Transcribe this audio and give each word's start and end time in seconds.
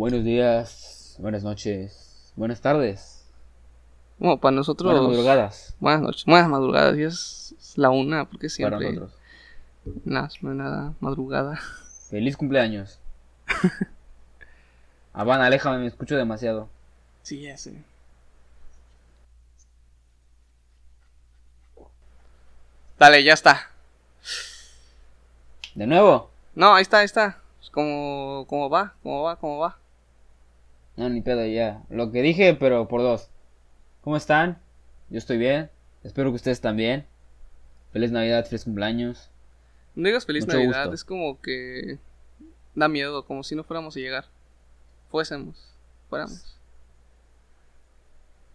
Buenos 0.00 0.24
días, 0.24 1.16
buenas 1.18 1.44
noches, 1.44 2.32
buenas 2.34 2.62
tardes, 2.62 3.22
Bueno, 4.18 4.40
para 4.40 4.56
nosotros. 4.56 4.90
buenas 4.94 5.06
madrugadas 5.06 5.76
Buenas 5.78 6.00
noches, 6.00 6.24
buenas 6.24 6.48
madrugadas. 6.48 6.96
Ya 6.96 7.06
es 7.08 7.54
la 7.76 7.90
una, 7.90 8.24
porque 8.24 8.46
para 8.46 8.78
siempre. 8.78 8.92
nosotros. 8.94 9.12
Nada, 10.06 10.30
nada 10.40 10.94
madrugada. 11.00 11.60
Feliz 12.08 12.34
cumpleaños. 12.38 12.98
Habana, 15.12 15.44
aléjame, 15.44 15.76
me 15.80 15.88
escucho 15.88 16.16
demasiado. 16.16 16.70
Sí, 17.22 17.42
ya 17.42 17.58
sé. 17.58 17.84
Dale, 22.98 23.22
ya 23.22 23.34
está. 23.34 23.70
¿De 25.74 25.86
nuevo? 25.86 26.30
No, 26.54 26.74
ahí 26.74 26.80
está, 26.80 27.00
ahí 27.00 27.04
está. 27.04 27.42
Pues, 27.58 27.68
¿Cómo, 27.68 28.46
cómo 28.48 28.70
va? 28.70 28.94
¿Cómo 29.02 29.24
va? 29.24 29.36
¿Cómo 29.36 29.58
va? 29.58 29.76
No, 31.00 31.08
ni 31.08 31.22
pedo, 31.22 31.46
ya. 31.46 31.82
Lo 31.88 32.12
que 32.12 32.20
dije, 32.20 32.52
pero 32.52 32.86
por 32.86 33.00
dos. 33.00 33.30
¿Cómo 34.02 34.18
están? 34.18 34.60
Yo 35.08 35.16
estoy 35.16 35.38
bien. 35.38 35.70
Espero 36.04 36.28
que 36.28 36.36
ustedes 36.36 36.60
también. 36.60 37.06
Feliz 37.90 38.10
Navidad, 38.12 38.44
feliz 38.44 38.64
cumpleaños. 38.64 39.30
No 39.94 40.08
digas 40.08 40.26
feliz 40.26 40.44
Mucho 40.44 40.58
Navidad, 40.58 40.82
gusto. 40.82 40.94
es 40.96 41.04
como 41.04 41.40
que 41.40 41.98
da 42.74 42.88
miedo, 42.88 43.24
como 43.24 43.42
si 43.42 43.54
no 43.54 43.64
fuéramos 43.64 43.96
a 43.96 44.00
llegar. 44.00 44.26
Fuésemos, 45.10 45.74
fuéramos. 46.10 46.58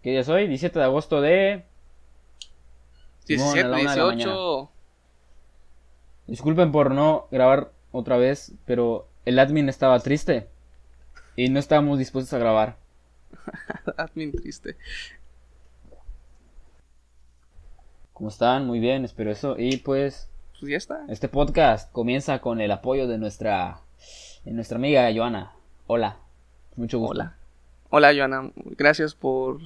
¿Qué 0.04 0.10
día 0.10 0.20
es 0.20 0.28
hoy? 0.28 0.46
17 0.46 0.78
de 0.78 0.84
agosto 0.84 1.20
de... 1.20 1.64
Simón, 3.24 3.48
a 3.48 3.54
17, 3.54 3.68
la 3.68 3.76
una 3.76 3.90
de 3.90 3.98
la 3.98 4.14
18. 4.14 4.70
Disculpen 6.28 6.70
por 6.70 6.92
no 6.92 7.26
grabar 7.32 7.72
otra 7.90 8.16
vez, 8.18 8.52
pero 8.66 9.08
el 9.24 9.36
admin 9.40 9.68
estaba 9.68 9.98
triste. 9.98 10.46
Y 11.36 11.48
no 11.50 11.58
estábamos 11.58 11.98
dispuestos 11.98 12.32
a 12.32 12.38
grabar. 12.38 12.76
Admin 13.96 14.32
triste. 14.32 14.76
¿Cómo 18.12 18.28
están? 18.30 18.66
Muy 18.66 18.80
bien, 18.80 19.04
espero 19.04 19.30
eso. 19.30 19.56
Y 19.58 19.76
pues 19.78 20.30
Pues 20.58 20.70
ya 20.70 20.76
está. 20.78 21.04
este 21.08 21.28
podcast 21.28 21.92
comienza 21.92 22.40
con 22.40 22.60
el 22.60 22.70
apoyo 22.70 23.06
de 23.06 23.18
nuestra, 23.18 23.80
de 24.44 24.52
nuestra 24.52 24.76
amiga 24.78 25.10
Joana. 25.14 25.52
Hola, 25.86 26.16
mucho 26.76 26.98
gusto. 26.98 27.12
Hola. 27.12 27.36
Hola, 27.90 28.12
Joana. 28.14 28.50
Gracias 28.56 29.14
por, 29.14 29.60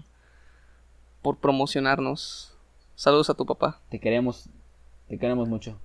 por 1.23 1.39
promocionarnos. 1.39 2.57
Saludos 2.97 3.31
a 3.31 3.35
tu 3.35 3.47
papá. 3.47 3.81
Te 3.89 4.01
queremos, 4.01 4.49
te 5.09 5.19
queremos 5.19 5.49
mucho. 5.49 5.79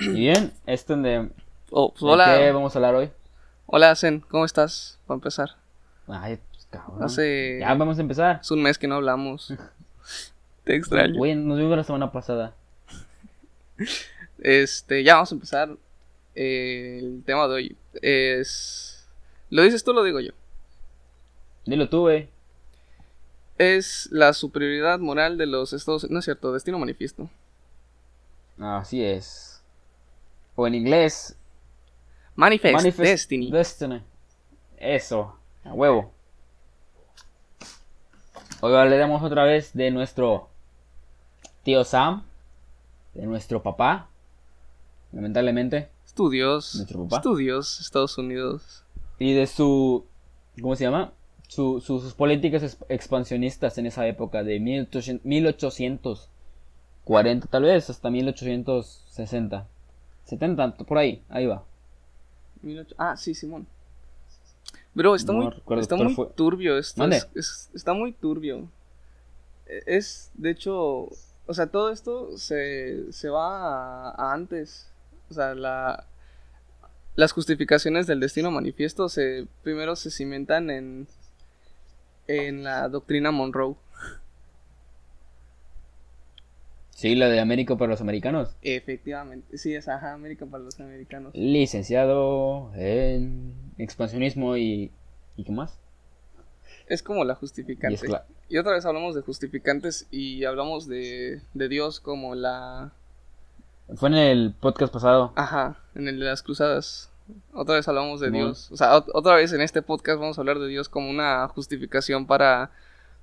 Y 0.00 0.08
bien, 0.10 0.52
de, 0.66 1.30
Oh, 1.70 1.90
pues, 1.92 2.00
¿de 2.00 2.06
hola. 2.08 2.38
qué 2.38 2.50
vamos 2.52 2.74
a 2.74 2.78
hablar 2.78 2.94
hoy? 2.96 3.10
Hola, 3.66 3.94
Zen. 3.96 4.20
¿Cómo 4.20 4.44
estás? 4.44 4.98
Para 5.06 5.16
empezar. 5.16 5.50
Ay, 6.06 6.38
pues 6.50 6.66
cabrón. 6.70 7.02
Hace- 7.02 7.58
Ya 7.60 7.74
vamos 7.74 7.98
a 7.98 8.00
empezar. 8.00 8.38
Es 8.40 8.50
un 8.50 8.62
mes 8.62 8.78
que 8.78 8.86
no 8.86 8.96
hablamos. 8.96 9.52
Te 10.64 10.76
extraño. 10.76 11.16
Güey, 11.16 11.34
nos 11.34 11.58
vimos 11.58 11.76
la 11.76 11.84
semana 11.84 12.12
pasada. 12.12 12.54
Este, 14.38 15.02
ya 15.02 15.14
vamos 15.14 15.32
a 15.32 15.34
empezar. 15.34 15.76
Eh, 16.34 16.98
el 17.02 17.22
tema 17.24 17.48
de 17.48 17.54
hoy 17.54 17.76
es. 18.02 19.08
¿Lo 19.48 19.62
dices 19.62 19.82
tú 19.82 19.92
o 19.92 19.94
lo 19.94 20.02
digo 20.04 20.20
yo? 20.20 20.32
Dilo 21.64 21.88
tú, 21.88 22.00
güey. 22.02 22.28
Es 23.56 24.08
la 24.12 24.34
superioridad 24.34 24.98
moral 24.98 25.38
de 25.38 25.46
los 25.46 25.72
Estados 25.72 26.08
No 26.10 26.18
es 26.18 26.26
cierto, 26.26 26.52
Destino 26.52 26.78
Manifiesto. 26.78 27.30
Así 28.60 29.02
es. 29.02 29.62
O 30.54 30.66
en 30.66 30.74
inglés, 30.74 31.36
Manifest, 32.36 32.74
Manifest 32.74 33.10
Destiny. 33.10 33.50
Destiny. 33.50 34.02
Eso, 34.78 35.36
a 35.64 35.72
huevo. 35.72 36.12
Hoy 38.60 38.74
hablaremos 38.74 39.22
otra 39.22 39.44
vez 39.44 39.72
de 39.74 39.90
nuestro 39.90 40.48
tío 41.62 41.84
Sam, 41.84 42.24
de 43.14 43.26
nuestro 43.26 43.62
papá, 43.62 44.08
lamentablemente, 45.12 45.88
Estudios. 46.04 46.74
Nuestro 46.76 47.02
papá. 47.04 47.16
Estudios, 47.16 47.80
Estados 47.80 48.16
Unidos. 48.18 48.84
y 49.18 49.32
de 49.34 49.46
su, 49.46 50.04
¿cómo 50.60 50.76
se 50.76 50.84
llama? 50.84 51.12
Su- 51.48 51.80
su- 51.80 52.00
sus 52.00 52.12
políticas 52.14 52.62
ex- 52.62 52.78
expansionistas 52.88 53.78
en 53.78 53.86
esa 53.86 54.06
época 54.06 54.42
de 54.42 54.58
1800 54.60 55.22
1840, 57.06 57.46
tal 57.48 57.62
vez 57.62 57.88
hasta 57.88 58.10
1860, 58.10 59.66
70, 60.24 60.74
por 60.76 60.98
ahí, 60.98 61.22
ahí 61.28 61.46
va. 61.46 61.62
18 62.62 62.94
Ah, 62.98 63.16
sí, 63.16 63.34
Simón. 63.34 63.66
Bro, 64.94 65.14
está 65.14 65.32
No 65.32 65.38
muy, 65.42 65.50
recuerdo 65.50 65.82
está 65.82 65.96
muy 65.96 66.14
fue. 66.14 66.26
turbio 66.34 66.78
esto. 66.78 67.00
Mande. 67.00 67.16
Es, 67.18 67.28
es- 67.34 67.70
está 67.74 67.92
muy 67.92 68.12
turbio. 68.12 68.68
Es, 69.86 70.30
de 70.34 70.50
hecho, 70.50 71.08
o 71.46 71.54
sea, 71.54 71.66
todo 71.66 71.90
esto 71.90 72.36
se, 72.38 73.12
se 73.12 73.28
va 73.28 74.08
a, 74.08 74.10
a 74.10 74.32
antes. 74.32 74.88
O 75.30 75.34
sea, 75.34 75.54
la, 75.54 76.06
las 77.16 77.32
justificaciones 77.32 78.06
del 78.06 78.20
destino 78.20 78.50
manifiesto 78.50 79.08
se 79.08 79.46
primero 79.62 79.96
se 79.96 80.10
cimentan 80.10 80.70
en, 80.70 81.08
en 82.28 82.62
la 82.64 82.88
doctrina 82.88 83.30
Monroe. 83.32 83.74
Sí, 86.96 87.14
la 87.14 87.28
de 87.28 87.40
América 87.40 87.76
para 87.76 87.90
los 87.90 88.00
americanos. 88.00 88.56
Efectivamente, 88.62 89.58
sí, 89.58 89.74
es 89.74 89.86
ajá, 89.86 90.14
América 90.14 90.46
para 90.46 90.64
los 90.64 90.80
americanos. 90.80 91.34
Licenciado 91.34 92.72
en 92.74 93.52
expansionismo 93.76 94.56
y... 94.56 94.90
¿Y 95.36 95.44
qué 95.44 95.52
más? 95.52 95.78
Es 96.86 97.02
como 97.02 97.22
la 97.24 97.34
justificante. 97.34 98.00
Y 98.48 98.56
otra 98.56 98.72
vez 98.72 98.86
hablamos 98.86 99.14
de 99.14 99.20
justificantes 99.20 100.06
y 100.10 100.46
hablamos 100.46 100.88
de, 100.88 101.42
de 101.52 101.68
Dios 101.68 102.00
como 102.00 102.34
la... 102.34 102.92
Fue 103.96 104.08
en 104.08 104.14
el 104.14 104.54
podcast 104.58 104.90
pasado. 104.90 105.34
Ajá, 105.36 105.76
en 105.94 106.08
el 106.08 106.18
de 106.18 106.24
las 106.24 106.42
cruzadas. 106.42 107.10
Otra 107.52 107.74
vez 107.74 107.86
hablamos 107.88 108.20
de. 108.20 108.30
Dios. 108.30 108.72
O 108.72 108.76
sea, 108.78 108.96
ot- 108.96 109.10
otra 109.12 109.34
vez 109.34 109.52
en 109.52 109.60
este 109.60 109.82
podcast 109.82 110.18
vamos 110.18 110.38
a 110.38 110.40
hablar 110.40 110.58
de 110.60 110.68
Dios 110.68 110.88
como 110.88 111.10
una 111.10 111.46
justificación 111.48 112.26
para, 112.26 112.70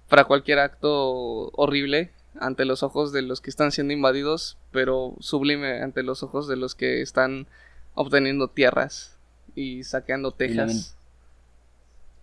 para 0.09 0.25
cualquier 0.25 0.59
acto 0.59 1.49
horrible 1.53 2.11
ante 2.39 2.65
los 2.65 2.83
ojos 2.83 3.11
de 3.11 3.21
los 3.21 3.41
que 3.41 3.49
están 3.49 3.71
siendo 3.71 3.93
invadidos, 3.93 4.57
pero 4.71 5.15
sublime 5.19 5.81
ante 5.81 6.03
los 6.03 6.23
ojos 6.23 6.47
de 6.47 6.55
los 6.55 6.75
que 6.75 7.01
están 7.01 7.47
obteniendo 7.93 8.47
tierras 8.47 9.17
y 9.55 9.83
saqueando 9.83 10.31
Texas. 10.31 10.95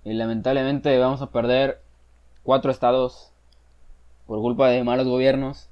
Y 0.04 0.14
lamentablemente 0.14 0.96
vamos 0.98 1.22
a 1.22 1.30
perder 1.30 1.80
cuatro 2.42 2.70
estados 2.70 3.32
por 4.26 4.40
culpa 4.40 4.68
de 4.68 4.82
malos 4.84 5.06
gobiernos 5.06 5.68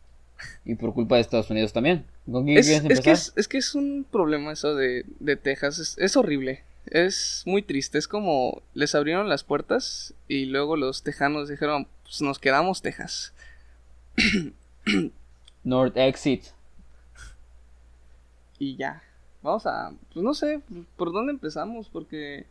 y 0.64 0.74
por 0.74 0.94
culpa 0.94 1.16
de 1.16 1.22
Estados 1.22 1.50
Unidos 1.50 1.72
también. 1.72 2.04
¿Con 2.30 2.44
quién 2.44 2.58
Es, 2.58 3.00
que 3.00 3.10
es, 3.10 3.32
es 3.36 3.48
que 3.48 3.58
es 3.58 3.74
un 3.74 4.06
problema 4.10 4.52
eso 4.52 4.74
de, 4.74 5.04
de 5.20 5.36
Texas. 5.36 5.78
Es, 5.78 5.98
es 5.98 6.16
horrible. 6.16 6.62
Es 6.86 7.42
muy 7.46 7.62
triste. 7.62 7.98
Es 7.98 8.08
como 8.08 8.62
les 8.74 8.94
abrieron 8.94 9.28
las 9.28 9.44
puertas 9.44 10.14
y 10.28 10.46
luego 10.46 10.76
los 10.76 11.02
tejanos 11.02 11.48
dijeron, 11.48 11.88
pues 12.02 12.20
nos 12.20 12.38
quedamos 12.38 12.82
Texas. 12.82 13.32
North 15.64 15.96
Exit. 15.96 16.44
Y 18.58 18.76
ya. 18.76 19.02
Vamos 19.42 19.66
a, 19.66 19.92
pues 20.12 20.24
no 20.24 20.34
sé, 20.34 20.60
¿por 20.96 21.12
dónde 21.12 21.32
empezamos? 21.32 21.88
Porque... 21.88 22.46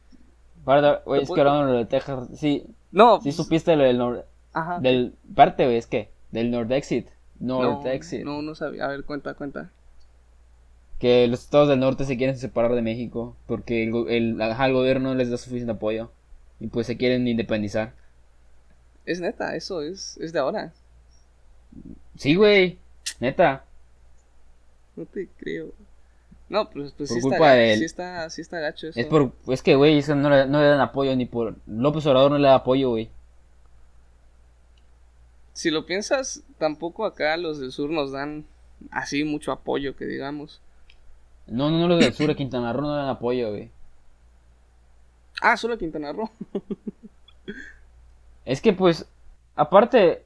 Güey, 1.06 1.22
es 1.22 1.30
que 1.30 1.36
puedo- 1.36 1.50
hablando 1.50 1.74
de 1.74 1.86
Texas, 1.86 2.30
sí, 2.36 2.66
No, 2.92 3.18
sí 3.18 3.24
pues, 3.26 3.36
supiste 3.36 3.76
lo 3.76 3.84
del 3.84 3.98
North, 3.98 4.26
ajá. 4.54 4.80
del 4.80 5.14
parte, 5.36 5.66
güey, 5.66 5.78
es 5.78 5.88
que 5.88 6.10
del 6.32 6.50
North 6.52 6.72
Exit, 6.72 7.08
North 7.40 7.84
no, 7.84 7.90
Exit, 7.92 8.24
no, 8.24 8.42
no 8.42 8.56
sabía. 8.56 8.86
A 8.86 8.88
ver, 8.90 9.04
cuenta, 9.06 9.34
cuenta. 9.36 9.72
que 11.00 11.28
los 11.28 11.42
estados 11.44 11.70
del 11.70 11.80
norte 11.80 12.06
se 12.06 12.18
quieren 12.18 12.38
separar 12.38 12.74
de 12.74 12.82
México 12.82 13.36
porque 13.48 13.84
el, 13.84 13.94
el, 14.10 14.42
el 14.42 14.74
gobierno 14.74 15.10
no 15.10 15.16
les 15.16 15.30
da 15.30 15.38
suficiente 15.38 15.74
apoyo 15.74 16.12
y 16.60 16.68
pues 16.68 16.88
se 16.88 16.98
quieren 16.98 17.28
independizar. 17.28 17.94
Es 19.06 19.22
neta, 19.22 19.56
eso 19.56 19.82
es, 19.82 20.18
es 20.18 20.34
de 20.34 20.40
ahora. 20.40 20.74
Sí, 22.16 22.36
güey, 22.36 22.78
neta. 23.20 23.66
No 24.96 25.06
te 25.06 25.28
creo. 25.38 25.74
No, 26.50 26.70
pues, 26.70 26.94
pues 26.94 27.10
Por 27.10 27.22
sí, 27.22 27.28
está, 27.28 27.52
de 27.52 27.74
él. 27.74 27.80
sí 27.80 27.86
está, 27.86 28.30
sí 28.30 28.42
está 28.42 28.60
gacho 28.60 28.88
eso. 28.88 29.00
Es 29.00 29.06
por, 29.06 29.34
es 29.48 29.62
que, 29.62 29.76
güey, 29.76 29.98
eso 29.98 30.16
no 30.16 30.30
le, 30.30 30.48
no 30.48 30.62
le 30.62 30.68
dan 30.68 30.80
apoyo 30.80 31.16
ni 31.16 31.26
por... 31.26 31.56
López 31.68 32.06
Obrador 32.06 32.32
no 32.32 32.38
le 32.38 32.48
da 32.48 32.56
apoyo, 32.56 32.90
güey. 32.92 33.10
Si 35.52 35.72
lo 35.72 35.86
piensas, 35.86 36.44
tampoco 36.58 37.06
acá 37.06 37.36
los 37.36 37.60
del 37.60 37.72
sur 37.72 37.90
nos 37.90 38.12
dan 38.12 38.46
así 38.92 39.24
mucho 39.24 39.52
apoyo, 39.52 39.96
que 39.96 40.06
digamos. 40.06 40.62
No, 41.48 41.70
no, 41.70 41.80
no, 41.80 41.88
los 41.88 42.00
del 42.00 42.14
sur 42.14 42.28
de 42.28 42.36
Quintana 42.36 42.72
Roo 42.74 42.84
no 42.84 42.96
le 42.96 43.02
dan 43.02 43.10
apoyo, 43.10 43.50
güey. 43.50 43.72
Ah, 45.42 45.58
solo 45.58 45.78
Quintana 45.78 46.14
Roo. 46.14 46.30
Es 48.46 48.62
que, 48.62 48.72
pues, 48.72 49.06
aparte, 49.58 50.24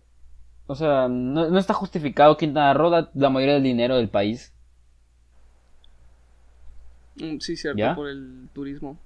o 0.72 0.76
sea, 0.76 1.10
no, 1.10 1.50
no 1.50 1.60
está 1.60 1.74
justificado 1.74 2.38
Quintana 2.38 2.74
Roo 2.74 2.90
da 2.90 3.12
la 3.14 3.30
mayoría 3.30 3.56
del 3.56 3.64
dinero 3.64 3.98
del 3.98 4.08
país. 4.08 4.54
Mm, 7.18 7.40
sí, 7.40 7.58
cierto, 7.58 7.78
¿Ya? 7.78 7.94
por 7.94 8.08
el 8.08 8.48
turismo. 8.54 8.98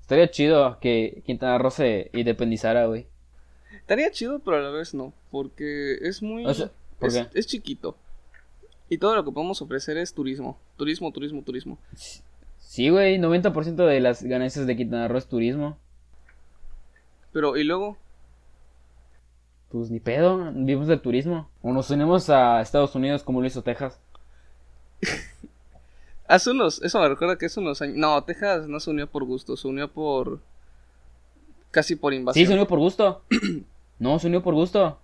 Estaría 0.00 0.28
chido 0.32 0.80
que 0.80 1.22
Quintana 1.24 1.58
Roo 1.58 1.70
se 1.70 2.10
independizara, 2.12 2.86
güey. 2.86 3.06
Estaría 3.72 4.10
chido, 4.10 4.40
pero 4.40 4.56
a 4.56 4.60
la 4.60 4.70
vez 4.70 4.94
no. 4.94 5.12
Porque 5.30 5.98
es 6.02 6.22
muy. 6.22 6.44
O 6.44 6.52
sea, 6.52 6.72
¿por 6.98 7.10
es, 7.10 7.28
es 7.32 7.46
chiquito. 7.46 7.96
Y 8.88 8.98
todo 8.98 9.14
lo 9.14 9.24
que 9.24 9.30
podemos 9.30 9.62
ofrecer 9.62 9.96
es 9.96 10.12
turismo. 10.12 10.58
Turismo, 10.76 11.12
turismo, 11.12 11.42
turismo. 11.42 11.78
Sí, 12.58 12.88
güey, 12.88 13.16
90% 13.18 13.86
de 13.86 14.00
las 14.00 14.24
ganancias 14.24 14.66
de 14.66 14.76
Quintana 14.76 15.06
Roo 15.06 15.18
es 15.18 15.28
turismo. 15.28 15.78
Pero, 17.32 17.56
y 17.56 17.62
luego, 17.62 17.96
Pues 19.72 19.90
ni 19.90 20.00
pedo, 20.00 20.52
vivimos 20.52 20.86
del 20.86 21.00
turismo. 21.00 21.48
O 21.62 21.72
nos 21.72 21.88
unimos 21.88 22.28
a 22.28 22.60
Estados 22.60 22.94
Unidos 22.94 23.22
como 23.22 23.40
lo 23.40 23.46
hizo 23.46 23.62
Texas. 23.62 23.98
hace 26.28 26.50
unos. 26.50 26.82
Eso 26.82 27.00
me 27.00 27.08
recuerda 27.08 27.38
que 27.38 27.46
hace 27.46 27.58
unos 27.58 27.80
años. 27.80 27.96
No, 27.96 28.22
Texas 28.22 28.68
no 28.68 28.80
se 28.80 28.90
unió 28.90 29.06
por 29.06 29.24
gusto, 29.24 29.56
se 29.56 29.66
unió 29.66 29.90
por. 29.90 30.40
Casi 31.70 31.96
por 31.96 32.12
invasión. 32.12 32.42
Sí, 32.42 32.46
se 32.46 32.52
unió 32.52 32.68
por 32.68 32.80
gusto. 32.80 33.22
No, 33.98 34.18
se 34.18 34.26
unió 34.26 34.42
por 34.42 34.52
gusto. 34.52 34.98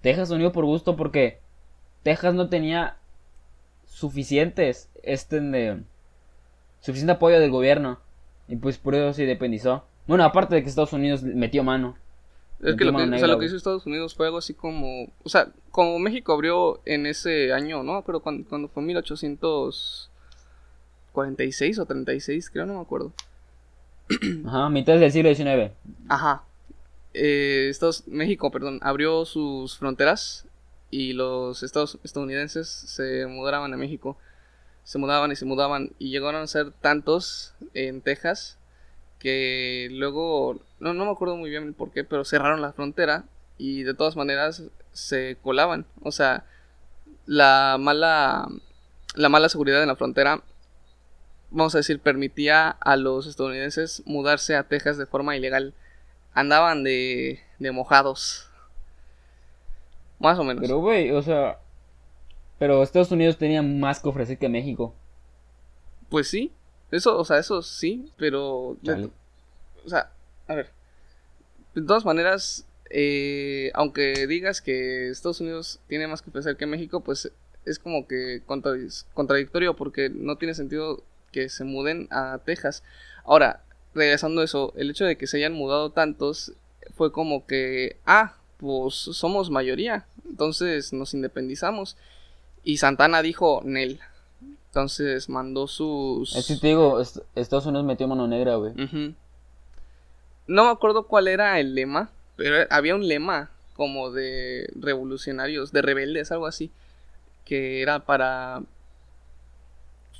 Texas 0.00 0.28
se 0.28 0.34
unió 0.34 0.52
por 0.52 0.64
gusto 0.64 0.96
porque 0.96 1.40
Texas 2.02 2.34
no 2.34 2.48
tenía 2.48 2.96
suficientes, 3.84 4.88
este, 5.02 5.40
de, 5.40 5.82
suficiente 6.80 7.12
apoyo 7.12 7.40
del 7.40 7.50
gobierno. 7.50 7.98
Y 8.48 8.56
pues 8.56 8.78
por 8.78 8.94
eso 8.94 9.12
se 9.12 9.22
independizó. 9.22 9.84
Bueno, 10.06 10.24
aparte 10.24 10.54
de 10.54 10.62
que 10.62 10.68
Estados 10.68 10.92
Unidos 10.92 11.22
metió 11.24 11.62
mano. 11.62 11.96
Es 12.62 12.76
que 12.76 12.84
lo 12.84 12.94
que, 12.94 13.04
o 13.04 13.18
sea, 13.18 13.26
lo 13.26 13.38
que 13.38 13.46
hizo 13.46 13.56
Estados 13.56 13.86
Unidos 13.86 14.14
fue 14.14 14.26
algo 14.26 14.36
así 14.38 14.52
como. 14.52 15.10
O 15.22 15.30
sea, 15.30 15.48
como 15.70 15.98
México 15.98 16.34
abrió 16.34 16.82
en 16.84 17.06
ese 17.06 17.54
año, 17.54 17.82
¿no? 17.82 18.04
Pero 18.04 18.20
cuando, 18.20 18.46
cuando 18.46 18.68
fue 18.68 18.82
1846 18.82 21.78
o 21.78 21.86
36, 21.86 22.50
creo, 22.50 22.66
no 22.66 22.74
me 22.74 22.80
acuerdo. 22.80 23.14
Ajá, 24.46 24.68
mitad 24.68 24.98
del 24.98 25.10
siglo 25.10 25.34
XIX. 25.34 25.72
Ajá. 26.08 26.44
Eh, 27.14 27.68
Estados, 27.70 28.06
México, 28.06 28.50
perdón, 28.50 28.78
abrió 28.82 29.24
sus 29.24 29.78
fronteras 29.78 30.46
y 30.90 31.14
los 31.14 31.62
estados 31.62 31.98
estadounidenses 32.04 32.68
se 32.68 33.26
mudaban 33.26 33.72
a 33.72 33.78
México. 33.78 34.18
Se 34.84 34.98
mudaban 34.98 35.32
y 35.32 35.36
se 35.36 35.46
mudaban 35.46 35.92
y 35.98 36.10
llegaron 36.10 36.42
a 36.42 36.46
ser 36.46 36.72
tantos 36.72 37.54
en 37.72 38.02
Texas 38.02 38.58
que 39.20 39.88
luego, 39.92 40.60
no, 40.80 40.94
no 40.94 41.04
me 41.04 41.12
acuerdo 41.12 41.36
muy 41.36 41.50
bien 41.50 41.74
por 41.74 41.92
qué, 41.92 42.02
pero 42.02 42.24
cerraron 42.24 42.62
la 42.62 42.72
frontera 42.72 43.24
y 43.58 43.84
de 43.84 43.94
todas 43.94 44.16
maneras 44.16 44.64
se 44.92 45.36
colaban. 45.42 45.86
O 46.02 46.10
sea, 46.10 46.44
la 47.26 47.76
mala, 47.78 48.48
la 49.14 49.28
mala 49.28 49.48
seguridad 49.48 49.82
en 49.82 49.88
la 49.88 49.96
frontera, 49.96 50.42
vamos 51.50 51.74
a 51.74 51.78
decir, 51.78 52.00
permitía 52.00 52.70
a 52.70 52.96
los 52.96 53.26
estadounidenses 53.26 54.02
mudarse 54.06 54.56
a 54.56 54.64
Texas 54.64 54.96
de 54.96 55.06
forma 55.06 55.36
ilegal. 55.36 55.74
Andaban 56.32 56.82
de, 56.82 57.40
de 57.58 57.72
mojados. 57.72 58.48
Más 60.18 60.38
o 60.38 60.44
menos. 60.44 60.62
Pero, 60.62 60.78
güey, 60.78 61.10
o 61.10 61.22
sea. 61.22 61.58
Pero 62.58 62.82
Estados 62.82 63.10
Unidos 63.10 63.38
tenía 63.38 63.62
más 63.62 64.00
que 64.00 64.08
ofrecer 64.08 64.38
que 64.38 64.48
México. 64.48 64.94
Pues 66.08 66.28
sí, 66.28 66.52
eso, 66.90 67.18
o 67.18 67.24
sea, 67.24 67.38
eso 67.38 67.62
sí, 67.62 68.10
pero... 68.16 68.76
o 69.84 69.88
sea, 69.88 70.10
a 70.46 70.54
ver. 70.54 70.70
De 71.74 71.82
todas 71.82 72.04
maneras, 72.04 72.66
eh, 72.90 73.70
aunque 73.74 74.26
digas 74.26 74.60
que 74.60 75.08
Estados 75.08 75.40
Unidos 75.40 75.80
tiene 75.86 76.08
más 76.08 76.22
que 76.22 76.30
ofrecer 76.30 76.56
que 76.56 76.66
México, 76.66 77.00
pues 77.00 77.30
es 77.64 77.78
como 77.78 78.06
que 78.08 78.42
contradictorio 79.14 79.76
porque 79.76 80.10
no 80.10 80.36
tiene 80.36 80.54
sentido 80.54 81.04
que 81.30 81.48
se 81.48 81.64
muden 81.64 82.08
a 82.10 82.40
Texas. 82.44 82.82
Ahora, 83.24 83.62
regresando 83.94 84.40
a 84.40 84.44
eso, 84.44 84.72
el 84.76 84.90
hecho 84.90 85.04
de 85.04 85.16
que 85.16 85.26
se 85.26 85.36
hayan 85.36 85.52
mudado 85.52 85.90
tantos 85.90 86.52
fue 86.96 87.12
como 87.12 87.46
que, 87.46 87.96
ah, 88.06 88.36
pues 88.56 88.94
somos 88.94 89.50
mayoría, 89.50 90.06
entonces 90.28 90.92
nos 90.92 91.14
independizamos. 91.14 91.96
Y 92.62 92.78
Santana 92.78 93.22
dijo, 93.22 93.62
Nel. 93.64 94.00
Entonces 94.70 95.28
mandó 95.28 95.66
sus... 95.66 96.34
Es 96.36 96.46
que 96.46 96.56
te 96.56 96.68
digo, 96.68 97.00
est- 97.00 97.18
Estados 97.34 97.66
Unidos 97.66 97.84
metió 97.84 98.06
mano 98.06 98.28
negra, 98.28 98.54
güey. 98.54 98.72
No 100.46 100.64
me 100.64 100.70
acuerdo 100.70 101.04
cuál 101.08 101.26
era 101.28 101.58
el 101.58 101.74
lema, 101.74 102.10
pero 102.36 102.66
había 102.70 102.94
un 102.94 103.06
lema 103.06 103.50
como 103.74 104.10
de 104.12 104.70
revolucionarios, 104.76 105.72
de 105.72 105.82
rebeldes, 105.82 106.30
algo 106.30 106.46
así, 106.46 106.70
que 107.44 107.82
era 107.82 108.00
para... 108.00 108.62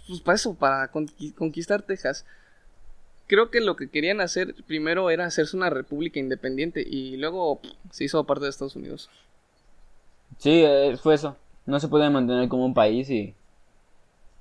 Pues 0.09 0.21
para 0.21 0.35
eso, 0.35 0.55
para 0.55 0.91
conqui- 0.91 1.33
conquistar 1.35 1.83
Texas. 1.83 2.27
Creo 3.29 3.51
que 3.53 3.61
lo 3.61 3.77
que 3.77 3.89
querían 3.89 4.21
hacer 4.21 4.57
primero 4.67 5.11
era 5.11 5.27
hacerse 5.27 5.57
una 5.57 5.71
república 5.71 6.19
independiente 6.19 6.85
y 6.85 7.17
luego 7.17 7.61
pff, 7.61 7.71
se 7.93 8.03
hizo 8.05 8.25
parte 8.25 8.45
de 8.45 8.51
Estados 8.51 8.75
Unidos. 8.75 9.09
Sí, 10.39 10.63
eh, 10.65 10.97
fue 11.01 11.15
eso. 11.15 11.37
No 11.67 11.79
se 11.79 11.87
puede 11.87 12.11
mantener 12.11 12.49
como 12.49 12.65
un 12.67 12.75
país 12.75 13.09
y 13.11 13.35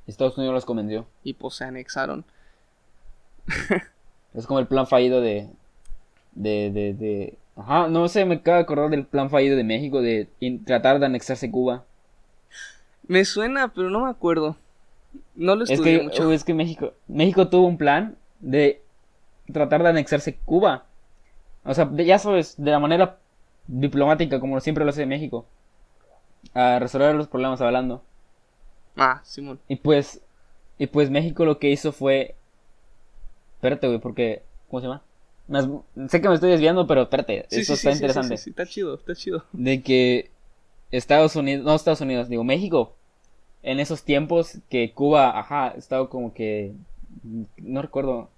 Estados 0.09 0.37
Unidos 0.37 0.53
los 0.53 0.65
convenció. 0.65 1.07
Y 1.23 1.33
pues 1.33 1.55
se 1.55 1.65
anexaron. 1.65 2.25
Es 4.33 4.45
como 4.45 4.59
el 4.59 4.67
plan 4.67 4.87
fallido 4.87 5.21
de, 5.21 5.49
de, 6.33 6.71
de, 6.71 6.93
de... 6.93 7.37
Ajá, 7.55 7.87
no 7.87 8.07
sé, 8.07 8.25
me 8.25 8.35
acabo 8.35 8.57
de 8.57 8.63
acordar 8.63 8.89
del 8.89 9.05
plan 9.05 9.29
fallido 9.29 9.57
de 9.57 9.63
México 9.63 10.01
de 10.01 10.27
tratar 10.65 10.99
de 10.99 11.07
anexarse 11.07 11.51
Cuba. 11.51 11.83
Me 13.07 13.25
suena, 13.25 13.69
pero 13.73 13.89
no 13.89 14.05
me 14.05 14.09
acuerdo. 14.09 14.55
No 15.35 15.55
lo 15.55 15.63
Es 15.63 15.71
estudié 15.71 15.97
que, 15.97 16.03
mucho. 16.03 16.31
es 16.31 16.43
que 16.43 16.53
México, 16.53 16.93
México 17.07 17.49
tuvo 17.49 17.65
un 17.67 17.77
plan 17.77 18.15
de 18.39 18.81
tratar 19.51 19.81
de 19.83 19.89
anexarse 19.89 20.37
Cuba. 20.45 20.85
O 21.65 21.73
sea, 21.73 21.89
ya 21.95 22.19
sabes, 22.19 22.55
de 22.57 22.71
la 22.71 22.79
manera 22.79 23.17
diplomática, 23.67 24.39
como 24.39 24.59
siempre 24.59 24.85
lo 24.85 24.91
hace 24.91 25.05
México. 25.05 25.45
A 26.53 26.79
resolver 26.79 27.15
los 27.15 27.27
problemas 27.27 27.61
hablando. 27.61 28.03
Ah, 28.95 29.21
Simón. 29.23 29.59
Y 29.67 29.77
pues, 29.77 30.21
y 30.77 30.87
pues 30.87 31.09
México 31.09 31.45
lo 31.45 31.59
que 31.59 31.69
hizo 31.69 31.91
fue... 31.91 32.35
Espérate, 33.55 33.87
güey, 33.87 33.99
porque... 33.99 34.41
¿Cómo 34.69 34.81
se 34.81 34.87
llama? 34.87 35.01
Más- 35.47 35.67
sé 36.09 36.21
que 36.21 36.29
me 36.29 36.35
estoy 36.35 36.51
desviando, 36.51 36.85
pero 36.87 37.03
espérate, 37.03 37.45
Sí, 37.49 37.61
esto 37.61 37.75
sí, 37.75 37.87
está 37.87 37.91
sí, 37.91 37.97
sí, 37.97 38.03
interesante. 38.03 38.37
sí, 38.37 38.43
sí, 38.43 38.49
está 38.51 38.65
chido, 38.65 38.95
está 38.95 39.15
chido. 39.15 39.43
De 39.51 39.81
que 39.81 40.29
Estados 40.91 41.35
Unidos, 41.35 41.65
no 41.65 41.75
Estados 41.75 42.01
Unidos, 42.01 42.29
digo 42.29 42.43
México, 42.43 42.93
en 43.63 43.79
esos 43.79 44.03
tiempos 44.03 44.59
que 44.69 44.91
Cuba, 44.93 45.37
ajá, 45.39 45.69
estaba 45.77 46.09
como 46.09 46.33
que... 46.33 46.73
No 47.57 47.81
recuerdo... 47.81 48.29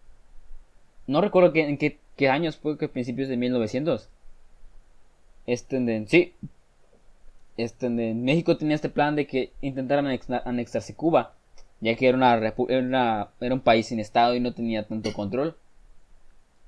No 1.08 1.20
recuerdo 1.22 1.52
que, 1.52 1.68
en 1.68 1.78
qué, 1.78 2.00
qué 2.16 2.30
años 2.30 2.58
fue, 2.58 2.78
que 2.78 2.88
principios 2.88 3.28
de 3.28 3.36
1900. 3.38 4.08
Este, 5.48 6.06
sí. 6.08 6.34
Este, 7.64 7.90
México 7.90 8.58
tenía 8.58 8.76
este 8.76 8.90
plan 8.90 9.16
de 9.16 9.28
que 9.28 9.52
intentaran 9.62 10.06
anexa- 10.06 10.42
anexarse 10.46 10.96
Cuba, 10.96 11.34
ya 11.80 11.96
que 11.96 12.08
era, 12.08 12.18
una, 12.18 12.36
era, 13.40 13.54
un 13.54 13.62
país 13.62 13.88
sin 13.88 14.00
estado 14.00 14.36
y 14.36 14.40
no 14.40 14.54
tenía 14.54 14.88
tanto 14.88 15.14
control. 15.14 15.56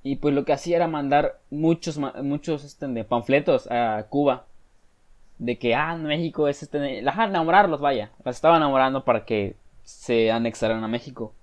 Y 0.03 0.17
pues 0.17 0.33
lo 0.33 0.43
que 0.45 0.53
hacía 0.53 0.77
era 0.77 0.87
mandar 0.87 1.39
muchos, 1.49 1.97
muchos 1.97 2.63
este, 2.63 2.87
de 2.87 3.03
panfletos 3.03 3.69
a 3.71 4.05
Cuba. 4.09 4.45
De 5.39 5.57
que, 5.57 5.75
ah, 5.75 5.95
México 5.95 6.47
es 6.47 6.63
este... 6.63 7.07
Ajá, 7.07 7.25
enamorarlos, 7.25 7.81
vaya. 7.81 8.11
Las 8.23 8.35
estaba 8.35 8.57
enamorando 8.57 9.03
para 9.03 9.25
que 9.25 9.55
se 9.83 10.31
anexaran 10.31 10.83
a 10.83 10.87
México. 10.87 11.33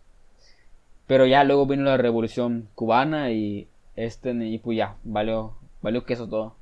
Pero 1.07 1.27
ya 1.27 1.43
luego 1.45 1.67
vino 1.67 1.83
la 1.85 1.97
revolución 1.97 2.69
cubana 2.75 3.31
y 3.31 3.69
este 3.97 4.31
y 4.33 4.59
pues 4.59 4.79
ya, 4.79 4.97
valió, 5.03 5.55
valió 5.83 6.05
queso 6.05 6.29
todo. 6.29 6.55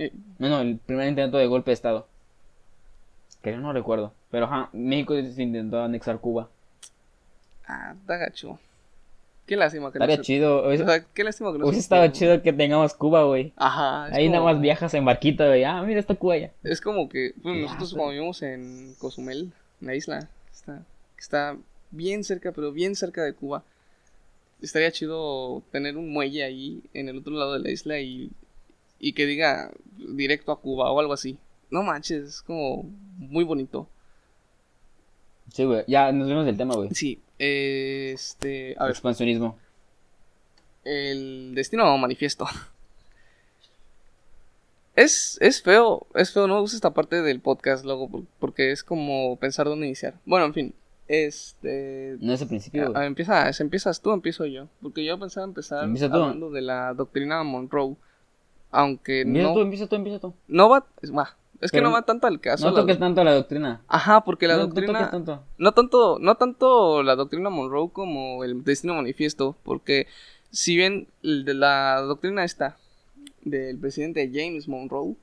Eh, 0.00 0.12
Bueno, 0.38 0.60
el 0.60 0.78
primer 0.78 1.08
intento 1.08 1.36
de 1.38 1.46
golpe 1.46 1.70
de 1.70 1.74
estado. 1.74 2.06
Que 3.42 3.52
yo 3.52 3.58
no 3.58 3.72
recuerdo. 3.72 4.12
Pero 4.30 4.46
ajá, 4.46 4.68
México 4.72 5.14
se 5.14 5.42
intentó 5.42 5.82
anexar 5.82 6.18
Cuba. 6.20 6.48
ah, 7.66 7.94
está 8.00 8.16
gacho. 8.16 8.58
Qué 9.46 9.56
lástima 9.56 9.90
que 9.90 9.98
no 9.98 10.04
Estaría 10.04 10.16
se- 10.16 10.22
chido. 10.22 10.62
O 10.62 10.76
sea, 10.76 11.04
qué 11.12 11.24
lástima 11.24 11.50
que 11.52 11.58
no 11.58 11.64
hubiese 11.64 11.80
se 11.80 11.84
estado 11.86 12.06
chido 12.08 12.40
que 12.42 12.52
tengamos 12.52 12.94
Cuba, 12.94 13.24
güey. 13.24 13.52
Ajá. 13.56 14.04
Ahí 14.06 14.28
nada 14.28 14.44
más 14.44 14.60
viajas 14.60 14.94
en 14.94 15.04
barquito, 15.04 15.44
güey. 15.46 15.64
Ah, 15.64 15.82
mira, 15.82 15.98
está 16.00 16.14
Cuba 16.14 16.36
ya. 16.38 16.50
Es 16.62 16.80
como 16.80 17.08
que 17.08 17.34
Ya, 17.42 17.50
nosotros 17.52 17.92
cuando 17.94 18.12
vivimos 18.12 18.42
en 18.42 18.94
Cozumel, 18.98 19.52
en 19.80 19.86
la 19.86 19.94
isla, 19.96 20.28
está, 20.52 20.82
está 21.18 21.56
bien 21.90 22.22
cerca, 22.22 22.52
pero 22.52 22.70
bien 22.72 22.94
cerca 22.94 23.22
de 23.24 23.34
Cuba. 23.34 23.64
Estaría 24.62 24.92
chido 24.92 25.62
tener 25.72 25.96
un 25.96 26.12
muelle 26.12 26.44
ahí 26.44 26.82
en 26.94 27.08
el 27.08 27.18
otro 27.18 27.32
lado 27.32 27.54
de 27.54 27.60
la 27.60 27.70
isla 27.70 27.98
y, 27.98 28.30
y 29.00 29.12
que 29.14 29.26
diga 29.26 29.72
directo 29.96 30.52
a 30.52 30.60
Cuba 30.60 30.90
o 30.92 31.00
algo 31.00 31.12
así. 31.12 31.36
No 31.70 31.82
manches, 31.82 32.22
es 32.28 32.42
como 32.42 32.84
muy 33.16 33.42
bonito. 33.44 33.88
Sí, 35.52 35.64
güey. 35.64 35.82
Ya 35.88 36.12
nos 36.12 36.28
vemos 36.28 36.46
del 36.46 36.56
tema, 36.56 36.74
güey. 36.76 36.90
Sí, 36.90 37.20
eh, 37.38 38.12
este, 38.14 38.76
a 38.78 38.84
ver, 38.84 38.90
Expansionismo. 38.92 39.58
el 40.84 41.52
destino 41.54 41.96
manifiesto. 41.98 42.46
Es, 44.96 45.38
es 45.40 45.62
feo, 45.62 46.06
es 46.14 46.32
feo, 46.32 46.46
no 46.46 46.54
me 46.56 46.60
gusta 46.60 46.76
esta 46.76 46.92
parte 46.92 47.22
del 47.22 47.40
podcast 47.40 47.84
luego 47.84 48.08
por- 48.10 48.24
porque 48.38 48.72
es 48.72 48.82
como 48.84 49.36
pensar 49.38 49.66
dónde 49.66 49.86
iniciar. 49.86 50.14
Bueno, 50.26 50.46
en 50.46 50.54
fin, 50.54 50.74
Este. 51.08 52.16
No 52.20 52.32
es 52.32 52.40
el 52.42 52.46
principio. 52.48 52.96
a- 52.96 53.04
empieza, 53.06 53.52
¿se 53.52 53.62
¿Empiezas 53.64 54.00
tú 54.00 54.12
empiezo 54.12 54.46
yo? 54.46 54.68
Porque 54.80 55.04
yo 55.04 55.18
pensaba 55.18 55.44
empezar 55.44 55.82
Empieza 55.84 56.06
hablando 56.06 56.50
de 56.50 56.60
la 56.60 56.94
doctrina 56.94 57.42
Monroe. 57.42 57.96
Aunque 58.70 59.22
Empieza 59.22 59.48
no, 59.48 59.54
tú, 59.54 59.60
empieza 59.60 59.86
tú, 59.86 59.96
empieza 59.96 60.18
tú. 60.20 60.34
no 60.48 60.68
va. 60.68 60.86
Es, 61.02 61.12
va, 61.14 61.36
es 61.60 61.70
que 61.72 61.80
no 61.80 61.90
va 61.92 62.02
tanto 62.02 62.26
al 62.26 62.40
caso. 62.40 62.66
No 62.66 62.72
la- 62.74 62.80
toques 62.82 62.98
tanto 62.98 63.22
la 63.24 63.34
doctrina. 63.34 63.80
Ajá, 63.88 64.22
porque 64.24 64.46
la 64.46 64.54
no, 64.54 64.60
no 64.60 64.66
doctrina. 64.68 64.92
toques 64.98 65.10
tanto. 65.10 65.42
No 65.58 65.72
tanto, 65.72 66.18
no 66.20 66.34
tanto 66.36 67.02
la 67.02 67.16
doctrina 67.16 67.50
Monroe 67.50 67.90
como 67.92 68.44
el 68.44 68.62
destino 68.64 68.94
manifiesto, 68.94 69.56
porque 69.64 70.06
si 70.52 70.76
bien 70.76 71.08
la 71.22 72.00
doctrina 72.02 72.44
esta 72.44 72.76
del 73.42 73.78
presidente 73.78 74.30
James 74.32 74.68
Monroe, 74.68 75.14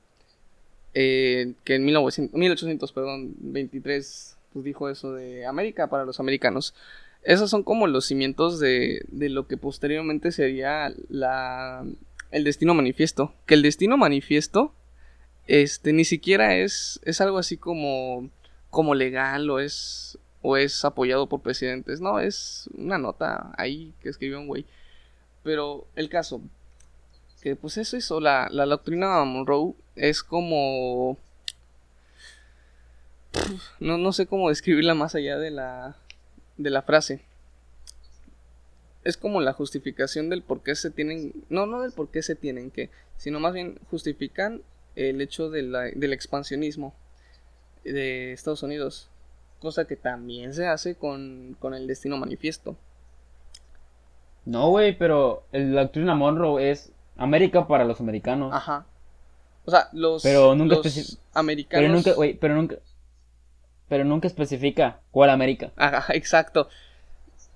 eh, 0.94 1.54
que 1.64 1.76
en 1.76 1.84
1900 1.84 2.34
1800, 2.38 2.92
perdón, 2.92 3.34
23, 3.38 4.36
pues 4.52 4.64
dijo 4.64 4.88
eso 4.88 5.12
de 5.12 5.46
América 5.46 5.86
para 5.88 6.04
los 6.04 6.20
americanos. 6.20 6.74
Esos 7.24 7.50
son 7.50 7.62
como 7.62 7.86
los 7.86 8.06
cimientos 8.06 8.58
de, 8.60 9.04
de 9.08 9.28
lo 9.28 9.46
que 9.46 9.56
posteriormente 9.56 10.32
sería 10.32 10.92
la, 11.08 11.84
el 12.30 12.44
destino 12.44 12.74
manifiesto. 12.74 13.34
Que 13.46 13.54
el 13.54 13.62
destino 13.62 13.96
manifiesto, 13.96 14.74
este, 15.46 15.92
ni 15.92 16.04
siquiera 16.04 16.56
es, 16.56 17.00
es 17.04 17.20
algo 17.20 17.38
así 17.38 17.56
como 17.56 18.30
como 18.70 18.94
legal 18.94 19.48
o 19.48 19.60
es 19.60 20.18
o 20.42 20.56
es 20.56 20.84
apoyado 20.84 21.28
por 21.28 21.42
presidentes. 21.42 22.00
No, 22.00 22.20
es 22.20 22.68
una 22.76 22.98
nota 22.98 23.52
ahí 23.56 23.92
que 24.00 24.08
escribió 24.08 24.38
un 24.38 24.46
güey. 24.46 24.66
Pero 25.42 25.86
el 25.96 26.08
caso, 26.08 26.40
que 27.42 27.56
pues 27.56 27.76
eso 27.76 27.96
hizo 27.96 28.20
la, 28.20 28.48
la 28.50 28.66
doctrina 28.66 29.24
Monroe 29.24 29.74
es 29.96 30.22
como... 30.22 31.18
No, 33.78 33.98
no 33.98 34.12
sé 34.12 34.26
cómo 34.26 34.48
describirla 34.48 34.94
más 34.94 35.14
allá 35.14 35.38
de 35.38 35.50
la, 35.50 35.96
de 36.56 36.70
la 36.70 36.82
frase. 36.82 37.24
Es 39.08 39.16
como 39.16 39.40
la 39.40 39.54
justificación 39.54 40.28
del 40.28 40.42
por 40.42 40.62
qué 40.62 40.74
se 40.74 40.90
tienen... 40.90 41.32
No, 41.48 41.64
no 41.66 41.80
del 41.80 41.92
por 41.92 42.10
qué 42.10 42.20
se 42.22 42.34
tienen 42.34 42.70
que, 42.70 42.90
sino 43.16 43.40
más 43.40 43.54
bien 43.54 43.78
justifican 43.90 44.60
el 44.96 45.20
hecho 45.22 45.48
de 45.48 45.62
la- 45.62 45.90
del 45.94 46.12
expansionismo 46.12 46.94
de 47.84 48.32
Estados 48.32 48.62
Unidos. 48.62 49.08
Cosa 49.60 49.86
que 49.86 49.96
también 49.96 50.52
se 50.52 50.66
hace 50.66 50.94
con, 50.94 51.56
con 51.58 51.72
el 51.72 51.86
destino 51.86 52.18
manifiesto. 52.18 52.76
No, 54.44 54.68
güey, 54.70 54.96
pero 54.96 55.44
el- 55.52 55.74
la 55.74 55.82
doctrina 55.82 56.14
Monroe 56.14 56.70
es 56.70 56.92
América 57.16 57.66
para 57.66 57.84
los 57.84 58.00
americanos. 58.00 58.52
Ajá. 58.54 58.86
O 59.64 59.70
sea, 59.70 59.88
los, 59.92 60.22
Pero 60.22 60.54
nunca 60.54 60.76
los 60.76 61.18
americanos. 61.34 62.04
pero 62.04 62.14
nunca, 62.20 62.36
pero 62.40 62.54
nunca. 62.54 62.76
Pero 63.88 64.04
nunca 64.04 64.26
especifica 64.28 65.00
cuál 65.10 65.30
América. 65.30 65.72
Ajá, 65.76 66.12
exacto. 66.14 66.68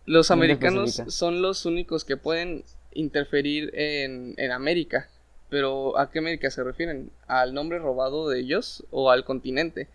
Los 0.07 0.31
americanos 0.31 1.03
son 1.09 1.43
los 1.43 1.65
únicos 1.65 2.05
que 2.05 2.17
pueden 2.17 2.65
interferir 2.93 3.71
en, 3.75 4.35
en 4.37 4.51
América. 4.53 5.09
Pero 5.49 5.99
¿a 5.99 6.11
qué 6.11 6.19
América 6.19 6.51
se 6.51 6.65
refieren? 6.65 7.11
¿Al 7.27 7.53
nombre 7.55 7.79
robado 7.79 8.29
de 8.29 8.41
ellos 8.41 8.85
o 8.91 9.11
al 9.11 9.25
continente? 9.25 9.89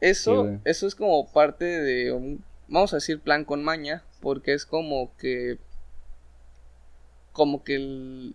Eso, 0.00 0.44
Sí, 0.44 0.60
eso 0.64 0.86
es 0.86 0.94
como 0.94 1.32
parte 1.32 1.64
de 1.64 2.12
un, 2.12 2.44
vamos 2.68 2.92
a 2.92 2.96
decir, 2.96 3.20
plan 3.20 3.44
con 3.44 3.64
maña, 3.64 4.02
porque 4.20 4.52
es 4.52 4.66
como 4.66 5.10
que, 5.18 5.58
como 7.32 7.64
que 7.64 7.76
el- 7.76 8.34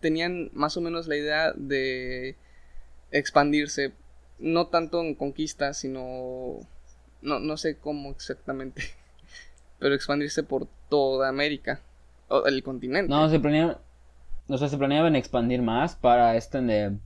tenían 0.00 0.50
más 0.52 0.76
o 0.76 0.80
menos 0.80 1.06
la 1.08 1.16
idea 1.16 1.52
de 1.56 2.36
expandirse, 3.12 3.92
no 4.38 4.68
tanto 4.68 5.00
en 5.02 5.14
conquista, 5.14 5.74
sino, 5.74 6.60
no, 7.22 7.40
no 7.40 7.56
sé 7.56 7.76
cómo 7.78 8.10
exactamente, 8.10 8.82
pero 9.84 9.94
expandirse 9.94 10.42
por 10.42 10.66
toda 10.88 11.28
América, 11.28 11.82
o 12.28 12.46
el 12.46 12.62
continente. 12.62 13.10
No, 13.10 13.28
se 13.28 13.38
planeaba. 13.38 13.82
O 14.48 14.56
sea, 14.56 14.70
se 14.70 14.78
planeaban 14.78 15.14
expandir 15.14 15.60
más 15.60 15.94
para 15.94 16.36
este 16.36 16.62
de 16.62 16.96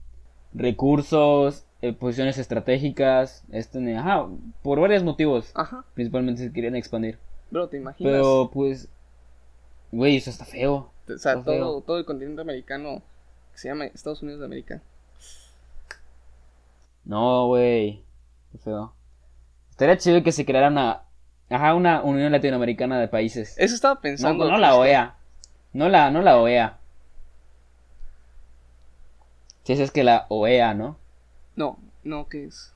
recursos, 0.53 1.65
eh, 1.81 1.91
posiciones 1.91 2.37
estratégicas, 2.37 3.43
este 3.51 3.79
de, 3.79 3.97
ajá, 3.97 4.29
por 4.63 4.79
varios 4.79 5.03
motivos. 5.03 5.51
Ajá, 5.55 5.83
Principalmente 5.93 6.41
se 6.41 6.53
querían 6.53 6.77
expandir. 6.77 7.19
bro, 7.51 7.67
¿te 7.67 7.75
imaginas? 7.75 8.13
Pero 8.13 8.49
pues, 8.53 8.87
güey, 9.91 10.15
eso 10.15 10.29
está 10.29 10.45
feo. 10.45 10.89
O 11.13 11.17
sea, 11.17 11.33
feo. 11.33 11.43
todo, 11.43 11.81
todo 11.81 11.97
el 11.97 12.05
continente 12.05 12.39
americano 12.39 13.01
que 13.51 13.57
se 13.57 13.67
llama 13.67 13.87
Estados 13.87 14.23
Unidos 14.23 14.39
de 14.39 14.45
América. 14.45 14.81
No, 17.03 17.47
güey, 17.47 18.05
qué 18.53 18.57
feo. 18.57 18.93
Estaría 19.69 19.97
chido 19.97 20.23
que 20.23 20.31
se 20.31 20.45
creara 20.45 20.69
una, 20.69 21.03
ajá, 21.49 21.73
una 21.75 22.01
unión 22.01 22.31
latinoamericana 22.31 22.99
de 22.99 23.07
países. 23.07 23.55
Eso 23.57 23.75
estaba 23.75 23.95
No, 23.95 24.01
pensando. 24.01 24.49
no 24.49 24.57
la 24.57 24.69
justo. 24.69 24.81
OEA. 24.81 25.15
No 25.73 25.89
la, 25.89 26.11
no 26.11 26.21
la 26.21 26.37
OEA. 26.39 26.77
Si 29.63 29.73
es 29.73 29.91
que 29.91 30.03
la 30.03 30.25
OEA, 30.29 30.73
¿no? 30.73 30.97
No, 31.55 31.77
no, 32.03 32.27
¿qué 32.27 32.45
es? 32.45 32.73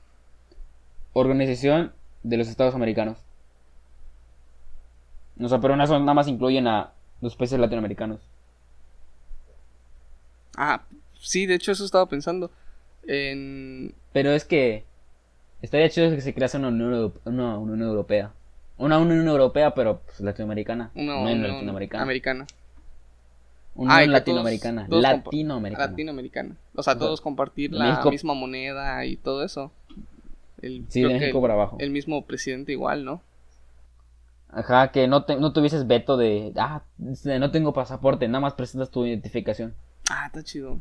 Organización 1.12 1.92
de 2.22 2.36
los 2.36 2.48
Estados 2.48 2.74
Americanos. 2.74 3.18
O 5.40 5.48
sea, 5.48 5.60
pero 5.60 5.74
nada 5.76 6.14
más 6.14 6.28
incluyen 6.28 6.68
a 6.68 6.92
los 7.20 7.34
países 7.34 7.58
latinoamericanos. 7.58 8.20
Ah, 10.56 10.82
sí, 11.18 11.46
de 11.46 11.54
hecho 11.56 11.72
eso 11.72 11.84
estaba 11.84 12.06
pensando. 12.06 12.50
En... 13.06 13.94
Pero 14.12 14.30
es 14.30 14.44
que 14.44 14.84
estaría 15.62 15.88
chido 15.90 16.10
que 16.10 16.20
se 16.20 16.32
crease 16.32 16.58
una 16.58 16.68
Unión, 16.68 17.12
una 17.24 17.58
Unión 17.58 17.82
Europea. 17.82 18.32
Una 18.76 18.98
Unión 18.98 19.26
Europea, 19.28 19.74
pero 19.74 20.00
pues, 20.00 20.20
latinoamericana. 20.20 20.90
Una 20.94 21.14
no 21.14 21.22
unión 21.22 21.42
latinoamericana. 21.42 22.02
americana. 22.02 22.46
Unión 23.76 24.10
latinoamericana. 24.12 24.86
todos- 24.88 25.02
todos 25.02 25.04
compa- 25.04 25.24
latinoamericana. 25.24 25.86
Latinoamericana. 25.90 26.56
O 26.74 26.82
sea, 26.82 26.92
O 26.92 26.96
sea, 26.96 26.98
todos 26.98 27.20
compartir 27.20 27.72
la 27.72 27.86
México- 27.90 28.10
misma 28.10 28.34
moneda 28.34 29.04
y 29.04 29.16
todo 29.16 29.44
eso. 29.44 29.72
El, 30.62 30.84
Sí, 30.88 31.02
de 31.02 31.08
México 31.08 31.38
el, 31.38 31.42
para 31.42 31.54
abajo. 31.54 31.76
el 31.80 31.90
mismo 31.90 32.24
presidente 32.24 32.72
igual, 32.72 33.04
¿no? 33.04 33.20
Ajá, 34.50 34.92
que 34.92 35.08
no, 35.08 35.24
te- 35.24 35.36
no 35.36 35.52
tuvieses 35.52 35.86
veto 35.86 36.16
de, 36.16 36.52
ah, 36.56 36.82
este, 37.10 37.38
no 37.40 37.50
tengo 37.50 37.72
pasaporte, 37.72 38.28
nada 38.28 38.40
más 38.40 38.54
presentas 38.54 38.90
tu 38.90 39.04
identificación. 39.04 39.74
Ah, 40.08 40.26
está 40.26 40.42
chido. 40.44 40.78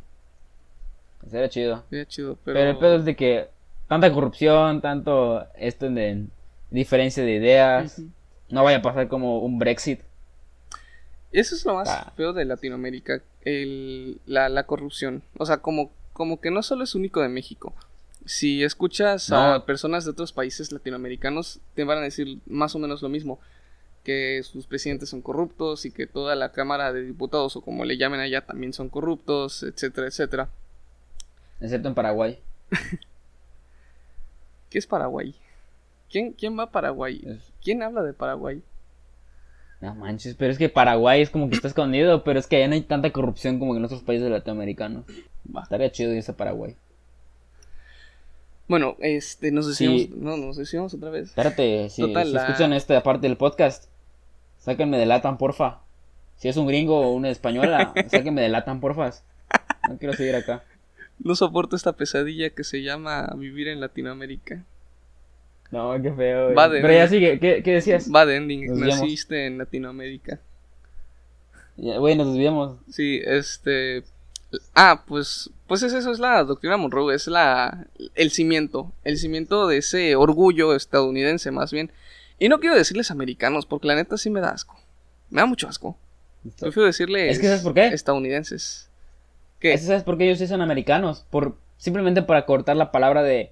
Sería 1.28 1.50
chido. 1.50 1.84
Sería 1.90 2.06
chido, 2.06 2.38
pero... 2.46 2.56
Pero 2.60 2.70
el 2.72 2.78
pedo 2.78 2.96
es 2.98 3.06
de 3.06 3.16
que 3.16 3.50
tanta 3.88 4.12
corrupción, 4.14 4.82
tanto 4.82 5.46
esto 5.56 5.90
de 5.90 6.28
diferencia 6.74 7.24
de 7.24 7.34
ideas, 7.36 8.02
no 8.50 8.64
vaya 8.64 8.78
a 8.78 8.82
pasar 8.82 9.08
como 9.08 9.40
un 9.40 9.60
Brexit. 9.60 10.02
Eso 11.32 11.56
es 11.56 11.66
lo 11.66 11.76
más 11.76 11.90
Ah. 11.90 12.12
feo 12.16 12.34
de 12.34 12.46
Latinoamérica, 12.46 13.22
el, 13.44 14.20
la, 14.26 14.50
la 14.50 14.64
corrupción. 14.66 15.24
O 15.38 15.46
sea, 15.46 15.58
como, 15.58 15.92
como 16.14 16.40
que 16.42 16.52
no 16.52 16.62
solo 16.62 16.84
es 16.84 16.94
único 16.96 17.22
de 17.22 17.30
México. 17.30 17.74
Si 18.26 18.64
escuchas 18.64 19.32
a 19.32 19.66
personas 19.66 20.06
de 20.06 20.12
otros 20.12 20.32
países 20.32 20.72
latinoamericanos, 20.72 21.60
te 21.76 21.84
van 21.84 21.98
a 21.98 22.02
decir 22.02 22.40
más 22.46 22.74
o 22.76 22.80
menos 22.80 23.02
lo 23.02 23.10
mismo. 23.10 23.40
Que 24.04 24.42
sus 24.44 24.68
presidentes 24.68 25.10
son 25.10 25.22
corruptos 25.22 25.86
y 25.86 25.92
que 25.92 26.08
toda 26.08 26.36
la 26.36 26.52
Cámara 26.52 26.92
de 26.94 27.02
Diputados, 27.04 27.56
o 27.56 27.62
como 27.62 27.84
le 27.86 27.98
llamen 27.98 28.20
allá, 28.20 28.42
también 28.46 28.74
son 28.74 28.90
corruptos, 28.90 29.64
etcétera, 29.64 30.08
etcétera. 30.08 30.50
Excepto 31.62 31.88
en 31.88 31.96
Paraguay. 31.96 32.40
¿Qué 34.70 34.78
es 34.80 34.88
Paraguay? 34.88 35.36
¿Quién, 36.14 36.32
quién 36.34 36.58
va 36.58 36.64
a 36.66 36.72
Paraguay? 36.72 37.40
¿Quién 37.64 37.82
habla 37.82 38.04
de 38.04 38.14
Paraguay? 38.14 38.62
No 39.82 39.96
manches, 39.96 40.36
pero 40.36 40.52
es 40.52 40.60
que 40.60 40.70
Paraguay 40.70 41.22
es 41.24 41.32
como 41.32 41.50
que 41.50 41.56
está 41.56 41.68
escondido, 41.68 42.24
pero 42.24 42.38
es 42.40 42.46
que 42.46 42.58
allá 42.58 42.68
no 42.68 42.76
hay 42.76 42.82
tanta 42.84 43.10
corrupción 43.12 43.58
como 43.58 43.76
en 43.76 43.84
otros 43.84 44.04
países 44.04 44.30
latinoamericanos. 44.30 45.06
Va. 45.54 45.64
Estaría 45.64 45.92
chido 45.92 46.14
irse 46.14 46.32
a 46.32 46.38
Paraguay. 46.38 46.76
Bueno, 48.68 48.96
este, 49.00 49.52
nos 49.52 49.68
decíamos, 49.68 50.02
Sí. 50.04 50.14
no, 50.16 50.38
nos 50.38 50.56
decíamos 50.56 50.94
otra 50.94 51.10
vez. 51.10 51.30
Espérate, 51.30 51.90
si, 51.90 52.02
Total, 52.04 52.28
si 52.28 52.34
la- 52.34 52.44
escuchan 52.46 52.74
esta 52.74 53.02
parte 53.04 53.28
del 53.28 53.36
podcast, 53.38 53.90
sáquenme 54.60 54.98
de 55.00 55.06
Latam, 55.08 55.38
porfa. 55.40 55.82
Si 56.38 56.48
es 56.48 56.58
un 56.58 56.68
gringo 56.68 57.00
o 57.02 57.12
una 57.14 57.30
española, 57.30 57.92
sáquenme 58.08 58.42
de 58.42 58.50
Latam, 58.50 58.80
porfa. 58.80 59.10
No 59.90 59.98
quiero 59.98 60.14
seguir 60.14 60.36
acá. 60.36 60.64
No 61.20 61.36
soporto 61.36 61.76
esta 61.76 61.94
pesadilla 61.94 62.52
que 62.52 62.64
se 62.64 62.84
llama 62.84 63.34
vivir 63.38 63.68
en 63.68 63.80
Latinoamérica. 63.82 64.64
No, 65.74 66.00
qué 66.02 66.14
feo. 66.14 66.44
güey. 66.46 66.56
Va 66.56 66.70
de- 66.70 66.82
Pero 66.82 66.94
ya 66.94 67.08
sigue, 67.08 67.40
¿qué, 67.40 67.64
qué 67.64 67.72
decías? 67.72 68.08
Bad 68.10 68.32
ending, 68.32 68.68
Nos 68.68 68.78
naciste 68.78 69.48
en 69.48 69.58
Latinoamérica. 69.58 70.40
Ya, 71.78 71.98
Güey, 71.98 72.16
nos 72.16 72.28
desviamos. 72.28 72.78
Sí, 72.92 73.20
este. 73.26 74.04
Ah, 74.76 75.04
pues, 75.08 75.50
pues 75.66 75.82
es 75.82 75.94
eso, 75.94 76.12
es 76.12 76.20
la 76.20 76.44
doctrina 76.44 76.78
Monroe, 76.78 77.16
es 77.16 77.26
la, 77.26 77.88
el 78.14 78.30
cimiento, 78.30 78.92
el 79.04 79.18
cimiento 79.18 79.68
de 79.68 79.78
ese 79.78 80.16
orgullo 80.16 80.76
estadounidense 80.76 81.50
más 81.50 81.72
bien. 81.72 81.92
Y 82.38 82.50
no 82.50 82.60
quiero 82.60 82.76
decirles 82.76 83.10
americanos, 83.10 83.66
porque 83.66 83.88
la 83.88 83.96
neta 83.96 84.16
sí 84.18 84.30
me 84.30 84.42
da 84.42 84.50
asco. 84.52 84.80
Me 85.32 85.42
da 85.42 85.48
mucho 85.48 85.68
asco. 85.68 85.98
Prefiero 86.60 86.86
decirles 86.86 87.32
Es 87.32 87.40
que 87.40 87.48
¿sabes 87.48 87.62
por 87.64 87.74
qué? 87.74 87.88
estadounidenses. 87.88 88.90
¿Qué? 89.60 89.74
Es 89.74 89.82
que 89.82 89.88
¿Sabes 89.88 90.04
por 90.04 90.20
qué 90.20 90.26
ellos 90.26 90.38
sí 90.38 90.46
son 90.46 90.62
americanos? 90.62 91.26
Por, 91.32 91.58
simplemente 91.78 92.22
para 92.22 92.46
cortar 92.46 92.76
la 92.76 92.92
palabda 92.92 93.24
de 93.24 93.52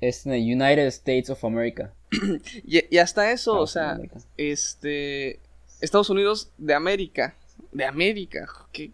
este, 0.00 0.30
United 0.30 0.86
States 0.86 1.30
of 1.30 1.44
America. 1.44 1.92
y, 2.64 2.94
y 2.94 2.98
hasta 2.98 3.30
eso, 3.32 3.60
o 3.60 3.64
Estados 3.64 3.72
sea, 3.72 3.82
Unidos 3.94 3.98
de 3.98 4.04
América. 4.08 4.28
este. 4.36 5.40
Estados 5.80 6.10
Unidos 6.10 6.50
de 6.58 6.74
América. 6.74 7.34
De 7.72 7.84
América. 7.84 8.46
¿Qué, 8.72 8.92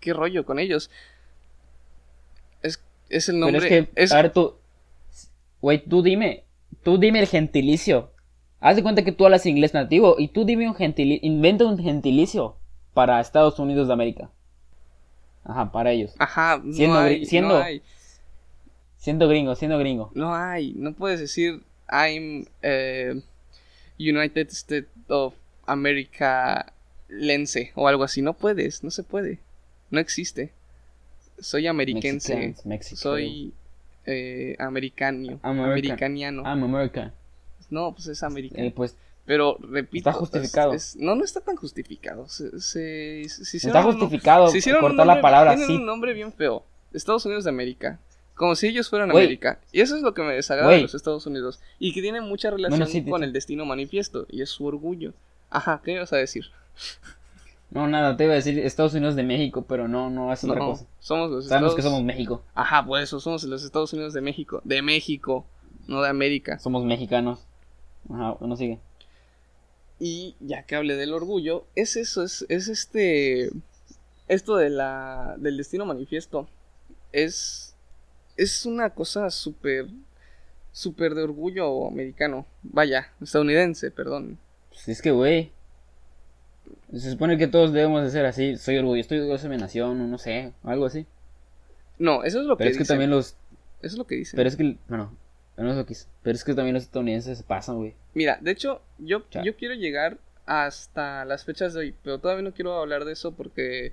qué 0.00 0.12
rollo 0.12 0.44
con 0.44 0.58
ellos? 0.58 0.90
Es, 2.62 2.82
es 3.08 3.28
el 3.28 3.40
nombre. 3.40 3.60
Pero 3.60 3.74
es 3.82 3.88
que, 3.88 4.02
es- 4.02 4.12
a 4.12 4.22
ver, 4.22 4.32
tú, 4.32 4.54
güey, 5.60 5.82
tú 5.84 6.02
dime, 6.02 6.44
tú 6.82 6.98
dime 6.98 7.20
el 7.20 7.26
gentilicio. 7.26 8.12
Haz 8.60 8.76
de 8.76 8.82
cuenta 8.82 9.02
que 9.04 9.12
tú 9.12 9.24
hablas 9.24 9.46
inglés 9.46 9.72
nativo 9.72 10.16
y 10.18 10.28
tú 10.28 10.44
dime 10.44 10.68
un 10.68 10.74
gentilicio, 10.74 11.26
inventa 11.26 11.64
un 11.64 11.78
gentilicio 11.78 12.56
para 12.92 13.18
Estados 13.20 13.58
Unidos 13.58 13.86
de 13.88 13.94
América. 13.94 14.30
Ajá, 15.44 15.72
para 15.72 15.90
ellos. 15.92 16.14
Ajá, 16.18 16.60
no 16.62 16.72
siendo 16.74 16.98
hay, 16.98 17.24
siendo- 17.24 17.58
no 17.58 17.64
hay. 17.64 17.82
Siendo 19.00 19.26
gringo, 19.28 19.56
siendo 19.56 19.78
gringo. 19.78 20.12
No 20.14 20.34
hay. 20.34 20.72
No 20.76 20.92
puedes 20.92 21.18
decir 21.18 21.62
I'm 21.90 22.46
eh, 22.62 23.20
United 23.98 24.48
States 24.50 24.88
of 25.08 25.34
America 25.66 26.72
lense 27.08 27.72
o 27.74 27.88
algo 27.88 28.04
así. 28.04 28.22
No 28.22 28.34
puedes, 28.34 28.84
no 28.84 28.90
se 28.92 29.02
puede. 29.02 29.40
No 29.90 29.98
existe. 29.98 30.52
Soy 31.40 31.66
ameriquense. 31.66 32.36
Mexicans, 32.36 32.66
Mexico. 32.66 32.96
Soy 33.00 33.52
eh, 34.06 34.54
americano. 34.58 35.40
Americaniano. 35.42 36.42
I'm 36.42 36.62
American. 36.62 37.12
No, 37.70 37.92
pues 37.92 38.06
es 38.08 38.22
americano. 38.22 38.64
Eh, 38.64 38.72
pues 38.74 38.96
Pero 39.24 39.56
repito. 39.60 40.10
Está 40.10 40.12
justificado. 40.18 40.74
es- 40.74 40.94
es- 40.94 40.96
no, 40.96 41.14
no 41.14 41.24
está 41.24 41.40
tan 41.40 41.56
justificado. 41.56 42.28
Se, 42.28 42.60
se- 42.60 43.28
se 43.28 43.56
está 43.56 43.80
un- 43.84 43.92
justificado 43.92 44.48
se 44.48 44.74
un 44.74 44.80
cortar 44.80 45.06
la 45.06 45.20
palabra 45.20 45.52
tienen 45.52 45.68
sí. 45.68 45.76
un 45.76 45.86
nombre 45.86 46.12
bien 46.12 46.32
feo. 46.32 46.64
Estados 46.92 47.24
Unidos 47.24 47.44
de 47.44 47.50
América. 47.50 47.98
Como 48.40 48.54
si 48.56 48.68
ellos 48.68 48.88
fueran. 48.88 49.10
América. 49.10 49.60
Y 49.70 49.82
eso 49.82 49.96
es 49.96 50.02
lo 50.02 50.14
que 50.14 50.22
me 50.22 50.32
desagrada 50.32 50.68
Güey. 50.70 50.78
de 50.78 50.82
los 50.84 50.94
Estados 50.94 51.26
Unidos. 51.26 51.60
Y 51.78 51.92
que 51.92 52.00
tiene 52.00 52.22
mucha 52.22 52.50
relación 52.50 52.88
sí, 52.88 53.04
con 53.04 53.22
el 53.22 53.34
destino 53.34 53.66
manifiesto. 53.66 54.26
Y 54.30 54.40
es 54.40 54.48
su 54.48 54.64
orgullo. 54.64 55.12
Ajá, 55.50 55.82
¿qué 55.84 55.92
ibas 55.92 56.10
a 56.14 56.16
decir? 56.16 56.46
No, 57.70 57.86
nada, 57.86 58.16
te 58.16 58.24
iba 58.24 58.32
a 58.32 58.36
decir 58.36 58.58
Estados 58.60 58.94
Unidos 58.94 59.14
de 59.14 59.24
México, 59.24 59.66
pero 59.68 59.88
no, 59.88 60.08
no, 60.08 60.32
es 60.32 60.42
otra 60.42 60.56
No, 60.58 60.70
cosa. 60.70 60.86
somos 61.00 61.30
los 61.30 61.48
Sabemos 61.48 61.72
Estados... 61.72 61.76
que 61.76 61.82
somos 61.82 62.02
México, 62.02 62.42
Ajá, 62.54 62.82
por 62.82 62.98
eso 62.98 63.20
somos 63.20 63.44
los 63.44 63.62
Estados 63.62 63.92
Unidos 63.92 64.14
de 64.14 64.22
México. 64.22 64.62
De 64.64 64.80
México, 64.80 65.44
no 65.86 66.00
de 66.00 66.08
América. 66.08 66.58
somos 66.58 66.82
mexicanos. 66.86 67.44
Ajá, 68.08 68.38
uno 68.40 68.56
sigue. 68.56 68.78
Y 69.98 70.34
ya 70.40 70.62
que 70.62 70.76
hablé 70.76 70.96
del 70.96 71.12
orgullo, 71.12 71.66
es 71.76 71.96
eso, 71.96 72.22
es, 72.22 72.46
es 72.48 72.68
este. 72.68 73.50
Esto 74.28 74.56
de 74.56 74.70
la, 74.70 75.34
del 75.36 75.58
destino 75.58 75.84
manifiesto. 75.84 76.48
Es. 77.12 77.69
Es 78.40 78.64
una 78.64 78.90
cosa 78.90 79.28
súper. 79.30 79.86
Súper 80.72 81.14
de 81.14 81.22
orgullo 81.24 81.88
americano. 81.88 82.46
Vaya, 82.62 83.12
estadounidense, 83.20 83.90
perdón. 83.90 84.38
Pues 84.70 84.88
es 84.88 85.02
que, 85.02 85.10
güey. 85.10 85.52
Se 86.92 87.10
supone 87.10 87.36
que 87.36 87.48
todos 87.48 87.72
debemos 87.72 88.02
de 88.02 88.10
ser 88.10 88.24
así. 88.24 88.56
Soy 88.56 88.78
orgulloso, 88.78 89.00
estoy 89.00 89.18
orgulloso 89.18 89.48
de 89.48 89.56
mi 89.56 89.60
nación, 89.60 90.00
o 90.00 90.06
no 90.06 90.16
sé, 90.16 90.52
algo 90.62 90.86
así. 90.86 91.06
No, 91.98 92.24
eso 92.24 92.40
es 92.40 92.46
lo 92.46 92.56
Pero 92.56 92.68
que 92.68 92.72
es 92.72 92.78
que 92.78 92.84
también 92.84 93.10
los. 93.10 93.36
Eso 93.82 93.94
es 93.94 93.98
lo 93.98 94.06
que 94.06 94.14
dicen. 94.14 94.36
Pero 94.36 94.48
es 94.48 94.56
que. 94.56 94.78
Bueno, 94.88 95.14
no 95.56 95.70
es 95.70 95.76
lo 95.76 95.84
que. 95.84 95.94
Pero 96.22 96.34
es 96.34 96.44
que 96.44 96.54
también 96.54 96.74
los 96.74 96.84
estadounidenses 96.84 97.36
se 97.36 97.44
pasan, 97.44 97.76
güey. 97.76 97.94
Mira, 98.14 98.38
de 98.40 98.52
hecho, 98.52 98.80
yo, 98.98 99.24
yo 99.44 99.56
quiero 99.56 99.74
llegar 99.74 100.18
hasta 100.46 101.24
las 101.26 101.44
fechas 101.44 101.74
de 101.74 101.80
hoy, 101.80 101.94
pero 102.02 102.18
todavía 102.18 102.42
no 102.42 102.54
quiero 102.54 102.80
hablar 102.80 103.04
de 103.04 103.12
eso 103.12 103.32
porque, 103.32 103.92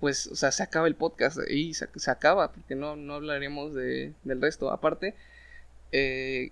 pues, 0.00 0.26
o 0.26 0.34
sea, 0.34 0.50
se 0.50 0.62
acaba 0.62 0.88
el 0.88 0.96
podcast 0.96 1.38
y 1.48 1.74
se, 1.74 1.86
acaba, 2.10 2.52
porque 2.52 2.74
no, 2.74 2.96
no 2.96 3.14
hablaremos 3.14 3.72
de, 3.74 4.12
del 4.24 4.40
resto. 4.40 4.70
Aparte, 4.70 5.14
eh, 5.92 6.50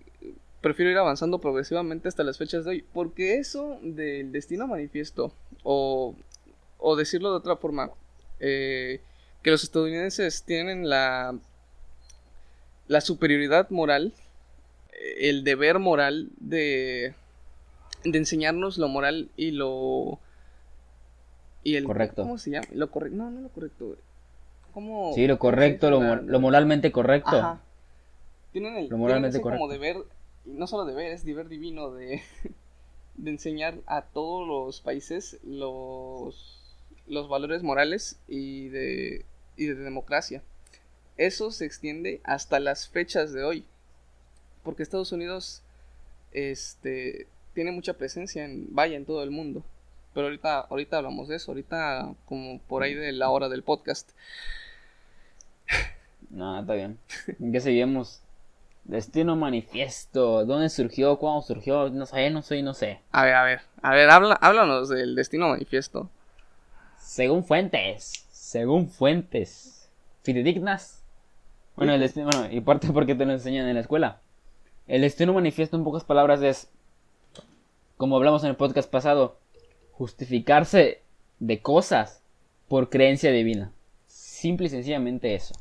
prefiero 0.60 0.90
ir 0.90 0.98
avanzando 0.98 1.40
progresivamente 1.40 2.08
hasta 2.08 2.22
las 2.22 2.38
fechas 2.38 2.64
de 2.64 2.70
hoy, 2.70 2.84
porque 2.92 3.38
eso 3.38 3.78
del 3.82 4.30
destino 4.32 4.66
manifiesto, 4.66 5.32
o, 5.62 6.14
o 6.78 6.96
decirlo 6.96 7.30
de 7.30 7.36
otra 7.38 7.56
forma, 7.56 7.90
eh, 8.38 9.00
que 9.42 9.50
los 9.50 9.64
estadounidenses 9.64 10.44
tienen 10.44 10.88
la, 10.88 11.36
la 12.88 13.00
superioridad 13.00 13.70
moral, 13.70 14.12
eh, 14.92 15.28
el 15.28 15.44
deber 15.44 15.78
moral 15.78 16.28
de, 16.38 17.14
de 18.04 18.18
enseñarnos 18.18 18.78
lo 18.78 18.88
moral 18.88 19.30
y 19.36 19.52
lo 19.52 20.20
y 21.62 21.76
el 21.76 21.84
Correcto. 21.84 22.22
¿Cómo 22.22 22.38
se 22.38 22.50
llama? 22.50 22.66
Lo 22.72 22.90
correcto. 22.90 23.16
No, 23.16 23.30
no 23.30 23.40
lo 23.40 23.48
correcto. 23.50 23.96
¿Cómo? 24.72 25.12
Sí, 25.14 25.26
lo 25.26 25.38
correcto, 25.38 25.90
lo, 25.90 26.16
lo 26.16 26.40
moralmente 26.40 26.92
correcto. 26.92 27.36
Ajá. 27.36 27.60
Tienen 28.52 28.76
el 28.76 28.88
Lo 28.88 28.96
tienen 28.96 28.98
moralmente 28.98 29.36
ese 29.38 29.42
como 29.42 29.66
correcto. 29.66 29.72
deber, 29.72 30.04
no 30.44 30.66
solo 30.66 30.84
deber, 30.84 31.12
es 31.12 31.24
deber 31.24 31.48
divino 31.48 31.90
de, 31.90 32.22
de 33.16 33.30
enseñar 33.30 33.78
a 33.86 34.02
todos 34.02 34.46
los 34.46 34.80
países 34.80 35.38
los, 35.44 36.76
los 37.06 37.28
valores 37.28 37.62
morales 37.62 38.18
y 38.28 38.68
de, 38.68 39.24
y 39.56 39.66
de 39.66 39.74
democracia. 39.74 40.42
Eso 41.16 41.50
se 41.50 41.66
extiende 41.66 42.20
hasta 42.24 42.60
las 42.60 42.88
fechas 42.88 43.32
de 43.32 43.44
hoy. 43.44 43.64
Porque 44.62 44.82
Estados 44.82 45.12
Unidos 45.12 45.62
este, 46.32 47.26
tiene 47.54 47.72
mucha 47.72 47.94
presencia 47.94 48.44
en, 48.44 48.74
vaya, 48.74 48.96
en 48.96 49.04
todo 49.04 49.22
el 49.22 49.30
mundo. 49.30 49.62
Pero 50.14 50.26
ahorita, 50.26 50.60
ahorita 50.60 50.98
hablamos 50.98 51.28
de 51.28 51.36
eso, 51.36 51.52
ahorita 51.52 52.14
como 52.26 52.58
por 52.60 52.82
ahí 52.82 52.94
de 52.94 53.12
la 53.12 53.30
hora 53.30 53.48
del 53.48 53.62
podcast. 53.62 54.10
No, 56.30 56.60
está 56.60 56.74
bien. 56.74 56.98
¿En 57.40 57.52
qué 57.52 57.60
seguimos? 57.60 58.22
Destino 58.84 59.36
manifiesto. 59.36 60.44
¿Dónde 60.44 60.68
surgió? 60.68 61.18
¿Cuándo 61.18 61.42
surgió? 61.42 61.90
No 61.90 62.06
sé, 62.06 62.30
no 62.30 62.42
sé, 62.42 62.62
no 62.62 62.74
sé. 62.74 63.00
A 63.12 63.24
ver, 63.24 63.34
a 63.34 63.44
ver, 63.44 63.60
a 63.82 63.94
ver, 63.94 64.10
habla, 64.10 64.34
háblanos 64.34 64.88
del 64.88 65.14
destino 65.14 65.48
manifiesto. 65.48 66.08
Según 66.98 67.44
fuentes. 67.44 68.26
Según 68.30 68.88
fuentes. 68.88 69.88
Fidedignas. 70.22 71.02
Bueno, 71.76 71.94
el 71.94 72.00
destino, 72.00 72.28
bueno, 72.30 72.52
y 72.52 72.60
parte 72.60 72.88
porque 72.92 73.14
te 73.14 73.24
lo 73.24 73.32
enseñan 73.32 73.66
en 73.68 73.74
la 73.74 73.80
escuela. 73.80 74.20
El 74.86 75.02
destino 75.02 75.32
manifiesto 75.32 75.76
en 75.76 75.84
pocas 75.84 76.04
palabras 76.04 76.42
es, 76.42 76.68
como 77.96 78.16
hablamos 78.16 78.42
en 78.42 78.50
el 78.50 78.56
podcast 78.56 78.90
pasado, 78.90 79.38
justificarse 80.00 81.02
de 81.40 81.60
cosas 81.60 82.22
por 82.68 82.88
creencia 82.88 83.30
divina. 83.32 83.70
Simple 84.06 84.68
y 84.68 84.70
sencillamente 84.70 85.34
eso. 85.34 85.54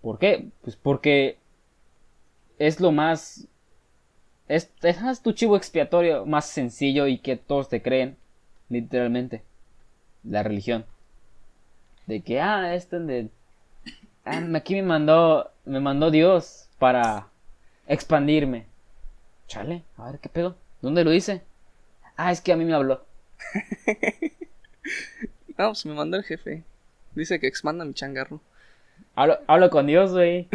¿Por 0.00 0.18
qué? 0.18 0.48
Pues 0.62 0.74
porque 0.74 1.38
es 2.58 2.80
lo 2.80 2.90
más... 2.90 3.46
Es, 4.48 4.68
es 4.82 5.22
tu 5.22 5.30
chivo 5.30 5.56
expiatorio 5.56 6.26
más 6.26 6.46
sencillo 6.46 7.06
y 7.06 7.18
que 7.18 7.36
todos 7.36 7.68
te 7.68 7.82
creen, 7.82 8.16
literalmente. 8.68 9.44
La 10.24 10.42
religión. 10.42 10.84
De 12.08 12.20
que, 12.20 12.40
ah, 12.40 12.74
este 12.74 12.98
de... 12.98 13.28
ah, 14.24 14.42
aquí 14.56 14.74
me 14.74 14.82
mandó, 14.82 15.52
me 15.64 15.78
mandó 15.78 16.10
Dios 16.10 16.68
para 16.80 17.28
expandirme. 17.86 18.66
Chale, 19.46 19.84
a 19.96 20.10
ver 20.10 20.18
qué 20.18 20.28
pedo. 20.28 20.56
¿Dónde 20.80 21.04
lo 21.04 21.12
dice? 21.12 21.42
Ah, 22.16 22.32
es 22.32 22.40
que 22.40 22.52
a 22.52 22.56
mí 22.56 22.64
me 22.64 22.74
habló. 22.74 23.11
No, 25.58 25.68
pues 25.68 25.84
me 25.86 25.94
mandó 25.94 26.16
el 26.16 26.24
jefe. 26.24 26.64
Dice 27.14 27.38
que 27.38 27.46
expanda 27.46 27.84
mi 27.84 27.94
changarro. 27.94 28.40
Hablo, 29.14 29.38
hablo 29.46 29.70
con 29.70 29.86
Dios, 29.86 30.10
güey. 30.12 30.48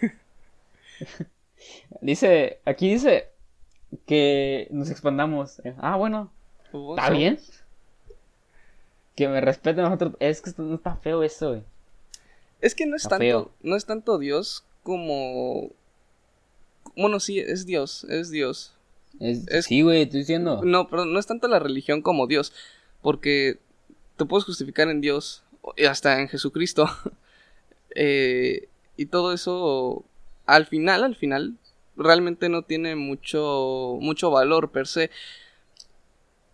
dice, 2.00 2.60
aquí 2.64 2.92
dice 2.92 3.28
que 4.06 4.68
nos 4.70 4.90
expandamos. 4.90 5.60
Ah, 5.78 5.96
bueno, 5.96 6.30
Oh, 6.72 6.96
está 6.96 7.10
bien. 7.10 7.38
Que 9.16 9.28
me 9.28 9.40
respeten 9.40 9.84
nosotros. 9.84 10.14
Es 10.20 10.40
que 10.40 10.52
no 10.58 10.76
está 10.76 10.96
feo 10.96 11.22
eso, 11.22 11.50
güey. 11.50 11.62
Es 12.60 12.74
que 12.74 12.86
no 12.86 12.96
es 12.96 13.02
Está 13.02 13.18
tanto, 13.18 13.24
feo. 13.24 13.50
no 13.62 13.76
es 13.76 13.86
tanto 13.86 14.18
Dios 14.18 14.64
como... 14.82 15.70
Bueno, 16.96 17.20
sí, 17.20 17.38
es 17.38 17.66
Dios, 17.66 18.04
es 18.04 18.30
Dios. 18.30 18.76
Es- 19.18 19.46
Es- 19.48 19.64
Sí, 19.66 19.82
güey, 19.82 20.02
estoy 20.02 20.20
diciendo. 20.20 20.60
No, 20.64 20.88
pero 20.88 21.04
no 21.04 21.18
es 21.18 21.26
tanto 21.26 21.48
la 21.48 21.58
religión 21.58 22.02
como 22.02 22.26
Dios, 22.26 22.52
porque 23.02 23.58
te 24.16 24.24
puedes 24.24 24.44
justificar 24.44 24.88
en 24.88 25.00
Dios, 25.00 25.42
y 25.76 25.84
hasta 25.86 26.20
en 26.20 26.28
Jesucristo. 26.28 26.86
Eh, 27.96 28.68
y 28.96 29.06
todo 29.06 29.32
eso, 29.32 30.04
al 30.46 30.66
final, 30.66 31.02
al 31.02 31.16
final, 31.16 31.56
realmente 31.96 32.48
no 32.48 32.62
tiene 32.62 32.94
mucho, 32.94 33.98
mucho 34.00 34.30
valor 34.30 34.70
per 34.70 34.86
se. 34.86 35.10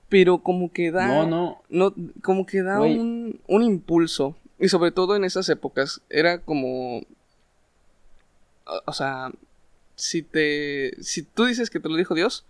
Pero 0.09 0.39
como 0.39 0.73
que 0.73 0.91
da... 0.91 1.07
No, 1.07 1.27
no. 1.27 1.63
no, 1.69 1.95
como 2.23 2.47
que 2.47 2.63
da 2.63 2.81
un, 2.81 3.39
un 3.49 3.63
impulso. 3.63 4.35
Y 4.59 4.69
sobre 4.71 4.93
todo 4.93 5.15
en 5.15 5.25
esas 5.25 5.47
épocas, 5.51 6.01
era 6.09 6.39
como... 6.39 7.03
O 8.87 8.93
sea, 8.95 9.31
si 9.97 10.23
te... 10.23 10.93
Si 11.03 11.23
tú 11.23 11.47
dices 11.47 11.71
que 11.71 11.81
te 11.81 11.89
lo 11.89 11.97
dijo 11.97 12.15
Dios, 12.15 12.45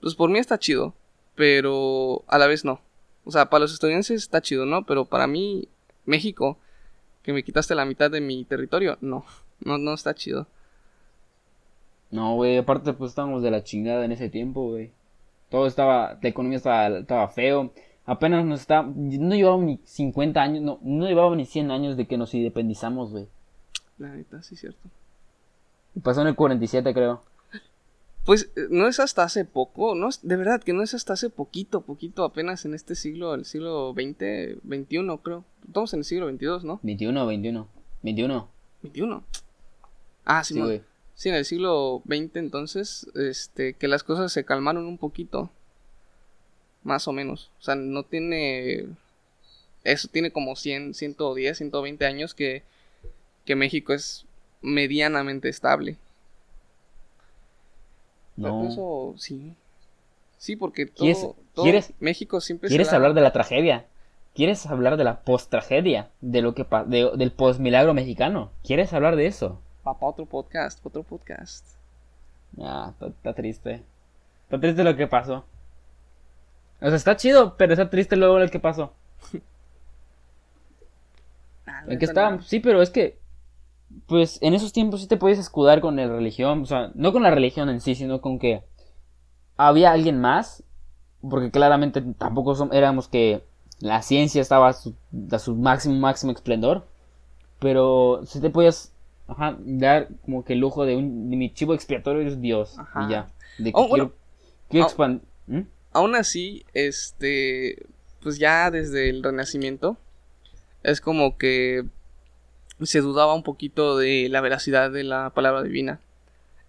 pues 0.00 0.14
por 0.14 0.30
mí 0.30 0.38
está 0.38 0.58
chido, 0.58 0.94
pero 1.34 2.24
a 2.26 2.38
la 2.38 2.46
vez 2.46 2.64
no. 2.64 2.80
O 3.24 3.30
sea, 3.30 3.48
para 3.50 3.62
los 3.62 3.72
estadounidenses 3.72 4.22
está 4.22 4.40
chido, 4.40 4.66
¿no? 4.66 4.84
Pero 4.84 5.04
para 5.04 5.26
mí, 5.26 5.68
México, 6.04 6.58
que 7.22 7.32
me 7.32 7.42
quitaste 7.42 7.74
la 7.74 7.84
mitad 7.84 8.10
de 8.10 8.20
mi 8.20 8.44
territorio, 8.44 8.98
no. 9.00 9.24
No, 9.60 9.78
no 9.78 9.94
está 9.94 10.14
chido. 10.14 10.46
No, 12.10 12.34
güey, 12.34 12.56
aparte 12.56 12.92
pues 12.92 13.10
estábamos 13.10 13.42
de 13.42 13.50
la 13.50 13.64
chingada 13.64 14.04
en 14.04 14.12
ese 14.12 14.28
tiempo, 14.28 14.68
güey. 14.70 14.90
Todo 15.50 15.66
estaba, 15.66 16.18
la 16.20 16.28
economía 16.28 16.58
estaba, 16.58 16.98
estaba 16.98 17.28
feo. 17.28 17.72
Apenas 18.04 18.44
nos 18.44 18.60
está, 18.60 18.82
no 18.82 19.34
llevaba 19.34 19.58
ni 19.58 19.80
50 19.84 20.40
años, 20.40 20.62
no, 20.62 20.78
no 20.82 21.06
llevaba 21.06 21.34
ni 21.34 21.44
100 21.44 21.70
años 21.70 21.96
de 21.96 22.06
que 22.06 22.16
nos 22.16 22.32
independizamos, 22.34 23.10
güey. 23.10 23.26
La 23.98 24.08
neta, 24.08 24.42
sí, 24.42 24.54
cierto. 24.54 24.88
Pasó 26.02 26.20
en 26.22 26.28
el 26.28 26.36
47, 26.36 26.92
creo. 26.94 27.22
Pues 28.24 28.50
eh, 28.56 28.66
no 28.70 28.88
es 28.88 28.98
hasta 29.00 29.22
hace 29.22 29.44
poco, 29.44 29.94
no 29.94 30.08
es, 30.08 30.20
de 30.26 30.36
verdad 30.36 30.62
que 30.62 30.72
no 30.72 30.82
es 30.82 30.94
hasta 30.94 31.12
hace 31.12 31.30
poquito, 31.30 31.82
poquito, 31.82 32.24
apenas 32.24 32.64
en 32.64 32.74
este 32.74 32.94
siglo, 32.96 33.34
el 33.34 33.44
siglo 33.44 33.94
20, 33.94 34.58
21 34.64 35.18
creo. 35.22 35.44
Estamos 35.66 35.92
en 35.94 36.00
el 36.00 36.04
siglo 36.04 36.26
22, 36.26 36.64
¿no? 36.64 36.80
21, 36.82 37.24
21, 37.26 37.68
21. 38.02 38.48
21. 38.82 39.24
Ah, 40.24 40.42
sí, 40.42 40.54
Sí, 40.54 40.60
mo- 40.60 40.66
güey. 40.66 40.82
sí, 41.14 41.28
en 41.28 41.36
el 41.36 41.44
siglo 41.44 42.02
20 42.04 42.38
entonces, 42.40 43.06
este, 43.14 43.74
que 43.74 43.86
las 43.88 44.02
cosas 44.02 44.32
se 44.32 44.44
calmaron 44.44 44.86
un 44.86 44.98
poquito. 44.98 45.50
Más 46.82 47.06
o 47.08 47.12
menos. 47.12 47.50
O 47.60 47.62
sea, 47.62 47.74
no 47.76 48.02
tiene... 48.04 48.86
Eso 49.84 50.08
tiene 50.08 50.32
como 50.32 50.56
100, 50.56 50.94
110, 50.94 51.58
120 51.58 52.04
años 52.06 52.34
que, 52.34 52.64
que 53.44 53.54
México 53.54 53.92
es 53.92 54.25
medianamente 54.66 55.48
estable. 55.48 55.96
No. 58.36 58.68
Eso 58.68 59.14
sí. 59.16 59.54
Sí, 60.38 60.56
porque 60.56 60.86
todo, 60.86 60.96
¿Quieres- 61.04 61.26
todo 61.54 61.62
quieres- 61.64 61.92
México 62.00 62.40
siempre 62.40 62.68
¿Quieres 62.68 62.92
hablar 62.92 63.14
de 63.14 63.20
la 63.22 63.32
tragedia? 63.32 63.86
¿Quieres 64.34 64.66
hablar 64.66 64.98
de 64.98 65.04
la 65.04 65.20
post-tragedia? 65.20 66.10
De 66.20 66.42
lo 66.42 66.54
que 66.54 66.66
de- 66.86 67.12
del 67.16 67.32
post-milagro 67.32 67.94
mexicano. 67.94 68.50
¿Quieres 68.62 68.92
hablar 68.92 69.16
de 69.16 69.26
eso? 69.26 69.60
Pa- 69.82 69.98
pa' 69.98 70.06
otro 70.06 70.26
podcast, 70.26 70.84
otro 70.84 71.02
podcast. 71.04 71.64
Ah, 72.60 72.92
está, 73.00 73.32
triste. 73.32 73.82
Está 74.44 74.60
triste 74.60 74.84
lo 74.84 74.94
que 74.96 75.06
pasó. 75.06 75.46
O 76.82 76.86
sea, 76.88 76.96
está 76.96 77.16
chido, 77.16 77.56
pero 77.56 77.72
está 77.72 77.88
triste 77.88 78.16
luego 78.16 78.38
lo 78.38 78.48
que 78.50 78.60
pasó. 78.60 78.92
Ah, 81.68 81.80
El 81.82 81.88
neta, 81.88 81.98
que 81.98 82.04
está, 82.04 82.30
no. 82.30 82.42
sí, 82.42 82.60
pero 82.60 82.80
es 82.80 82.90
que, 82.90 83.18
pues, 84.06 84.38
en 84.42 84.54
esos 84.54 84.72
tiempos 84.72 85.00
sí 85.00 85.06
te 85.06 85.16
puedes 85.16 85.38
escudar 85.38 85.80
con 85.80 85.96
la 85.96 86.06
religión, 86.06 86.62
o 86.62 86.66
sea, 86.66 86.90
no 86.94 87.12
con 87.12 87.22
la 87.22 87.30
religión 87.30 87.68
en 87.68 87.80
sí, 87.80 87.94
sino 87.94 88.20
con 88.20 88.38
que 88.38 88.62
había 89.56 89.92
alguien 89.92 90.20
más, 90.20 90.62
porque 91.28 91.50
claramente 91.50 92.02
tampoco 92.18 92.54
som- 92.54 92.72
éramos 92.74 93.08
que 93.08 93.42
la 93.80 94.02
ciencia 94.02 94.40
estaba 94.42 94.68
a 94.68 94.72
su, 94.72 94.94
a 95.30 95.38
su 95.38 95.54
máximo, 95.54 95.94
máximo 95.96 96.32
esplendor, 96.32 96.86
pero 97.58 98.20
sí 98.26 98.40
te 98.40 98.50
podías, 98.50 98.92
ajá, 99.28 99.56
dar 99.60 100.08
como 100.24 100.44
que 100.44 100.52
el 100.54 100.60
lujo 100.60 100.84
de 100.84 100.96
un, 100.96 101.30
de 101.30 101.36
mi 101.36 101.52
chivo 101.52 101.74
expiatorio 101.74 102.26
es 102.26 102.40
Dios, 102.40 102.78
Ajá. 102.78 103.06
y 103.06 103.10
ya, 103.12 103.26
de 103.58 103.72
que 103.72 103.78
Oh, 103.78 103.88
bueno. 103.88 104.12
quiero, 104.12 104.16
quiero 104.68 104.86
Oh. 104.86 104.90
expan- 104.90 105.20
¿Mm? 105.46 105.60
Aún 105.92 106.14
así, 106.14 106.64
este, 106.74 107.86
pues 108.22 108.38
ya 108.38 108.70
desde 108.70 109.08
el 109.08 109.22
Renacimiento, 109.22 109.96
es 110.82 111.00
como 111.00 111.38
que 111.38 111.86
se 112.82 113.00
dudaba 113.00 113.34
un 113.34 113.42
poquito 113.42 113.96
de 113.96 114.28
la 114.28 114.40
veracidad 114.40 114.90
de 114.90 115.04
la 115.04 115.30
palabra 115.30 115.62
divina. 115.62 116.00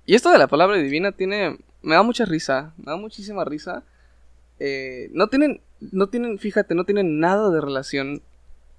Y 0.05 0.15
esto 0.15 0.31
de 0.31 0.37
la 0.37 0.47
palabra 0.47 0.77
divina 0.77 1.11
tiene, 1.11 1.57
me 1.81 1.95
da 1.95 2.03
mucha 2.03 2.25
risa, 2.25 2.73
me 2.77 2.91
da 2.91 2.97
muchísima 2.97 3.43
risa. 3.43 3.83
Eh, 4.59 5.09
no 5.11 5.27
tienen, 5.27 5.61
no 5.79 6.07
tienen, 6.07 6.39
fíjate, 6.39 6.75
no 6.75 6.85
tienen 6.85 7.19
nada 7.19 7.49
de 7.49 7.61
relación 7.61 8.21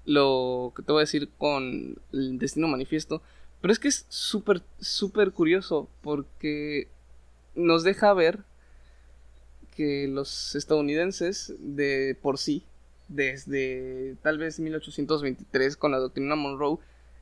lo 0.05 0.73
que 0.75 0.81
te 0.81 0.91
voy 0.91 1.01
a 1.01 1.05
decir 1.05 1.29
con 1.37 1.97
el 2.11 2.39
destino 2.39 2.67
manifiesto. 2.67 3.21
Pero 3.61 3.71
es 3.71 3.79
que 3.79 3.89
es 3.89 4.05
súper, 4.09 4.63
súper 4.79 5.31
curioso 5.31 5.87
porque 6.01 6.87
nos 7.55 7.83
deja 7.83 8.13
ver 8.13 8.39
que 9.75 10.07
los 10.07 10.55
estadounidenses 10.55 11.53
de 11.59 12.17
por 12.21 12.37
sí, 12.37 12.63
desde 13.07 14.15
tal 14.21 14.37
vez 14.37 14.59
1823 14.59 15.77
con 15.77 15.91
la 15.91 15.99
doctrina 15.99 16.35
Monroe, 16.35 16.79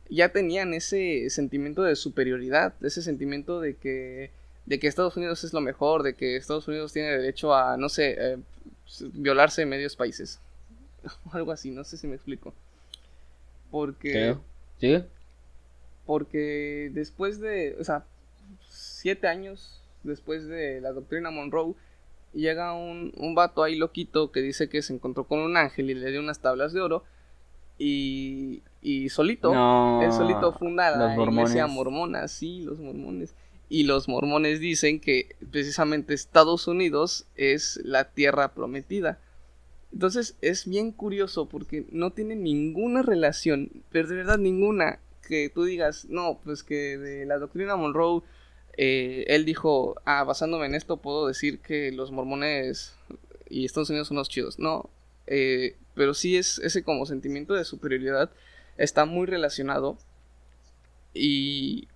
ya 0.09 0.29
tenían 0.29 0.73
ese 0.73 1.29
sentimiento 1.29 1.83
de 1.83 1.95
superioridad, 1.95 2.73
ese 2.81 3.01
sentimiento 3.01 3.59
de 3.61 3.75
que, 3.75 4.31
de 4.65 4.79
que 4.79 4.87
Estados 4.87 5.17
Unidos 5.17 5.43
es 5.43 5.53
lo 5.53 5.61
mejor, 5.61 6.03
de 6.03 6.15
que 6.15 6.35
Estados 6.35 6.67
Unidos 6.67 6.93
tiene 6.93 7.09
derecho 7.09 7.53
a, 7.53 7.77
no 7.77 7.89
sé, 7.89 8.15
eh, 8.17 8.37
violarse 9.13 9.61
en 9.63 9.69
medios 9.69 9.95
países. 9.95 10.39
O 11.25 11.31
algo 11.35 11.51
así, 11.51 11.71
no 11.71 11.83
sé 11.83 11.97
si 11.97 12.07
me 12.07 12.15
explico. 12.15 12.53
Porque. 13.71 14.35
¿Sí? 14.79 15.03
porque 16.07 16.89
después 16.93 17.39
de, 17.39 17.75
o 17.79 17.83
sea, 17.83 18.05
siete 18.67 19.27
años 19.27 19.83
después 20.03 20.47
de 20.47 20.81
la 20.81 20.93
doctrina 20.93 21.29
Monroe, 21.29 21.75
llega 22.33 22.73
un, 22.73 23.13
un 23.17 23.35
vato 23.35 23.61
ahí 23.61 23.75
loquito 23.75 24.31
que 24.31 24.41
dice 24.41 24.69
que 24.69 24.81
se 24.81 24.93
encontró 24.93 25.25
con 25.25 25.39
un 25.39 25.57
ángel 25.57 25.91
y 25.91 25.95
le 25.95 26.09
dio 26.09 26.21
unas 26.21 26.39
tablas 26.39 26.71
de 26.71 26.79
oro. 26.79 27.03
Y, 27.77 28.63
y 28.81 29.09
solito, 29.09 29.53
No, 29.53 30.01
él 30.03 30.11
solito 30.11 30.53
funda 30.53 30.95
la 30.95 31.15
iglesia 31.15 31.67
mormona, 31.67 32.27
sí, 32.27 32.61
los 32.61 32.79
mormones. 32.79 33.35
Y 33.69 33.83
los 33.83 34.07
mormones 34.07 34.59
dicen 34.59 34.99
que 34.99 35.35
precisamente 35.51 36.13
Estados 36.13 36.67
Unidos 36.67 37.25
es 37.35 37.79
la 37.83 38.05
tierra 38.05 38.53
prometida. 38.53 39.19
Entonces 39.91 40.35
es 40.41 40.67
bien 40.67 40.91
curioso 40.91 41.47
porque 41.47 41.85
no 41.91 42.11
tiene 42.11 42.35
ninguna 42.35 43.01
relación, 43.01 43.69
pero 43.91 44.07
de 44.07 44.15
verdad 44.15 44.37
ninguna, 44.37 44.99
que 45.27 45.49
tú 45.49 45.63
digas, 45.63 46.05
no, 46.09 46.39
pues 46.43 46.63
que 46.63 46.97
de 46.97 47.25
la 47.25 47.37
doctrina 47.37 47.75
Monroe, 47.75 48.21
eh, 48.77 49.25
él 49.27 49.43
dijo, 49.43 49.95
ah, 50.05 50.23
basándome 50.23 50.67
en 50.67 50.75
esto 50.75 50.97
puedo 50.97 51.27
decir 51.27 51.59
que 51.59 51.91
los 51.91 52.11
mormones 52.11 52.95
y 53.49 53.65
Estados 53.65 53.89
Unidos 53.89 54.07
son 54.07 54.17
los 54.17 54.29
chidos. 54.29 54.59
No, 54.59 54.89
eh, 55.27 55.75
pero 55.93 56.13
sí 56.13 56.37
es 56.37 56.59
ese 56.59 56.83
como 56.83 57.05
sentimiento 57.05 57.53
de 57.53 57.65
superioridad 57.65 58.31
está 58.77 59.05
muy 59.05 59.27
relacionado 59.27 59.97
y 61.13 61.87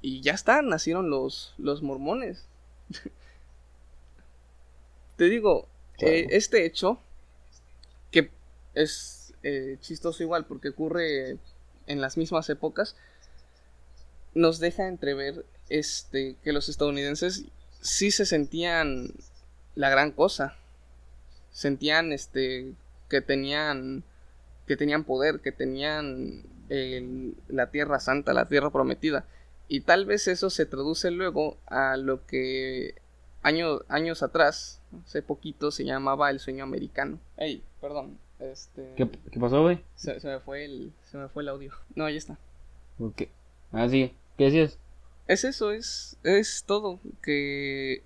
y 0.00 0.20
ya 0.20 0.32
está, 0.32 0.60
nacieron 0.62 1.08
los 1.10 1.54
los 1.58 1.82
mormones. 1.82 2.46
Te 5.16 5.24
digo, 5.24 5.68
eh, 5.98 6.26
este 6.30 6.66
hecho 6.66 7.00
que 8.10 8.30
es 8.74 9.34
eh, 9.42 9.78
chistoso 9.80 10.22
igual 10.22 10.46
porque 10.46 10.70
ocurre 10.70 11.38
en 11.86 12.00
las 12.00 12.16
mismas 12.16 12.48
épocas 12.48 12.96
nos 14.34 14.58
deja 14.58 14.88
entrever 14.88 15.44
este 15.68 16.36
que 16.42 16.52
los 16.52 16.68
estadounidenses 16.68 17.44
sí 17.80 18.10
se 18.10 18.26
sentían 18.26 19.12
la 19.74 19.90
gran 19.90 20.10
cosa 20.10 20.56
sentían 21.54 22.12
este 22.12 22.74
que 23.08 23.22
tenían 23.22 24.04
que 24.66 24.76
tenían 24.76 25.04
poder 25.04 25.40
que 25.40 25.52
tenían 25.52 26.42
el- 26.68 27.34
la 27.48 27.70
tierra 27.70 27.98
santa 28.00 28.34
la 28.34 28.46
tierra 28.48 28.70
prometida 28.70 29.24
y 29.68 29.80
tal 29.80 30.04
vez 30.04 30.28
eso 30.28 30.50
se 30.50 30.66
traduce 30.66 31.10
luego 31.10 31.56
a 31.66 31.96
lo 31.96 32.26
que 32.26 32.94
año- 33.42 33.80
años 33.88 34.22
atrás 34.22 34.80
hace 35.06 35.22
poquito 35.22 35.70
se 35.70 35.84
llamaba 35.84 36.30
el 36.30 36.40
sueño 36.40 36.64
americano 36.64 37.18
Ey, 37.38 37.62
perdón 37.80 38.18
este 38.40 38.92
¿Qué, 38.96 39.08
qué 39.30 39.38
pasó, 39.40 39.62
güey? 39.62 39.82
se, 39.94 40.18
se 40.20 40.26
me 40.28 40.40
fue 40.40 40.64
el 40.66 40.92
se 41.10 41.16
me 41.18 41.28
fue 41.28 41.42
el 41.44 41.48
audio 41.50 41.72
no 41.94 42.08
ya 42.10 42.16
está 42.18 42.36
¿Por 42.98 43.12
qué? 43.14 43.28
Ah, 43.72 43.88
sí. 43.88 44.14
¿Qué 44.38 44.44
decías? 44.44 44.78
es 45.26 45.42
eso, 45.44 45.72
es, 45.72 46.16
es 46.22 46.62
todo. 46.64 47.00
Que, 47.22 48.04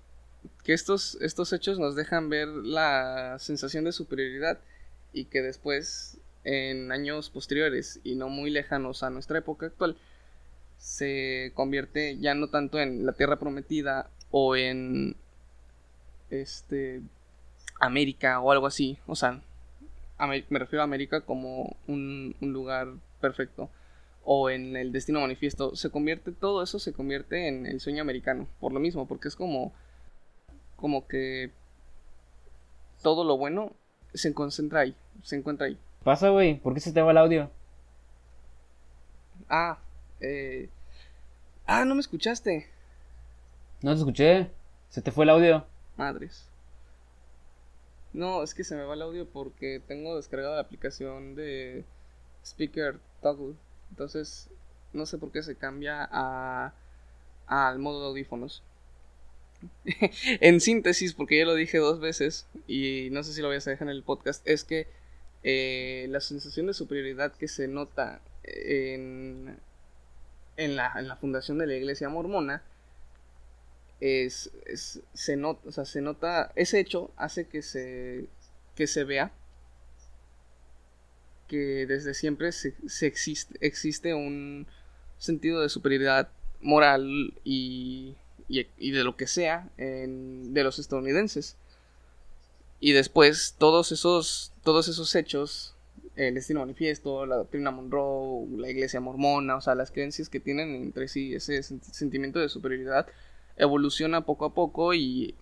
que 0.63 0.73
estos, 0.73 1.17
estos 1.21 1.53
hechos 1.53 1.79
nos 1.79 1.95
dejan 1.95 2.29
ver 2.29 2.47
la 2.47 3.37
sensación 3.39 3.83
de 3.85 3.91
superioridad 3.91 4.59
y 5.13 5.25
que 5.25 5.41
después, 5.41 6.17
en 6.43 6.91
años 6.91 7.29
posteriores 7.29 7.99
y 8.03 8.15
no 8.15 8.29
muy 8.29 8.49
lejanos 8.49 9.03
a 9.03 9.09
nuestra 9.09 9.39
época 9.39 9.67
actual, 9.67 9.97
se 10.77 11.51
convierte 11.55 12.17
ya 12.19 12.33
no 12.33 12.49
tanto 12.49 12.79
en 12.79 13.05
la 13.05 13.13
tierra 13.13 13.39
prometida 13.39 14.09
o 14.31 14.55
en 14.55 15.15
este 16.29 17.01
América 17.79 18.39
o 18.39 18.51
algo 18.51 18.67
así. 18.67 18.97
O 19.07 19.15
sea, 19.15 19.41
me 20.19 20.59
refiero 20.59 20.81
a 20.81 20.85
América 20.85 21.21
como 21.21 21.75
un, 21.87 22.35
un 22.41 22.53
lugar 22.53 22.87
perfecto 23.21 23.69
o 24.31 24.49
en 24.49 24.75
el 24.75 24.91
destino 24.91 25.21
manifiesto, 25.21 25.75
se 25.75 25.89
convierte 25.89 26.31
todo 26.31 26.61
eso 26.61 26.77
se 26.77 26.93
convierte 26.93 27.47
en 27.47 27.65
el 27.65 27.79
sueño 27.79 28.01
americano, 28.01 28.47
por 28.59 28.73
lo 28.73 28.79
mismo, 28.79 29.07
porque 29.07 29.27
es 29.27 29.35
como 29.35 29.73
como 30.79 31.07
que 31.07 31.51
todo 33.01 33.23
lo 33.23 33.37
bueno 33.37 33.73
se 34.13 34.33
concentra 34.33 34.81
ahí, 34.81 34.95
se 35.23 35.35
encuentra 35.35 35.67
ahí. 35.67 35.77
¿Pasa, 36.03 36.29
güey? 36.29 36.59
¿Por 36.59 36.73
qué 36.73 36.79
se 36.79 36.91
te 36.91 37.01
va 37.01 37.11
el 37.11 37.17
audio? 37.17 37.51
Ah, 39.49 39.79
eh 40.21 40.69
Ah, 41.71 41.85
no 41.85 41.93
me 41.93 42.01
escuchaste. 42.01 42.67
No 43.83 43.91
te 43.91 43.99
escuché. 43.99 44.49
Se 44.89 45.03
te 45.03 45.11
fue 45.11 45.25
el 45.25 45.29
audio. 45.29 45.67
Madres. 45.97 46.49
No, 48.11 48.41
es 48.41 48.55
que 48.55 48.63
se 48.63 48.75
me 48.75 48.81
va 48.81 48.95
el 48.95 49.03
audio 49.03 49.29
porque 49.29 49.79
tengo 49.87 50.15
descargada 50.15 50.55
la 50.55 50.61
aplicación 50.61 51.35
de 51.35 51.85
Speaker 52.43 52.99
Toggle. 53.21 53.55
Entonces, 53.91 54.49
no 54.93 55.05
sé 55.05 55.19
por 55.19 55.31
qué 55.31 55.43
se 55.43 55.57
cambia 55.57 56.09
a, 56.11 56.73
al 57.45 57.77
modo 57.77 58.01
de 58.01 58.07
audífonos. 58.07 58.63
en 60.39 60.61
síntesis, 60.61 61.13
porque 61.13 61.37
ya 61.37 61.45
lo 61.45 61.55
dije 61.55 61.77
dos 61.77 61.99
veces 61.99 62.47
y 62.67 63.09
no 63.11 63.23
sé 63.23 63.33
si 63.33 63.41
lo 63.41 63.47
voy 63.47 63.57
a 63.57 63.59
dejar 63.59 63.87
en 63.87 63.89
el 63.89 64.03
podcast, 64.03 64.47
es 64.47 64.63
que 64.63 64.87
eh, 65.43 66.07
la 66.09 66.19
sensación 66.19 66.67
de 66.67 66.73
superioridad 66.73 67.33
que 67.33 67.47
se 67.47 67.67
nota 67.67 68.21
en, 68.43 69.57
en, 70.57 70.75
la, 70.75 71.17
fundación 71.19 71.57
de 71.57 71.67
la 71.67 71.75
iglesia 71.75 72.09
mormona 72.09 72.63
es, 73.99 74.51
se 75.13 75.37
nota, 75.37 75.67
o 75.67 75.71
sea, 75.71 75.85
se 75.85 76.01
nota, 76.01 76.51
ese 76.55 76.79
hecho 76.79 77.11
hace 77.17 77.47
que 77.47 77.61
se, 77.61 78.27
que 78.75 78.87
se 78.87 79.03
vea 79.03 79.31
que 81.49 81.85
desde 81.87 82.13
siempre 82.13 82.51
se, 82.51 82.75
existe 83.59 84.13
un 84.13 84.67
sentido 85.17 85.61
de 85.61 85.69
superioridad 85.69 86.29
moral 86.61 87.33
y, 87.43 88.15
y, 88.49 88.91
de 88.91 89.03
lo 89.03 89.15
que 89.15 89.27
sea 89.27 89.69
en, 89.77 90.53
de 90.53 90.63
los 90.63 90.79
estadounidenses. 90.79 91.55
Y 92.79 92.93
después 92.93 93.55
todos 93.57 93.91
esos, 93.91 94.51
todos 94.63 94.87
esos 94.87 95.13
hechos, 95.15 95.75
el 96.15 96.33
destino 96.33 96.61
manifiesto, 96.61 97.25
la 97.25 97.35
doctrina 97.35 97.71
Monroe, 97.71 98.47
la 98.57 98.69
iglesia 98.69 98.99
mormona, 98.99 99.55
o 99.55 99.61
sea, 99.61 99.75
las 99.75 99.91
creencias 99.91 100.29
que 100.29 100.39
tienen 100.39 100.75
entre 100.75 101.07
sí 101.07 101.35
ese 101.35 101.61
sentimiento 101.63 102.39
de 102.39 102.49
superioridad, 102.49 103.07
evoluciona 103.57 104.25
poco 104.25 104.45
a 104.45 104.53
poco 104.53 104.93
y 104.93 105.35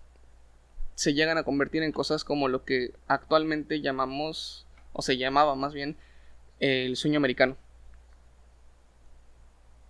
se 0.94 1.14
llegan 1.14 1.38
a 1.38 1.44
convertir 1.44 1.82
en 1.82 1.92
cosas 1.92 2.24
como 2.24 2.48
lo 2.48 2.64
que 2.64 2.92
actualmente 3.06 3.80
llamamos, 3.80 4.66
o 4.92 5.00
se 5.00 5.16
llamaba 5.16 5.54
más 5.54 5.72
bien, 5.72 5.96
el 6.60 6.96
sueño 6.96 7.18
americano. 7.18 7.56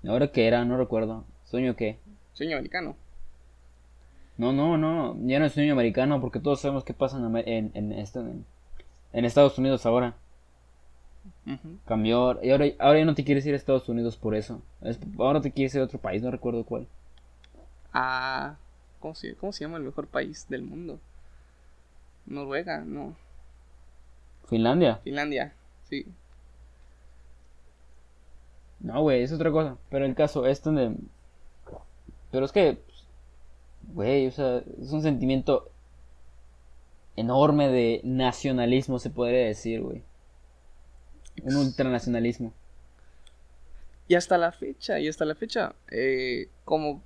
¿Ahora 0.06 0.30
qué 0.30 0.46
era? 0.46 0.64
No 0.64 0.76
recuerdo. 0.76 1.24
¿Sueño 1.44 1.74
qué? 1.76 1.98
Sueño 2.34 2.56
americano. 2.56 2.96
No, 4.38 4.52
no, 4.52 4.78
no. 4.78 5.16
Ya 5.26 5.38
no 5.38 5.44
es 5.44 5.52
sueño 5.52 5.74
americano 5.74 6.20
porque 6.20 6.40
todos 6.40 6.60
sabemos 6.60 6.84
qué 6.84 6.94
pasa 6.94 7.18
en, 7.18 7.70
en, 7.74 7.92
este, 7.92 8.20
en, 8.20 9.24
Estados 9.24 9.58
Unidos 9.58 9.84
ahora. 9.84 10.14
Cambió. 11.84 12.42
Y 12.42 12.50
ahora, 12.50 12.66
ahora 12.78 12.98
ya 13.00 13.04
no 13.04 13.14
te 13.14 13.24
quieres 13.24 13.44
ir 13.44 13.52
a 13.52 13.56
Estados 13.56 13.88
Unidos 13.88 14.16
por 14.16 14.34
eso. 14.34 14.62
ahora 15.18 15.40
te 15.40 15.50
quieres 15.50 15.74
ir 15.74 15.82
a 15.82 15.84
otro 15.84 15.98
país, 15.98 16.22
no 16.22 16.30
recuerdo 16.30 16.64
cuál 16.64 16.86
a... 17.92 18.56
¿cómo 19.00 19.14
se, 19.14 19.34
¿Cómo 19.36 19.52
se 19.52 19.64
llama 19.64 19.78
el 19.78 19.84
mejor 19.84 20.06
país 20.06 20.46
del 20.48 20.62
mundo? 20.62 21.00
Noruega, 22.26 22.80
no. 22.84 23.16
Finlandia. 24.46 24.96
Finlandia, 25.04 25.54
sí. 25.88 26.06
No, 28.80 29.02
güey, 29.02 29.22
es 29.22 29.32
otra 29.32 29.50
cosa. 29.50 29.76
Pero 29.90 30.04
el 30.04 30.14
caso 30.14 30.46
es 30.46 30.62
donde... 30.62 30.94
Pero 32.30 32.44
es 32.44 32.52
que... 32.52 32.82
Güey, 33.94 34.26
o 34.26 34.30
sea, 34.30 34.62
es 34.80 34.90
un 34.92 35.02
sentimiento 35.02 35.70
enorme 37.16 37.68
de 37.68 38.00
nacionalismo, 38.04 38.98
se 38.98 39.10
podría 39.10 39.46
decir, 39.46 39.82
güey. 39.82 40.02
Un 41.42 41.56
ultranacionalismo. 41.56 42.52
Y 44.06 44.14
hasta 44.14 44.38
la 44.38 44.52
fecha, 44.52 44.98
y 44.98 45.08
hasta 45.08 45.24
la 45.24 45.34
fecha, 45.34 45.74
eh, 45.90 46.48
como 46.64 47.02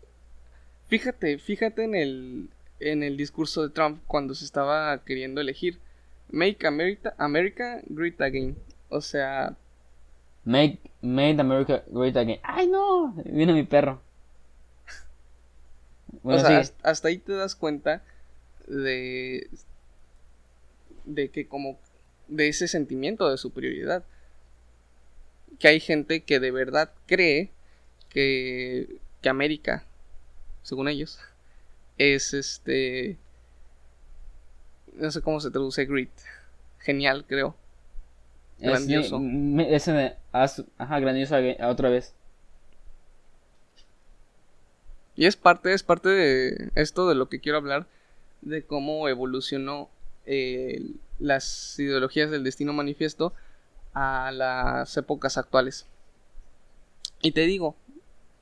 Fíjate, 0.93 1.39
fíjate 1.39 1.85
en 1.85 1.95
el, 1.95 2.51
en 2.79 3.03
el 3.03 3.17
discurso 3.17 3.63
de 3.63 3.71
Trump 3.71 4.03
cuando 4.07 4.35
se 4.35 4.45
estaba 4.45 5.03
queriendo 5.07 5.41
elegir. 5.41 5.79
Make 6.31 6.67
America, 6.67 7.15
America 7.17 7.81
Great 7.87 8.21
Again. 8.21 8.59
O 8.91 9.01
sea... 9.01 9.57
Make, 10.45 10.81
make 11.01 11.41
America 11.41 11.83
Great 11.87 12.15
Again. 12.15 12.41
¡Ay, 12.43 12.67
no! 12.67 13.15
Viene 13.25 13.55
mi 13.55 13.63
perro. 13.63 14.03
O 16.23 16.39
sea, 16.39 16.63
hasta, 16.83 17.09
ahí 17.09 17.19
te 17.19 17.33
das 17.33 17.55
cuenta 17.55 18.03
de... 18.67 19.49
De 21.05 21.31
que 21.31 21.47
como... 21.47 21.79
De 22.29 22.49
ese 22.49 22.69
sentimiento 22.69 23.31
de 23.31 23.39
superioridad. 23.39 24.05
Que 25.59 25.69
hay 25.69 25.81
gente 25.81 26.23
que 26.23 26.41
de 26.41 26.51
verdad 26.51 26.93
cree 27.07 27.51
que, 28.09 28.99
que 29.21 29.29
América 29.29 29.85
según 30.63 30.89
ellos, 30.89 31.19
es 31.99 32.35
este... 32.35 33.19
No 34.95 35.11
sé 35.11 35.21
cómo 35.23 35.41
se 35.41 35.51
traduce 35.51 35.85
grit. 35.87 36.11
Genial, 36.79 37.25
creo. 37.27 37.57
Grandioso. 38.59 39.21
ese 39.69 40.17
ajá, 40.33 41.01
grandioso 41.01 41.37
otra 41.63 41.89
vez. 41.89 42.15
Y 45.15 45.27
es 45.27 45.37
parte, 45.37 45.73
es 45.73 45.83
parte 45.83 46.09
de 46.09 46.71
esto 46.75 47.09
de 47.09 47.15
lo 47.15 47.29
que 47.29 47.41
quiero 47.41 47.59
hablar, 47.59 47.87
de 48.41 48.65
cómo 48.65 49.09
evolucionó 49.09 49.89
eh, 50.25 50.83
las 51.19 51.79
ideologías 51.79 52.31
del 52.31 52.45
destino 52.45 52.73
manifiesto 52.73 53.33
a 53.95 54.33
las 54.33 54.97
épocas 54.97 55.37
actuales. 55.37 55.87
Y 57.21 57.33
te 57.33 57.43
digo, 57.43 57.77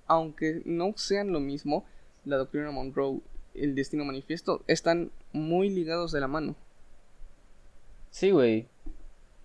aunque 0.06 0.62
no 0.64 0.94
sean 0.96 1.32
lo 1.32 1.40
mismo, 1.40 1.84
la 2.24 2.36
doctrina 2.36 2.70
Monroe, 2.70 3.20
el 3.54 3.74
destino 3.74 4.04
manifiesto, 4.04 4.62
están 4.66 5.10
muy 5.32 5.70
ligados 5.70 6.12
de 6.12 6.20
la 6.20 6.28
mano. 6.28 6.54
Sí, 8.10 8.30
güey. 8.30 8.68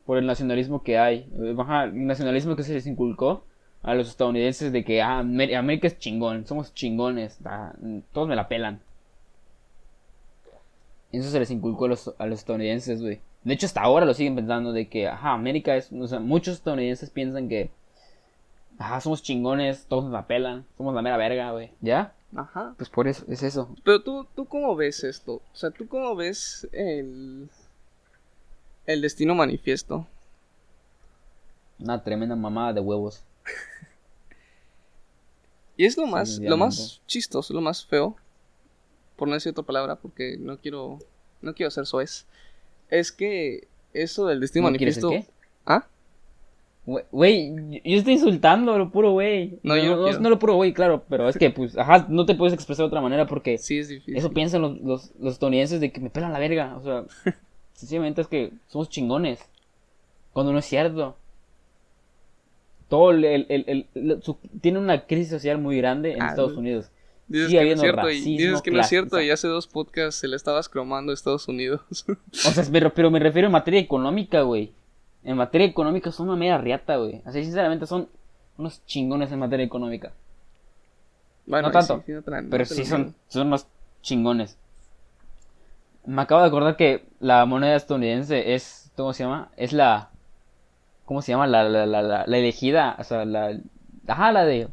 Por 0.05 0.17
el 0.17 0.27
nacionalismo 0.27 0.83
que 0.83 0.97
hay. 0.97 1.27
el 1.35 2.05
nacionalismo 2.05 2.55
que 2.55 2.63
se 2.63 2.73
les 2.73 2.85
inculcó 2.85 3.43
a 3.85 3.93
los 3.93 4.09
estadounidenses 4.09 4.71
de 4.71 4.83
que 4.83 5.01
ah, 5.03 5.19
América 5.19 5.85
es 5.85 5.99
chingón, 5.99 6.47
somos 6.47 6.73
chingones, 6.73 7.37
todos 8.11 8.27
me 8.27 8.35
la 8.35 8.47
pelan. 8.47 8.81
Eso 11.11 11.29
se 11.29 11.39
les 11.39 11.51
inculcó 11.51 11.85
a 11.85 11.89
los, 11.89 12.13
a 12.17 12.25
los 12.25 12.39
estadounidenses, 12.39 13.01
güey. 13.01 13.21
De 13.43 13.53
hecho, 13.53 13.67
hasta 13.67 13.81
ahora 13.81 14.07
lo 14.07 14.15
siguen 14.15 14.35
pensando 14.35 14.73
de 14.73 14.89
que, 14.89 15.07
ajá, 15.07 15.33
América 15.33 15.75
es, 15.75 15.91
o 15.93 16.07
sea, 16.07 16.19
muchos 16.19 16.55
estadounidenses 16.55 17.11
piensan 17.11 17.47
que, 17.47 17.69
ajá, 18.79 18.99
somos 19.01 19.21
chingones, 19.21 19.85
todos 19.85 20.05
nos 20.05 20.13
la 20.13 20.25
pelan, 20.25 20.65
somos 20.77 20.95
la 20.95 21.03
mera 21.03 21.17
verga, 21.17 21.51
güey. 21.51 21.69
¿Ya? 21.79 22.15
Ajá. 22.35 22.73
Pues 22.77 22.89
por 22.89 23.07
eso, 23.07 23.23
es 23.27 23.43
eso. 23.43 23.69
Pero 23.83 24.01
tú, 24.01 24.25
tú 24.35 24.45
cómo 24.45 24.75
ves 24.75 25.03
esto? 25.03 25.35
O 25.35 25.55
sea, 25.55 25.69
¿tú 25.69 25.87
cómo 25.87 26.15
ves 26.15 26.67
el, 26.71 27.49
el 28.87 29.01
destino 29.01 29.35
manifiesto? 29.35 30.07
Una 31.77 32.03
tremenda 32.03 32.35
mamada 32.35 32.73
de 32.73 32.81
huevos. 32.81 33.23
Y 35.77 35.85
es 35.85 35.97
lo 35.97 36.07
más, 36.07 36.39
lo 36.39 36.57
más 36.57 37.01
chistoso, 37.07 37.53
lo 37.53 37.61
más 37.61 37.85
feo, 37.85 38.15
por 39.15 39.27
no 39.27 39.33
decir 39.33 39.51
otra 39.51 39.63
palabra, 39.63 39.95
porque 39.95 40.37
no 40.37 40.57
quiero, 40.59 40.99
no 41.41 41.53
quiero 41.53 41.71
ser 41.71 41.85
soez, 41.85 42.25
es 42.89 43.11
que 43.11 43.67
eso 43.93 44.27
del 44.27 44.39
destino 44.39 44.65
manifiesto... 44.65 45.09
Qué? 45.09 45.25
¿Ah? 45.65 45.87
Güey, 46.85 47.81
yo 47.83 47.97
estoy 47.97 48.13
insultando 48.13 48.77
lo 48.77 48.91
puro 48.91 49.11
güey. 49.11 49.57
No, 49.63 49.75
yo 49.75 49.95
no, 49.95 50.19
no, 50.19 50.29
lo 50.29 50.37
puro 50.37 50.53
güey, 50.53 50.71
claro, 50.71 51.03
pero 51.09 51.27
es 51.27 51.35
que, 51.35 51.49
pues, 51.49 51.75
ajá, 51.75 52.05
no 52.09 52.27
te 52.27 52.35
puedes 52.35 52.53
expresar 52.53 52.83
de 52.83 52.87
otra 52.87 53.01
manera 53.01 53.25
porque 53.25 53.57
sí, 53.57 53.79
es 53.79 53.87
difícil. 53.87 54.15
eso 54.15 54.31
piensan 54.31 54.61
los, 54.61 54.79
los, 54.81 55.11
los 55.19 55.33
estadounidenses 55.33 55.81
de 55.81 55.91
que 55.91 55.99
me 55.99 56.11
pelan 56.11 56.31
la 56.31 56.37
verga. 56.37 56.77
O 56.77 56.83
sea, 56.83 57.05
sencillamente 57.73 58.21
es 58.21 58.27
que 58.27 58.51
somos 58.67 58.89
chingones. 58.89 59.39
Cuando 60.31 60.53
no 60.53 60.59
es 60.59 60.65
cierto. 60.65 61.17
Todo 62.95 63.11
el, 63.11 63.25
el, 63.25 63.45
el, 63.49 64.23
tiene 64.61 64.79
una 64.79 65.05
crisis 65.05 65.29
social 65.29 65.57
muy 65.57 65.77
grande 65.77 66.13
en 66.13 66.21
ah, 66.21 66.29
Estados 66.29 66.55
Unidos. 66.57 66.91
Dices 67.27 67.49
que 67.49 67.65
no 67.65 67.71
es 67.73 67.79
cierto, 67.81 68.09
y, 68.09 68.37
dices 68.37 68.61
que 68.61 68.71
no 68.71 68.81
es 68.81 68.87
cierto 68.87 69.19
y 69.19 69.31
hace 69.31 69.47
dos 69.47 69.67
podcasts 69.67 70.19
se 70.19 70.27
le 70.27 70.35
estabas 70.35 70.69
cromando 70.69 71.11
a 71.11 71.15
Estados 71.15 71.47
Unidos. 71.47 71.81
o 72.07 72.35
sea, 72.35 72.63
pero, 72.71 72.93
pero 72.93 73.09
me 73.09 73.19
refiero 73.19 73.47
en 73.47 73.51
materia 73.51 73.79
económica, 73.79 74.41
güey 74.41 74.71
en 75.25 75.37
materia 75.37 75.67
económica 75.67 76.11
son 76.11 76.29
una 76.29 76.37
media 76.37 76.57
riata, 76.57 76.97
güey. 76.97 77.21
Así, 77.25 77.43
sinceramente, 77.43 77.87
son 77.87 78.07
unos 78.57 78.85
chingones 78.85 79.31
en 79.31 79.39
materia 79.39 79.65
económica. 79.65 80.13
Bueno, 81.47 81.67
no 81.67 81.71
tanto, 81.71 82.03
pero 82.49 82.65
sí 82.65 82.85
son, 82.85 83.13
son 83.27 83.47
unos 83.47 83.67
chingones. 84.01 84.57
Me 86.05 86.21
acabo 86.21 86.41
de 86.41 86.47
acordar 86.47 86.77
que 86.77 87.05
la 87.19 87.45
moneda 87.45 87.75
estadounidense 87.75 88.53
es, 88.53 88.91
¿cómo 88.95 89.13
se 89.13 89.23
llama? 89.23 89.49
Es 89.57 89.73
la, 89.73 90.11
¿cómo 91.05 91.21
se 91.21 91.31
llama? 91.31 91.47
La, 91.47 91.63
la, 91.63 91.85
la, 91.85 92.01
la, 92.01 92.23
elegida, 92.37 92.95
o 92.99 93.03
sea, 93.03 93.25
la, 93.25 93.57
ajá, 94.07 94.31
la 94.31 94.45
de, 94.45 94.67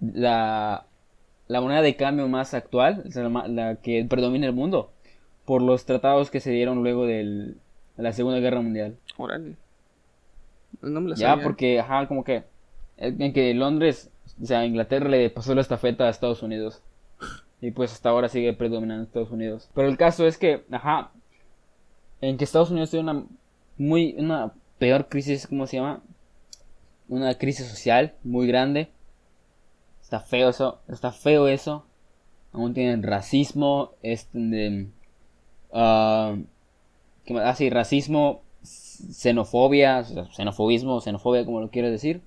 la, 0.00 0.86
la 1.48 1.60
moneda 1.60 1.82
de 1.82 1.96
cambio 1.96 2.28
más 2.28 2.54
actual, 2.54 3.04
la, 3.48 3.76
que 3.76 4.04
predomina 4.04 4.46
el 4.46 4.52
mundo, 4.52 4.92
por 5.44 5.62
los 5.62 5.84
tratados 5.86 6.30
que 6.30 6.40
se 6.40 6.50
dieron 6.50 6.82
luego 6.82 7.06
de 7.06 7.54
la 7.96 8.12
Segunda 8.12 8.38
Guerra 8.38 8.60
Mundial. 8.60 8.96
Órale. 9.16 9.56
No 10.82 11.00
me 11.00 11.10
la 11.10 11.16
Ya, 11.16 11.38
porque, 11.42 11.80
ajá, 11.80 12.06
como 12.06 12.22
que. 12.24 12.44
En 12.98 13.32
que 13.32 13.54
Londres, 13.54 14.10
o 14.42 14.44
sea, 14.44 14.66
Inglaterra 14.66 15.08
le 15.08 15.30
pasó 15.30 15.54
la 15.54 15.60
estafeta 15.60 16.04
a 16.04 16.10
Estados 16.10 16.42
Unidos. 16.42 16.82
Y 17.60 17.70
pues 17.70 17.92
hasta 17.92 18.10
ahora 18.10 18.28
sigue 18.28 18.52
predominando 18.52 19.04
Estados 19.04 19.30
Unidos. 19.30 19.70
Pero 19.74 19.88
el 19.88 19.96
caso 19.96 20.26
es 20.26 20.36
que, 20.36 20.64
ajá. 20.70 21.10
En 22.20 22.36
que 22.36 22.44
Estados 22.44 22.70
Unidos 22.70 22.90
tiene 22.90 23.10
una 23.10 23.24
muy. 23.76 24.14
Una 24.18 24.52
peor 24.78 25.08
crisis, 25.08 25.46
¿cómo 25.46 25.66
se 25.66 25.76
llama? 25.76 26.02
Una 27.08 27.36
crisis 27.36 27.66
social 27.66 28.14
muy 28.24 28.46
grande. 28.46 28.90
Está 30.02 30.20
feo 30.20 30.48
eso, 30.50 30.80
está 30.88 31.12
feo 31.12 31.48
eso. 31.48 31.84
Aún 32.52 32.74
tienen 32.74 33.02
racismo, 33.02 33.92
este 34.02 34.38
de, 34.38 34.88
ah. 35.72 36.36
Ah, 37.30 37.54
sí, 37.54 37.68
racismo, 37.68 38.42
xenofobia, 38.62 40.04
xenofobismo, 40.32 41.00
xenofobia, 41.00 41.44
como 41.44 41.60
lo 41.60 41.70
quieres 41.70 41.90
decir. 41.90 42.22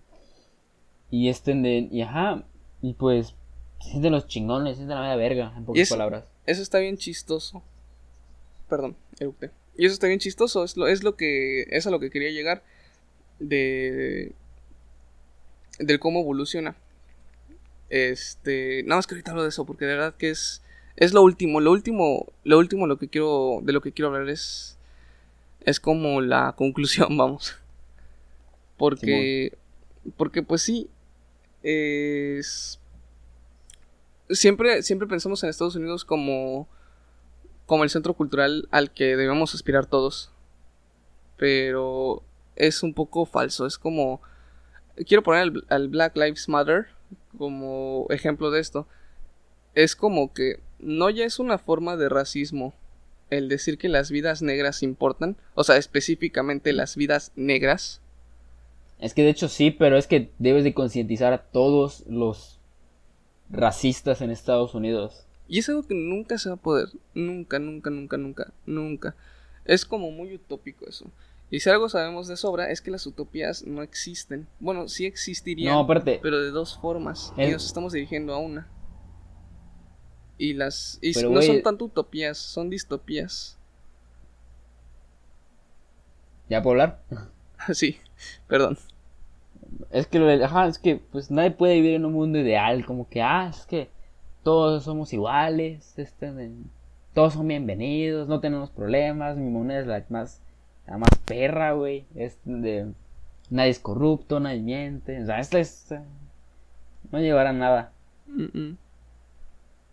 Y 1.09 1.29
este 1.29 1.55
de, 1.55 1.89
y 1.91 2.01
ajá, 2.01 2.43
y 2.81 2.93
pues, 2.93 3.35
se 3.79 3.89
sienten 3.89 4.11
los 4.11 4.27
chingones, 4.27 4.73
se 4.73 4.77
sienten 4.77 4.97
la 4.97 5.01
media 5.01 5.15
verga, 5.15 5.53
en 5.57 5.65
pocas 5.65 5.81
eso, 5.81 5.95
palabras. 5.95 6.25
eso 6.45 6.61
está 6.61 6.79
bien 6.79 6.97
chistoso. 6.97 7.63
Perdón, 8.69 8.95
eructé. 9.19 9.51
Y 9.77 9.85
eso 9.85 9.93
está 9.93 10.07
bien 10.07 10.19
chistoso. 10.19 10.63
Es 10.63 10.77
lo, 10.77 10.87
es 10.87 11.03
lo 11.03 11.15
que. 11.15 11.63
Es 11.69 11.87
a 11.87 11.91
lo 11.91 11.99
que 11.99 12.09
quería 12.09 12.31
llegar. 12.31 12.63
De. 13.39 14.33
Del 15.79 15.99
cómo 15.99 16.21
evoluciona. 16.21 16.75
Este. 17.89 18.83
Nada 18.83 18.97
más 18.97 19.07
que 19.07 19.15
ahorita 19.15 19.31
hablo 19.31 19.43
de 19.43 19.49
eso. 19.49 19.65
Porque 19.65 19.85
de 19.85 19.95
verdad 19.95 20.15
que 20.15 20.29
es. 20.29 20.61
Es 20.95 21.13
lo 21.13 21.21
último. 21.23 21.61
Lo 21.61 21.71
último. 21.71 22.31
Lo 22.43 22.57
último 22.57 22.87
lo 22.87 22.97
que 22.97 23.07
quiero. 23.07 23.59
De 23.63 23.73
lo 23.73 23.81
que 23.81 23.91
quiero 23.91 24.09
hablar 24.09 24.29
es. 24.29 24.77
Es 25.63 25.79
como 25.79 26.21
la 26.21 26.53
conclusión, 26.57 27.17
vamos. 27.17 27.57
Porque. 28.77 29.57
Porque 30.17 30.43
pues 30.43 30.61
sí. 30.61 30.89
Es. 31.63 32.79
Siempre, 34.29 34.81
siempre 34.81 35.07
pensamos 35.07 35.43
en 35.43 35.49
Estados 35.49 35.75
Unidos 35.75 36.05
como 36.05 36.67
como 37.71 37.85
el 37.85 37.89
centro 37.89 38.15
cultural 38.15 38.67
al 38.69 38.91
que 38.91 39.15
debemos 39.15 39.55
aspirar 39.55 39.85
todos. 39.85 40.29
Pero 41.37 42.21
es 42.57 42.83
un 42.83 42.93
poco 42.93 43.25
falso. 43.25 43.65
Es 43.65 43.77
como. 43.77 44.21
Quiero 45.07 45.23
poner 45.23 45.53
al, 45.69 45.87
Black 45.87 46.17
Lives 46.17 46.49
Matter 46.49 46.87
como 47.37 48.07
ejemplo 48.09 48.51
de 48.51 48.59
esto. 48.59 48.87
Es 49.73 49.95
como 49.95 50.33
que 50.33 50.59
no 50.79 51.09
ya 51.09 51.23
es 51.23 51.39
una 51.39 51.57
forma 51.57 51.95
de 51.95 52.09
racismo 52.09 52.73
el 53.29 53.47
decir 53.47 53.77
que 53.77 53.87
las 53.87 54.11
vidas 54.11 54.41
negras 54.41 54.83
importan. 54.83 55.37
O 55.53 55.63
sea, 55.63 55.77
específicamente 55.77 56.73
las 56.73 56.97
vidas 56.97 57.31
negras. 57.37 58.01
Es 58.99 59.13
que 59.13 59.23
de 59.23 59.29
hecho 59.29 59.47
sí, 59.47 59.71
pero 59.71 59.97
es 59.97 60.07
que 60.07 60.29
debes 60.39 60.65
de 60.65 60.73
concientizar 60.73 61.31
a 61.31 61.43
todos 61.43 62.03
los 62.05 62.59
racistas 63.49 64.19
en 64.19 64.29
Estados 64.29 64.73
Unidos. 64.75 65.25
Y 65.51 65.59
es 65.59 65.67
algo 65.67 65.83
que 65.85 65.93
nunca 65.93 66.37
se 66.37 66.47
va 66.47 66.55
a 66.55 66.57
poder. 66.57 66.87
Nunca, 67.13 67.59
nunca, 67.59 67.89
nunca, 67.89 68.15
nunca, 68.15 68.53
nunca. 68.65 69.15
Es 69.65 69.83
como 69.85 70.09
muy 70.09 70.33
utópico 70.33 70.87
eso. 70.87 71.11
Y 71.49 71.59
si 71.59 71.69
algo 71.69 71.89
sabemos 71.89 72.29
de 72.29 72.37
sobra 72.37 72.71
es 72.71 72.79
que 72.79 72.89
las 72.89 73.05
utopías 73.05 73.67
no 73.67 73.83
existen. 73.83 74.47
Bueno, 74.61 74.87
sí 74.87 75.05
existirían, 75.05 75.73
No, 75.73 75.79
aparte, 75.81 76.19
pero 76.23 76.39
de 76.41 76.51
dos 76.51 76.77
formas. 76.77 77.33
El- 77.35 77.49
Y 77.49 77.51
nos 77.51 77.65
estamos 77.65 77.91
dirigiendo 77.91 78.33
a 78.33 78.37
una. 78.37 78.65
Y 80.37 80.53
las... 80.53 80.97
Y 81.01 81.13
Pero, 81.13 81.29
no 81.31 81.41
son 81.41 81.61
tanto 81.61 81.83
utopías, 81.83 82.37
son 82.37 82.69
distopías. 82.69 83.57
¿ya 86.47 86.61
puedo 86.63 86.71
hablar? 86.81 87.01
sí, 87.73 87.97
perdón. 88.47 88.77
Es 89.89 90.07
que, 90.07 90.17
lo 90.17 90.27
del- 90.27 90.43
ajá, 90.45 90.67
es 90.67 90.79
que 90.79 90.95
pues 90.95 91.29
nadie 91.29 91.51
puede 91.51 91.73
vivir 91.75 91.95
en 91.95 92.05
un 92.05 92.13
mundo 92.13 92.39
ideal, 92.39 92.85
como 92.85 93.09
que, 93.09 93.21
ah, 93.21 93.49
es 93.53 93.65
que 93.65 93.89
todos 94.43 94.83
somos 94.83 95.13
iguales, 95.13 95.97
este, 95.97 96.51
todos 97.13 97.33
son 97.33 97.47
bienvenidos, 97.47 98.27
no 98.27 98.39
tenemos 98.39 98.71
problemas, 98.71 99.37
mi 99.37 99.49
moneda 99.49 99.81
es 99.81 99.87
la 99.87 100.03
más, 100.09 100.41
la 100.87 100.97
más 100.97 101.09
perra, 101.25 101.73
güey, 101.73 102.05
es 102.15 102.39
de, 102.45 102.91
nadie 103.49 103.69
es 103.69 103.79
corrupto, 103.79 104.39
nadie 104.39 104.61
miente, 104.61 105.21
o 105.21 105.25
sea, 105.25 105.39
esto 105.39 105.57
es, 105.57 105.91
eh, 105.91 106.01
no 107.11 107.19
llevará 107.19 107.51
a 107.51 107.53
nada. 107.53 107.91
Mm, 108.27 108.57
mm. 108.59 108.77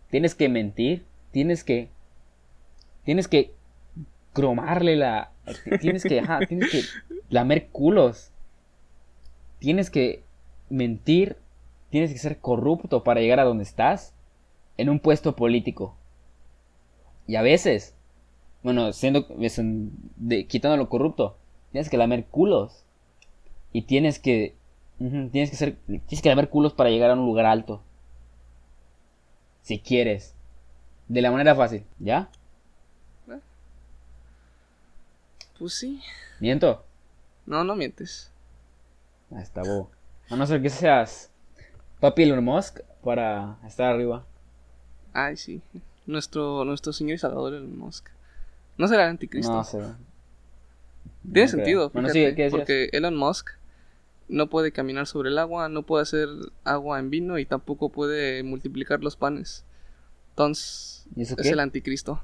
Tienes 0.09 0.33
que 0.33 0.49
mentir, 0.49 1.05
tienes 1.31 1.63
que, 1.63 1.89
tienes 3.03 3.27
que 3.27 3.53
cromarle 4.33 4.95
la, 4.95 5.31
tienes 5.79 6.03
que, 6.03 6.21
ajá, 6.21 6.39
tienes 6.47 6.71
que 6.71 6.81
lamer 7.29 7.67
culos, 7.67 8.31
tienes 9.59 9.91
que 9.91 10.23
mentir, 10.69 11.37
tienes 11.91 12.11
que 12.11 12.17
ser 12.17 12.39
corrupto 12.39 13.03
para 13.03 13.21
llegar 13.21 13.39
a 13.39 13.43
donde 13.43 13.63
estás, 13.63 14.15
en 14.81 14.89
un 14.89 14.99
puesto 14.99 15.35
político. 15.35 15.95
Y 17.27 17.35
a 17.35 17.41
veces, 17.41 17.95
bueno, 18.63 18.91
siendo, 18.93 19.25
de- 20.17 20.47
quitando 20.47 20.77
lo 20.77 20.89
corrupto, 20.89 21.37
tienes 21.71 21.89
que 21.89 21.97
lamer 21.97 22.25
culos. 22.25 22.83
Y 23.71 23.83
tienes 23.83 24.19
que, 24.19 24.55
tienes 24.97 25.49
que 25.51 25.55
ser, 25.55 25.75
tienes 25.85 26.21
que 26.21 26.29
lamer 26.29 26.49
culos 26.49 26.73
para 26.73 26.89
llegar 26.89 27.11
a 27.11 27.13
un 27.13 27.25
lugar 27.25 27.45
alto. 27.45 27.81
Si 29.61 29.79
quieres. 29.79 30.33
De 31.07 31.21
la 31.21 31.31
manera 31.31 31.55
fácil, 31.55 31.85
¿ya? 31.99 32.29
Pues 35.57 35.73
sí. 35.73 36.01
¿Miento? 36.39 36.85
No, 37.45 37.63
no 37.63 37.75
mientes. 37.75 38.31
Ah, 39.31 39.41
está 39.41 39.61
bobo. 39.61 39.91
A 40.29 40.35
no 40.35 40.45
ser 40.47 40.61
que 40.61 40.69
seas 40.69 41.31
papi 41.99 42.23
Elon 42.23 42.43
Musk 42.43 42.79
para 43.03 43.57
estar 43.67 43.87
arriba. 43.93 44.25
Ay, 45.13 45.37
sí. 45.37 45.61
Nuestro, 46.05 46.65
nuestro 46.65 46.93
señor 46.93 47.15
y 47.15 47.17
salvador 47.17 47.53
Elon 47.53 47.77
Musk. 47.77 48.07
No 48.77 48.87
será 48.87 49.03
el 49.03 49.09
anticristo. 49.11 49.51
No 49.53 49.63
sé. 49.63 49.79
Tiene 51.31 51.41
No 51.45 51.51
sentido, 51.51 51.89
Bueno, 51.89 52.09
fíjate, 52.09 52.29
sí, 52.29 52.35
¿qué 52.35 52.43
decías? 52.43 52.51
porque 52.59 52.89
Elon 52.93 53.15
Musk 53.15 53.49
no 54.29 54.47
puede 54.47 54.71
caminar 54.71 55.07
sobre 55.07 55.29
el 55.29 55.37
agua, 55.37 55.69
no 55.69 55.83
puede 55.83 56.03
hacer 56.03 56.29
agua 56.63 56.99
en 56.99 57.09
vino 57.09 57.37
y 57.39 57.45
tampoco 57.45 57.89
puede 57.89 58.43
multiplicar 58.43 59.01
los 59.03 59.15
panes. 59.15 59.65
Entonces, 60.31 61.05
¿Y 61.15 61.23
eso 61.23 61.35
es 61.37 61.43
qué? 61.43 61.49
el 61.49 61.59
anticristo. 61.59 62.21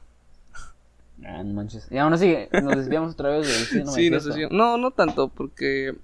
Ah, 1.23 1.43
no 1.43 1.53
manches. 1.53 1.87
Y 1.91 1.97
aún 1.97 2.13
así, 2.13 2.35
nos 2.51 2.75
desviamos 2.75 3.13
otra 3.13 3.29
vez 3.29 3.47
del 3.47 3.87
sí, 3.87 4.09
no 4.09 4.19
sé 4.19 4.47
No, 4.51 4.77
no 4.77 4.91
tanto, 4.91 5.29
porque 5.29 5.95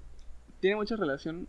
tiene 0.60 0.76
mucha 0.76 0.96
relación 0.96 1.46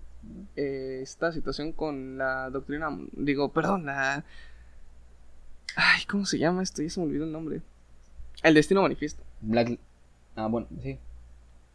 eh, 0.56 1.00
esta 1.02 1.32
situación 1.32 1.72
con 1.72 2.17
la 2.17 2.50
doctrina, 2.50 2.89
digo, 3.13 3.52
perdón, 3.52 3.86
la... 3.86 4.24
Ay, 5.76 6.06
¿cómo 6.06 6.26
se 6.26 6.38
llama 6.40 6.64
esto? 6.64 6.82
Ya 6.82 6.90
se 6.90 7.00
me 7.00 7.08
olvidó 7.08 7.26
el 7.26 7.32
nombre. 7.32 7.62
El 8.44 8.54
destino 8.54 8.82
manifiesto. 8.82 9.24
Black... 9.42 9.80
Ah, 10.36 10.48
bueno, 10.48 10.68
sí. 10.82 10.98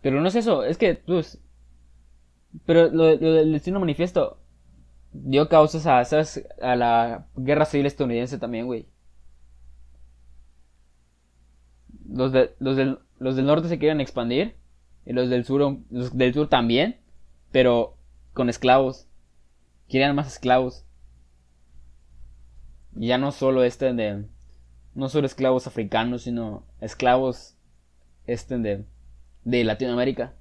Pero 0.03 0.21
no 0.21 0.29
es 0.29 0.35
eso, 0.35 0.65
es 0.65 0.79
que, 0.79 0.95
pues... 0.95 1.39
Pero 2.65 2.89
lo, 2.91 3.05
del 3.17 3.53
destino 3.53 3.79
manifiesto 3.81 4.39
dio 5.13 5.49
causas 5.49 5.87
a, 5.87 6.05
¿sabes? 6.05 6.47
A 6.63 6.77
la 6.77 7.27
guerra 7.37 7.65
civil 7.67 7.87
estadounidense 7.87 8.39
también, 8.39 8.67
güey. 8.67 8.87
Los, 12.09 12.33
de- 12.33 12.55
los, 12.59 12.77
del, 12.77 12.99
los 13.19 13.37
del 13.37 13.47
norte 13.47 13.69
se 13.69 13.79
quieren 13.79 14.01
expandir 14.01 14.57
y 15.05 15.13
los 15.13 15.29
del 15.29 15.45
sur, 15.45 15.79
los 15.91 16.17
del 16.17 16.35
sur 16.35 16.49
también, 16.49 16.97
pero 17.53 17.97
con 18.33 18.49
esclavos. 18.49 19.07
Querían 19.89 20.15
más 20.17 20.27
esclavos. 20.29 20.85
Y 22.99 23.07
ya 23.09 23.17
no 23.19 23.33
solo 23.33 23.65
este 23.65 23.95
de... 23.95 24.27
No 24.95 25.09
solo 25.09 25.27
esclavos 25.27 25.67
africanos, 25.67 26.23
sino 26.25 26.65
esclavos 26.81 27.57
este 28.27 28.59
de, 28.59 28.85
de 29.45 29.65
Latinoamérica. 29.65 30.35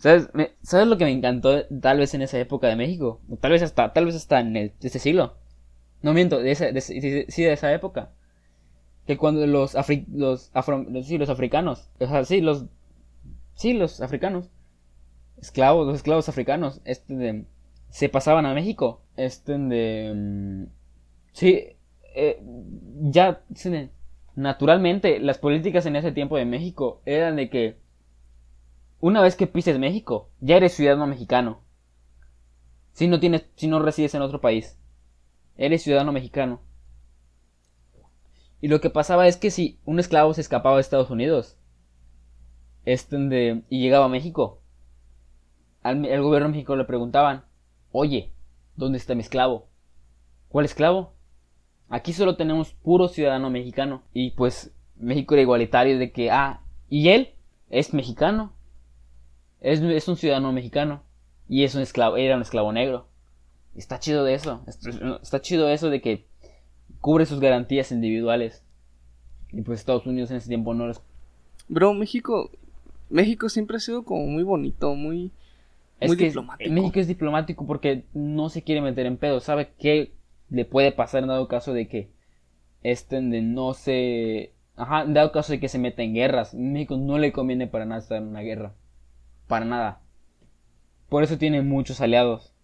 ¿Sabes, 0.00 0.28
¿Sabes 0.62 0.86
lo 0.88 0.98
que 0.98 1.04
me 1.04 1.12
encantó 1.12 1.64
tal 1.80 1.98
vez 1.98 2.14
en 2.14 2.22
esa 2.22 2.38
época 2.38 2.66
de 2.68 2.76
México? 2.76 3.20
Tal 3.40 3.52
vez 3.52 3.62
hasta, 3.62 3.92
tal 3.92 4.06
vez 4.06 4.16
hasta 4.16 4.40
en 4.40 4.56
el, 4.56 4.72
este 4.82 4.98
siglo. 4.98 5.36
No 6.02 6.14
miento, 6.14 6.40
de 6.40 6.52
esa, 6.52 6.72
de, 6.72 6.80
sí, 6.82 7.00
de 7.00 7.52
esa 7.52 7.72
época. 7.74 8.10
Que 9.06 9.16
cuando 9.18 9.46
los, 9.46 9.76
afri- 9.76 10.06
los, 10.12 10.52
afro- 10.54 10.86
sí, 11.04 11.18
los 11.18 11.30
africanos, 11.30 11.90
o 12.00 12.06
sea, 12.08 12.24
sí, 12.24 12.40
los, 12.42 12.66
sí, 13.54 13.74
los 13.74 14.00
africanos, 14.02 14.50
esclavos, 15.46 15.86
los 15.86 15.96
esclavos 15.96 16.28
africanos, 16.28 16.80
este 16.84 17.14
de, 17.16 17.44
se 17.90 18.08
pasaban 18.08 18.46
a 18.46 18.54
México, 18.54 19.02
este 19.16 19.58
de, 19.58 20.12
mm, 20.14 20.64
sí, 21.32 21.76
eh, 22.14 22.42
ya, 23.02 23.42
naturalmente, 24.36 25.18
las 25.20 25.38
políticas 25.38 25.86
en 25.86 25.96
ese 25.96 26.12
tiempo 26.12 26.36
de 26.36 26.44
México 26.44 27.00
eran 27.06 27.36
de 27.36 27.50
que 27.50 27.76
una 29.00 29.20
vez 29.22 29.36
que 29.36 29.46
pises 29.46 29.78
México, 29.78 30.30
ya 30.40 30.56
eres 30.56 30.72
ciudadano 30.74 31.06
mexicano. 31.06 31.60
Si 32.92 33.06
no 33.08 33.20
tienes, 33.20 33.44
si 33.56 33.68
no 33.68 33.78
resides 33.78 34.14
en 34.14 34.22
otro 34.22 34.40
país, 34.40 34.78
eres 35.56 35.82
ciudadano 35.82 36.12
mexicano. 36.12 36.60
Y 38.60 38.66
lo 38.68 38.80
que 38.80 38.90
pasaba 38.90 39.28
es 39.28 39.36
que 39.36 39.52
si 39.52 39.78
un 39.84 40.00
esclavo 40.00 40.34
se 40.34 40.40
escapaba 40.40 40.76
de 40.76 40.80
Estados 40.80 41.10
Unidos, 41.10 41.56
este 42.84 43.16
de- 43.18 43.62
y 43.68 43.80
llegaba 43.80 44.06
a 44.06 44.08
México, 44.08 44.60
al, 45.84 46.04
al 46.04 46.22
gobierno 46.22 46.48
México 46.48 46.74
le 46.74 46.84
preguntaban, 46.84 47.44
oye, 47.92 48.32
¿dónde 48.74 48.98
está 48.98 49.14
mi 49.14 49.20
esclavo? 49.20 49.68
¿Cuál 50.48 50.64
esclavo? 50.64 51.14
Aquí 51.88 52.12
solo 52.12 52.36
tenemos 52.36 52.72
puro 52.72 53.06
ciudadano 53.06 53.50
mexicano. 53.50 54.02
Y 54.12 54.32
pues 54.32 54.74
México 54.96 55.34
era 55.34 55.42
igualitario 55.42 55.98
de 55.98 56.10
que, 56.10 56.32
ah, 56.32 56.62
¿y 56.88 57.10
él? 57.10 57.34
Es 57.70 57.94
mexicano. 57.94 58.52
es, 59.60 59.80
es 59.80 60.08
un 60.08 60.16
ciudadano 60.16 60.52
mexicano 60.52 61.04
y 61.48 61.64
es 61.64 61.74
un 61.74 61.82
esclavo, 61.82 62.16
era 62.16 62.36
un 62.36 62.42
esclavo 62.42 62.72
negro. 62.72 63.06
Está 63.74 63.98
chido 63.98 64.24
de 64.24 64.34
eso. 64.34 64.62
Está, 64.66 65.40
chido 65.40 65.68
eso 65.68 65.90
de 65.90 66.00
que 66.00 66.26
cubre 67.00 67.26
sus 67.26 67.40
garantías 67.40 67.90
individuales. 67.92 68.64
Y 69.52 69.62
pues 69.62 69.80
Estados 69.80 70.06
Unidos 70.06 70.30
en 70.30 70.38
ese 70.38 70.48
tiempo 70.48 70.74
no 70.74 70.86
los... 70.86 71.00
Bro, 71.68 71.94
México. 71.94 72.50
México 73.10 73.48
siempre 73.48 73.76
ha 73.76 73.80
sido 73.80 74.04
como 74.04 74.26
muy 74.26 74.42
bonito, 74.42 74.94
muy. 74.94 75.32
Es 76.00 76.08
muy 76.08 76.16
que 76.16 76.26
diplomático. 76.26 76.72
México 76.72 77.00
es 77.00 77.08
diplomático 77.08 77.66
porque 77.66 78.04
no 78.12 78.48
se 78.48 78.62
quiere 78.62 78.80
meter 78.80 79.06
en 79.06 79.16
pedo. 79.16 79.40
Sabe 79.40 79.72
qué 79.78 80.14
le 80.50 80.64
puede 80.64 80.92
pasar 80.92 81.22
en 81.22 81.28
dado 81.28 81.48
caso 81.48 81.72
de 81.72 81.88
que 81.88 82.10
estén 82.82 83.30
de 83.30 83.42
no 83.42 83.74
se... 83.74 84.52
Ajá, 84.76 85.02
en 85.02 85.14
dado 85.14 85.32
caso 85.32 85.52
de 85.52 85.60
que 85.60 85.68
se 85.68 85.78
meta 85.78 86.02
en 86.02 86.14
guerras. 86.14 86.54
México 86.54 86.96
no 86.96 87.18
le 87.18 87.32
conviene 87.32 87.66
para 87.66 87.84
nada 87.84 88.00
estar 88.00 88.18
en 88.18 88.28
una 88.28 88.40
guerra. 88.40 88.74
Para 89.46 89.64
nada. 89.64 90.00
Por 91.08 91.22
eso 91.22 91.38
tiene 91.38 91.62
muchos 91.62 92.00
aliados. 92.00 92.54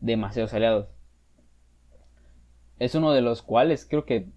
Demasiados 0.00 0.54
aliados. 0.54 0.88
Es 2.78 2.94
uno 2.94 3.12
de 3.12 3.20
los 3.20 3.42
cuales 3.42 3.86
creo 3.88 4.04
que... 4.04 4.28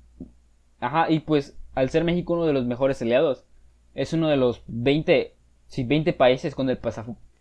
Ajá, 0.79 1.09
y 1.09 1.19
pues 1.19 1.57
al 1.75 1.89
ser 1.89 2.03
México 2.03 2.33
uno 2.33 2.45
de 2.45 2.53
los 2.53 2.65
mejores 2.65 3.01
aliados, 3.01 3.45
es 3.93 4.13
uno 4.13 4.29
de 4.29 4.37
los 4.37 4.63
20, 4.67 5.35
sí, 5.67 5.83
20 5.83 6.13
países 6.13 6.55
con 6.55 6.69
el, 6.69 6.79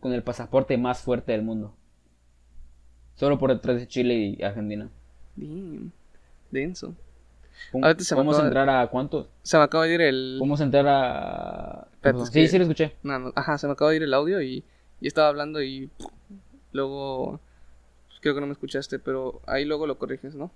con 0.05 0.12
el 0.12 0.22
pasaporte 0.22 0.76
más 0.76 1.00
fuerte 1.00 1.32
del 1.32 1.40
mundo. 1.40 1.74
Solo 3.14 3.38
por 3.38 3.50
detrás 3.50 3.76
de 3.80 3.88
Chile 3.88 4.14
y 4.38 4.42
Argentina. 4.42 4.90
Damn, 5.34 5.92
denso. 6.50 6.94
¿Cómo- 7.72 7.86
Ahorita 7.86 8.05
se 8.05 8.14
me 8.14 8.18
¿Podemos 8.18 8.36
de- 8.36 8.42
entrar 8.44 8.68
a 8.68 8.86
cuántos? 8.88 9.28
Se 9.42 9.57
me 9.57 9.62
acaba 9.62 9.84
de 9.86 9.94
ir 9.94 10.00
el. 10.02 10.36
¿Podemos 10.38 10.61
entrar 10.61 10.84
a...? 10.86 11.88
Es 12.02 12.26
sí, 12.26 12.32
que- 12.34 12.48
sí 12.48 12.59
lo 12.59 12.64
escuché. 12.64 12.92
No, 13.02 13.18
no, 13.18 13.32
ajá, 13.34 13.57
se 13.57 13.66
me 13.66 13.72
acaba 13.72 13.92
de 13.92 13.96
ir 13.96 14.02
el 14.02 14.12
audio 14.12 14.42
y, 14.42 14.62
y 15.00 15.07
estaba 15.07 15.28
hablando 15.28 15.62
y 15.62 15.88
luego 16.72 17.40
pues, 18.09 18.20
creo 18.20 18.34
que 18.34 18.42
no 18.42 18.46
me 18.46 18.52
escuchaste, 18.52 18.98
pero 18.98 19.40
ahí 19.46 19.64
luego 19.64 19.86
lo 19.86 19.96
corriges, 19.96 20.34
¿no? 20.34 20.50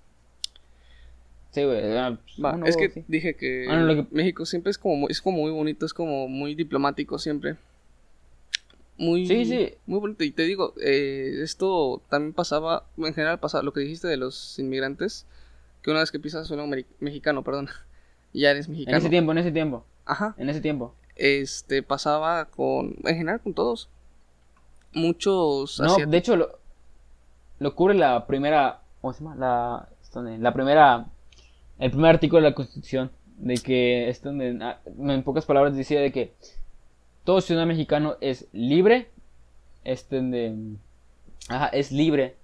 Sí, 1.49 1.63
güey. 1.63 1.97
ah, 1.97 2.19
pues, 2.21 2.35
Va, 2.45 2.59
es 2.67 2.77
que 2.77 2.89
sí. 2.91 3.03
dije 3.07 3.35
que, 3.35 3.65
Ah, 3.67 3.77
no, 3.77 3.85
lo 3.87 3.95
que- 3.95 4.15
México 4.15 4.45
siempre 4.45 4.69
es 4.69 4.77
como 4.77 4.95
muy, 4.95 5.07
es 5.11 5.23
como 5.23 5.37
muy 5.39 5.49
bonito, 5.49 5.87
es 5.87 5.93
como 5.95 6.27
muy 6.27 6.53
diplomático 6.53 7.17
siempre. 7.17 7.55
Muy, 8.99 9.25
Sí, 9.25 9.45
sí. 9.45 9.73
muy 9.87 9.99
bonito. 9.99 10.23
Y 10.25 10.31
te 10.31 10.43
digo, 10.43 10.73
eh, 10.83 11.39
esto 11.41 12.01
también 12.09 12.33
pasaba, 12.33 12.85
en 12.97 13.13
general 13.13 13.39
pasaba, 13.39 13.63
lo 13.63 13.71
que 13.73 13.79
dijiste 13.79 14.07
de 14.07 14.17
los 14.17 14.59
inmigrantes, 14.59 15.25
que 15.81 15.89
una 15.89 16.01
vez 16.01 16.11
que 16.11 16.19
pisas 16.19 16.45
suelo 16.47 16.67
mexicano, 16.99 17.43
perdón, 17.43 17.69
ya 18.33 18.51
eres 18.51 18.65
En 18.67 18.73
mexicano. 18.73 18.97
ese 18.97 19.09
tiempo, 19.09 19.31
en 19.31 19.37
ese 19.37 19.51
tiempo. 19.51 19.85
Ajá. 20.05 20.35
En 20.37 20.49
ese 20.49 20.59
tiempo. 20.61 20.93
Este 21.15 21.81
pasaba 21.81 22.45
con, 22.45 22.95
en 23.05 23.15
general 23.15 23.39
con 23.41 23.53
todos. 23.53 23.89
Muchos 24.93 25.79
No, 25.79 25.85
asiáticos. 25.85 26.11
de 26.11 26.17
hecho 26.17 26.35
lo, 26.35 26.59
lo 27.59 27.75
cubre 27.75 27.93
la 27.95 28.25
primera, 28.27 28.81
¿cómo 29.01 29.13
se 29.13 29.23
llama? 29.23 29.35
La, 29.35 29.89
la 30.39 30.53
primera, 30.53 31.05
el 31.77 31.91
primer 31.91 32.15
artículo 32.15 32.41
de 32.41 32.49
la 32.49 32.55
Constitución, 32.55 33.11
de 33.37 33.55
que, 33.55 34.09
es 34.09 34.21
donde, 34.23 34.49
en 34.97 35.23
pocas 35.23 35.45
palabras 35.45 35.75
decía 35.75 36.01
de 36.01 36.11
que 36.11 36.33
todo 37.23 37.41
ciudadano 37.41 37.69
mexicano 37.73 38.15
es 38.21 38.47
libre, 38.53 39.09
este, 39.83 40.21
de, 40.21 40.55
ajá, 41.47 41.67
es 41.67 41.91
libre, 41.91 42.35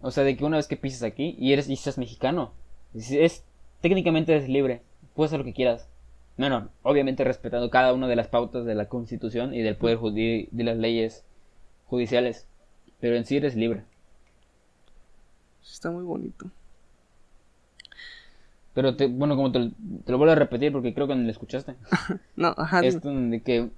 o 0.00 0.10
sea, 0.10 0.24
de 0.24 0.36
que 0.36 0.44
una 0.44 0.56
vez 0.58 0.66
que 0.68 0.76
pisas 0.76 1.02
aquí 1.02 1.34
y 1.38 1.52
eres, 1.52 1.68
y 1.68 1.76
seas 1.76 1.98
mexicano, 1.98 2.52
es, 2.94 3.10
es- 3.10 3.44
técnicamente 3.80 4.32
eres 4.32 4.48
libre, 4.48 4.82
puedes 5.14 5.30
hacer 5.30 5.40
lo 5.40 5.44
que 5.44 5.54
quieras. 5.54 5.88
Bueno, 6.36 6.68
obviamente 6.82 7.24
respetando 7.24 7.70
cada 7.70 7.94
una 7.94 8.08
de 8.08 8.16
las 8.16 8.28
pautas 8.28 8.66
de 8.66 8.74
la 8.74 8.88
Constitución 8.88 9.54
y 9.54 9.62
del 9.62 9.76
poder 9.76 9.98
judi- 9.98 10.48
de 10.50 10.64
las 10.64 10.76
leyes 10.76 11.24
judiciales, 11.86 12.46
pero 13.00 13.16
en 13.16 13.24
sí 13.24 13.36
eres 13.38 13.56
libre. 13.56 13.84
Está 15.64 15.90
muy 15.90 16.04
bonito. 16.04 16.50
Pero 18.76 18.94
te, 18.94 19.06
bueno, 19.06 19.36
como 19.36 19.50
te, 19.52 19.70
te 20.04 20.12
lo 20.12 20.18
vuelvo 20.18 20.32
a 20.32 20.36
repetir 20.36 20.70
porque 20.70 20.92
creo 20.92 21.08
que 21.08 21.14
no 21.14 21.22
lo 21.22 21.30
escuchaste. 21.30 21.76
No, 22.36 22.54
ajá. 22.58 22.82
dime. 22.82 22.94
Esto 22.94 23.10
de 23.10 23.40
que 23.40 23.70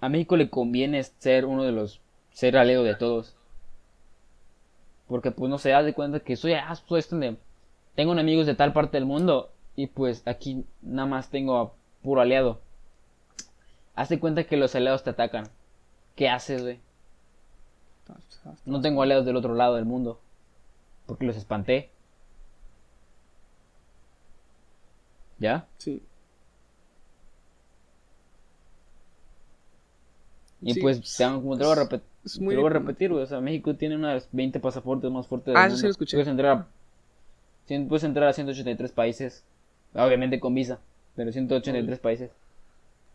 a 0.00 0.08
México 0.08 0.36
le 0.36 0.50
conviene 0.50 1.00
ser 1.04 1.46
uno 1.46 1.62
de 1.62 1.70
los 1.70 2.00
ser 2.32 2.56
aliado 2.56 2.82
de 2.82 2.96
todos. 2.96 3.36
Porque 5.06 5.30
pues 5.30 5.48
no 5.48 5.58
se 5.58 5.70
da 5.70 5.84
de 5.84 5.94
cuenta 5.94 6.18
que 6.18 6.34
soy 6.34 6.54
ah, 6.54 6.74
soy 6.74 6.98
esto 6.98 7.16
de 7.16 7.36
tengo 7.94 8.10
amigos 8.10 8.46
de 8.46 8.56
tal 8.56 8.72
parte 8.72 8.96
del 8.96 9.06
mundo 9.06 9.52
y 9.76 9.86
pues 9.86 10.26
aquí 10.26 10.64
nada 10.82 11.06
más 11.06 11.30
tengo 11.30 11.56
a 11.56 11.72
puro 12.02 12.20
aliado. 12.20 12.60
Haz 13.94 14.08
de 14.08 14.18
cuenta 14.18 14.42
que 14.42 14.56
los 14.56 14.74
aliados 14.74 15.04
te 15.04 15.10
atacan. 15.10 15.44
¿Qué 16.16 16.28
haces, 16.28 16.62
güey? 16.62 16.80
No 18.66 18.80
tengo 18.80 19.02
aliados 19.02 19.24
del 19.24 19.36
otro 19.36 19.54
lado 19.54 19.76
del 19.76 19.84
mundo. 19.84 20.18
Porque 21.06 21.24
los 21.24 21.36
espanté. 21.36 21.90
¿Ya? 25.40 25.66
Sí. 25.78 26.02
Y 30.62 30.74
Sí, 30.74 30.80
pues, 30.80 31.16
te 31.16 31.24
lo 31.24 31.40
voy 31.40 31.56
a, 31.58 31.74
repet- 31.74 32.02
es 32.24 32.34
te 32.34 32.40
lo 32.44 32.60
voy 32.60 32.66
a 32.70 32.72
repetir, 32.74 33.10
güey. 33.10 33.22
O 33.22 33.26
sea, 33.26 33.40
México 33.40 33.74
tiene 33.76 33.96
los 33.96 34.28
20 34.30 34.60
pasaportes 34.60 35.10
más 35.10 35.26
fuertes 35.26 35.46
del 35.46 35.56
Ah, 35.56 35.60
mundo. 35.60 35.74
eso 35.74 35.80
sí 35.80 35.86
lo 35.86 35.90
escuché. 35.92 36.16
Puedes 36.18 36.28
entrar, 36.28 36.52
a, 36.58 36.66
puedes 37.88 38.04
entrar 38.04 38.28
a 38.28 38.32
183 38.34 38.92
países. 38.92 39.42
Obviamente 39.94 40.38
con 40.38 40.54
visa. 40.54 40.78
Pero 41.16 41.32
183 41.32 41.98
países. 41.98 42.30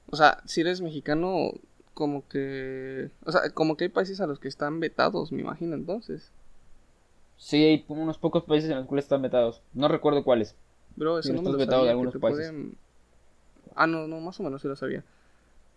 O 0.10 0.16
sea, 0.16 0.42
si 0.46 0.62
eres 0.62 0.82
mexicano, 0.82 1.52
como 1.94 2.28
que. 2.28 3.12
O 3.26 3.32
sea, 3.32 3.42
como 3.54 3.78
que 3.78 3.86
hay 3.86 3.90
países 3.90 4.20
a 4.22 4.28
los 4.28 4.40
que 4.40 4.48
están 4.48 4.80
vetados, 4.80 5.32
me 5.32 5.42
imagino, 5.42 5.76
entonces. 5.76 6.32
Sí, 7.38 7.64
hay 7.64 7.86
unos 7.90 8.18
pocos 8.18 8.44
países 8.44 8.70
en 8.72 8.78
los 8.78 8.88
cuales 8.88 9.06
están 9.06 9.22
vetados. 9.22 9.62
No 9.74 9.88
recuerdo 9.88 10.24
cuáles. 10.24 10.56
Bro, 10.96 11.20
eso 11.20 11.30
Sí, 11.30 11.34
no 11.36 11.42
me 11.42 11.52
lo 11.52 11.58
vetado 11.58 11.84
de 11.86 11.88
sabía, 11.88 11.88
que 11.88 11.92
algunos 11.92 12.14
países. 12.18 12.52
pueden- 12.52 12.78
Ah, 13.76 13.88
no, 13.88 14.08
no, 14.08 14.20
más 14.22 14.40
o 14.40 14.44
menos 14.44 14.62
sí 14.62 14.68
lo 14.68 14.76
sabía. 14.76 15.04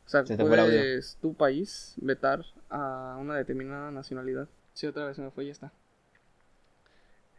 O 0.07 0.09
sea, 0.09 0.25
Se 0.25 0.37
puedes 0.39 1.17
tu 1.21 1.35
país 1.35 1.95
vetar 1.97 2.45
a 2.71 3.17
una 3.21 3.37
determinada 3.37 3.91
nacionalidad. 3.91 4.49
Sí, 4.73 4.87
otra 4.87 5.07
vez 5.07 5.17
se 5.17 5.23
me 5.23 5.31
fue 5.31 5.45
y 5.45 5.47
ya 5.49 5.53
está. 5.53 5.73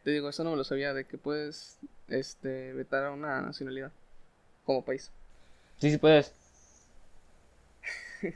Te 0.03 0.11
digo, 0.11 0.29
eso 0.29 0.43
no 0.43 0.51
me 0.51 0.57
lo 0.57 0.63
sabía, 0.63 0.93
de 0.93 1.05
que 1.05 1.17
puedes 1.17 1.77
este, 2.07 2.73
vetar 2.73 3.05
a 3.05 3.11
una 3.11 3.41
nacionalidad 3.41 3.91
como 4.65 4.83
país. 4.85 5.11
Sí, 5.77 5.89
sí 5.91 5.97
puedes. 5.97 6.33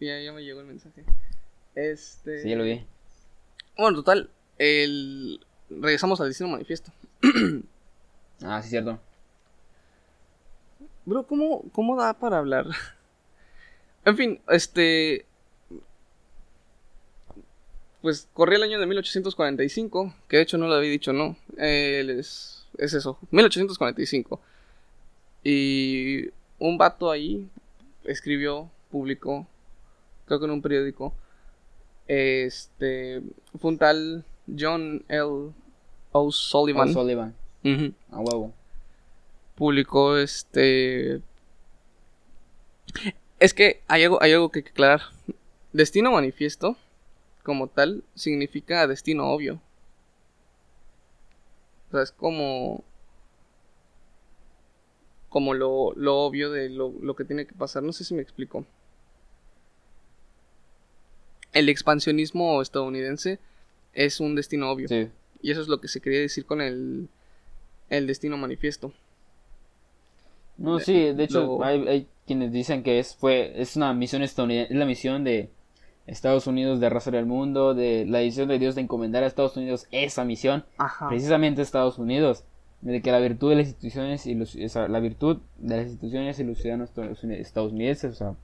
Ya, 0.00 0.18
ya 0.20 0.32
me 0.32 0.42
llegó 0.42 0.60
el 0.60 0.66
mensaje. 0.66 1.04
Este... 1.74 2.40
Sí, 2.42 2.48
ya 2.48 2.56
lo 2.56 2.64
vi. 2.64 2.86
Bueno, 3.76 3.98
total, 3.98 4.30
el... 4.56 5.44
regresamos 5.68 6.20
al 6.22 6.28
destino 6.28 6.48
manifiesto. 6.50 6.90
Ah, 8.42 8.60
sí, 8.62 8.70
cierto. 8.70 8.98
Bro, 11.04 11.26
¿cómo, 11.26 11.62
cómo 11.72 11.96
da 11.96 12.14
para 12.14 12.38
hablar? 12.38 12.66
en 14.04 14.16
fin, 14.16 14.40
este... 14.48 15.26
Pues 18.02 18.28
corría 18.34 18.58
el 18.58 18.64
año 18.64 18.78
de 18.78 18.86
1845, 18.86 20.14
que 20.28 20.36
de 20.36 20.42
hecho 20.42 20.58
no 20.58 20.68
lo 20.68 20.74
había 20.74 20.90
dicho, 20.90 21.14
no. 21.14 21.36
Eh, 21.56 22.04
es, 22.18 22.66
es 22.76 22.92
eso, 22.92 23.18
1845. 23.30 24.40
Y 25.42 26.28
un 26.58 26.76
vato 26.76 27.10
ahí 27.10 27.48
escribió, 28.04 28.70
publicó, 28.90 29.46
creo 30.26 30.38
que 30.38 30.44
en 30.44 30.50
un 30.50 30.62
periódico, 30.62 31.14
este, 32.06 33.22
fue 33.58 33.70
un 33.70 33.78
tal 33.78 34.24
John 34.58 35.04
L. 35.08 35.52
O'Sullivan. 36.12 36.90
O'Sullivan. 36.90 37.34
A 38.10 38.20
huevo. 38.20 38.52
publicó 39.54 40.18
este 40.18 41.22
es 43.38 43.54
que 43.54 43.80
hay 43.88 44.04
algo 44.04 44.22
hay 44.22 44.32
algo 44.32 44.50
que 44.50 44.60
aclarar. 44.60 45.00
Destino 45.72 46.12
manifiesto 46.12 46.76
como 47.42 47.68
tal 47.68 48.04
significa 48.14 48.86
destino 48.86 49.30
obvio. 49.30 49.60
O 51.88 51.92
sea 51.92 52.02
es 52.02 52.12
como 52.12 52.84
como 55.30 55.54
lo, 55.54 55.92
lo 55.96 56.18
obvio 56.18 56.50
de 56.50 56.68
lo, 56.68 56.92
lo 57.00 57.16
que 57.16 57.24
tiene 57.24 57.46
que 57.46 57.54
pasar. 57.54 57.82
No 57.82 57.92
sé 57.92 58.04
si 58.04 58.14
me 58.14 58.22
explico. 58.22 58.66
El 61.52 61.68
expansionismo 61.68 62.60
estadounidense 62.60 63.40
es 63.94 64.20
un 64.20 64.34
destino 64.36 64.70
obvio. 64.70 64.86
Sí. 64.86 65.08
y 65.40 65.50
eso 65.50 65.60
es 65.60 65.68
lo 65.68 65.80
que 65.80 65.88
se 65.88 66.00
quería 66.00 66.20
decir 66.20 66.44
con 66.46 66.60
el 66.60 67.08
el 67.98 68.06
destino 68.06 68.36
manifiesto 68.36 68.92
No, 70.56 70.78
De- 70.78 70.84
sí, 70.84 71.12
de 71.12 71.24
hecho, 71.24 71.44
lo- 71.58 71.64
hay, 71.64 71.86
hay 71.88 72.06
quienes 72.26 72.52
dicen 72.52 72.82
que 72.82 72.98
es, 72.98 73.14
fue, 73.16 73.60
es 73.60 73.76
una 73.76 73.92
misión 73.92 74.22
estadounidense, 74.22 74.72
es 74.72 74.78
la 74.78 74.84
misión 74.86 75.24
de 75.24 75.50
Estados 76.06 76.46
Unidos 76.46 76.80
de 76.80 76.86
arrasar 76.86 77.14
el 77.16 77.26
mundo, 77.26 77.74
de 77.74 78.04
la 78.06 78.18
decisión 78.18 78.48
de 78.48 78.58
Dios 78.58 78.74
de 78.74 78.82
encomendar 78.82 79.24
a 79.24 79.26
Estados 79.26 79.56
Unidos 79.56 79.86
esa 79.90 80.24
misión, 80.24 80.64
Ajá. 80.78 81.08
precisamente 81.08 81.60
a 81.60 81.64
Estados 81.64 81.98
Unidos, 81.98 82.44
de 82.82 83.00
que 83.02 83.10
la 83.10 83.18
virtud 83.18 83.50
de 83.50 83.56
las 83.56 83.66
instituciones 83.66 84.26
y 84.26 84.34
los, 84.34 84.54
la 84.54 85.00
virtud 85.00 85.38
de 85.58 85.76
las 85.78 85.86
instituciones 85.86 86.38
y 86.38 86.44
los 86.44 86.58
ciudadanos 86.58 86.90
estadounidenses, 87.22 88.12
o 88.12 88.14
sea, 88.14 88.34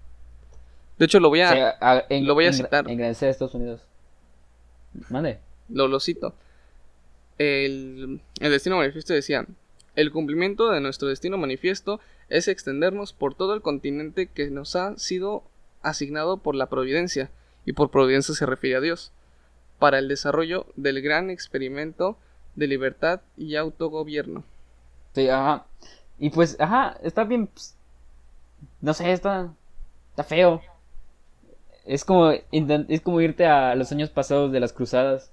De 0.99 1.05
hecho, 1.07 1.21
lo 1.21 1.29
voy 1.29 1.43
a, 1.43 1.51
O 1.51 1.53
sea, 1.53 1.75
a- 1.81 2.05
en- 2.09 2.27
lo 2.27 2.35
voy 2.35 2.47
a 2.47 2.53
citar. 2.53 2.87
A 2.89 3.09
Estados 3.09 3.55
Unidos. 3.55 3.83
Mande. 5.11 5.39
lo, 5.69 5.87
lo 5.87 6.01
cito. 6.01 6.35
El, 7.41 8.21
destino 8.39 8.77
manifiesto 8.77 9.15
decía, 9.15 9.47
el 9.97 10.13
cumplimiento 10.13 10.71
de 10.71 10.83
nuestro 10.83 11.09
destino 11.09 11.39
manifiesto 11.39 11.99
es 12.29 12.49
extendernos 12.49 13.15
por 13.15 13.35
todo 13.35 13.55
el 13.55 13.63
continente 13.63 14.27
que 14.27 14.51
nos 14.51 14.77
ha 14.77 14.99
sido 14.99 15.43
asignado 15.81 16.37
por 16.37 16.55
la 16.55 16.69
providencia, 16.69 17.31
y 17.65 17.73
por 17.73 17.91
providencia 17.91 18.35
se 18.35 18.45
refiere 18.45 18.77
a 18.77 18.81
Dios, 18.83 19.11
para 19.79 19.99
el 19.99 20.09
desarrollo 20.09 20.67
del 20.77 21.01
gran 21.01 21.31
experimento 21.31 22.19
de 22.57 22.67
libertad 22.67 23.23
y 23.39 23.57
autogobierno. 23.57 24.45
Sí, 25.15 25.31
ajá. 25.31 25.65
Y 26.19 26.29
pues, 26.29 26.61
ajá, 26.61 26.99
está 27.03 27.25
bien. 27.25 27.47
pues, 27.47 27.75
no 28.83 28.93
sé, 28.93 29.13
está. 29.13 29.55
Está 30.11 30.25
feo. 30.25 30.61
Es 31.87 32.05
como, 32.05 32.33
es 32.33 33.01
como 33.01 33.23
irte 33.23 33.47
a 33.47 33.75
los 33.77 33.91
años 33.93 34.11
pasados 34.11 34.53
de 34.53 34.61
las 34.61 34.75
cruzadas. 34.75 35.33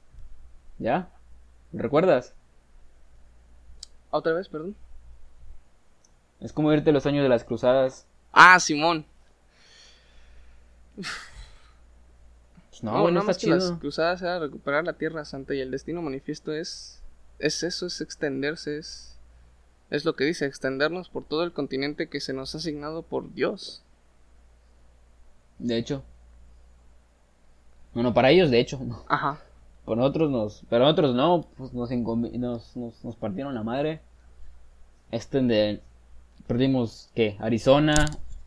¿Ya? 0.80 1.12
¿Recuerdas? 1.78 2.34
¿Otra 4.10 4.34
vez, 4.34 4.50
perdón? 4.50 4.76
Es 6.40 6.54
como 6.54 6.72
irte 6.74 6.92
los 6.92 7.06
años 7.06 7.24
de 7.24 7.30
las 7.30 7.44
cruzadas. 7.44 8.06
Ah, 8.32 8.60
Simón. 8.60 9.06
Pues 10.96 12.84
no, 12.84 12.92
No, 12.92 13.02
güey, 13.02 13.14
no 13.14 13.30
está 13.30 13.48
las 13.48 13.72
cruzadas 13.74 14.22
era 14.22 14.40
recuperar 14.40 14.84
la 14.86 14.94
Tierra 14.94 15.26
Santa 15.26 15.56
y 15.56 15.62
el 15.62 15.72
destino 15.72 16.02
manifiesto 16.02 16.54
es 16.54 17.02
es 17.40 17.64
eso, 17.64 17.86
es 17.86 18.02
extenderse, 18.02 18.78
es 18.78 19.18
es 19.90 20.06
lo 20.06 20.16
que 20.16 20.26
dice, 20.26 20.46
extendernos 20.46 21.10
por 21.10 21.26
todo 21.26 21.44
el 21.44 21.54
continente 21.54 22.10
que 22.10 22.20
se 22.20 22.34
nos 22.34 22.54
ha 22.54 22.58
asignado 22.58 23.04
por 23.04 23.34
Dios. 23.34 23.84
De 25.60 25.78
hecho. 25.78 26.04
Bueno, 27.94 28.14
para 28.14 28.32
ellos, 28.32 28.52
de 28.52 28.60
hecho. 28.60 28.80
no. 28.84 29.06
Ajá. 29.08 29.40
Por 29.88 29.98
nosotros 29.98 30.30
nos. 30.30 30.64
Pero 30.70 30.84
nosotros 30.84 31.16
no. 31.16 31.46
Pues 31.58 31.72
nos, 31.72 31.90
nos, 31.90 32.76
nos, 32.76 33.06
nos 33.06 33.16
partieron 33.16 33.56
la 33.56 33.64
madre. 33.64 34.02
Este 35.12 35.42
de. 35.42 35.82
Perdimos, 36.46 37.10
¿qué? 37.16 37.38
Arizona, 37.40 37.94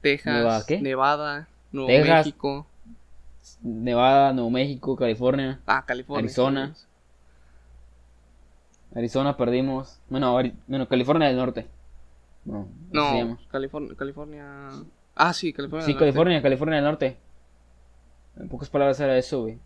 Texas, 0.03 0.35
Nueva- 0.35 0.67
¿qué? 0.67 0.83
Nevada, 0.83 1.49
Nuevo 1.73 1.89
Texas. 1.89 2.27
México, 2.27 2.67
Nevada, 3.63 4.35
Nuevo 4.35 4.51
México, 4.51 4.97
California. 4.97 5.61
ah, 5.67 5.83
California. 5.87 6.25
Arizona. 6.27 6.75
Arizona 8.95 9.37
perdimos. 9.39 9.99
Bueno, 10.11 10.37
Ari- 10.39 10.55
bueno 10.67 10.87
California 10.89 11.29
del 11.29 11.37
Norte. 11.39 11.67
No, 12.45 12.61
así 12.61 12.91
se 12.91 12.95
No, 12.97 13.15
llama. 13.17 13.39
California, 13.51 13.95
California. 13.97 14.69
Ah, 15.15 15.33
sí, 15.33 15.55
California. 15.55 15.87
Sí, 15.87 15.93
del 15.93 15.95
Norte. 15.95 16.05
California, 16.13 16.43
California 16.43 16.77
del 16.77 16.85
Norte. 16.85 17.17
En 18.37 18.49
pocas 18.51 18.69
palabras 18.69 19.01
era 19.01 19.17
eso, 19.17 19.41
güey. 19.43 19.59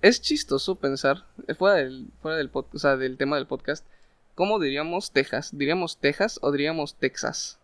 Es 0.00 0.20
chistoso 0.20 0.76
pensar, 0.76 1.24
eh, 1.48 1.54
fuera 1.54 1.76
del, 1.76 2.06
fuera 2.22 2.36
del 2.36 2.52
pod- 2.52 2.66
o 2.72 2.78
sea, 2.78 2.96
del 2.96 3.16
tema 3.16 3.36
del 3.36 3.46
podcast, 3.46 3.84
¿cómo 4.34 4.58
diríamos 4.60 5.10
Texas? 5.12 5.50
¿Diríamos 5.56 5.98
Texas 5.98 6.38
o 6.42 6.52
diríamos 6.52 6.94
Texas? 6.94 7.58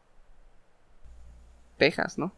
Texas, 1.79 2.19
¿no? 2.19 2.33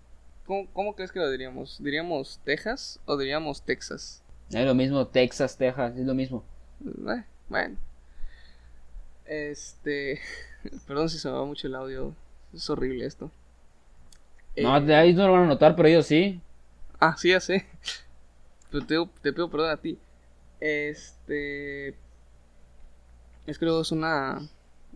¿Cómo, 0.46 0.66
cómo 0.72 0.94
crees 0.94 1.12
que 1.12 1.18
lo 1.18 1.30
diríamos? 1.30 1.82
¿Diríamos 1.82 2.40
Texas 2.44 3.00
o 3.06 3.16
diríamos 3.16 3.62
Texas? 3.62 4.22
Es 4.50 4.64
lo 4.64 4.74
mismo, 4.74 5.06
Texas, 5.08 5.56
Texas, 5.56 5.96
es 5.96 6.06
lo 6.06 6.14
mismo. 6.14 6.44
Eh, 6.84 7.24
bueno. 7.48 7.76
Este... 9.24 10.20
Perdón 10.86 11.08
si 11.08 11.18
se 11.18 11.28
me 11.28 11.34
va 11.34 11.44
mucho 11.44 11.66
el 11.66 11.74
audio. 11.74 12.14
Es 12.54 12.68
horrible 12.70 13.06
esto. 13.06 13.30
No, 14.56 14.76
Eh, 14.76 14.80
de 14.82 14.94
ahí 14.94 15.12
no 15.14 15.26
lo 15.26 15.32
van 15.32 15.44
a 15.44 15.46
notar, 15.48 15.74
pero 15.74 15.88
ellos 15.88 16.06
sí. 16.06 16.40
Ah, 17.00 17.14
sí, 17.18 17.30
ya 17.30 17.40
sé. 17.40 17.66
Te, 18.82 18.96
te 19.22 19.32
pido 19.32 19.50
perdón 19.50 19.70
a 19.70 19.76
ti. 19.76 19.98
Este. 20.60 21.88
Es 23.46 23.58
que 23.58 23.64
luego 23.64 23.82
es 23.82 23.92
una. 23.92 24.40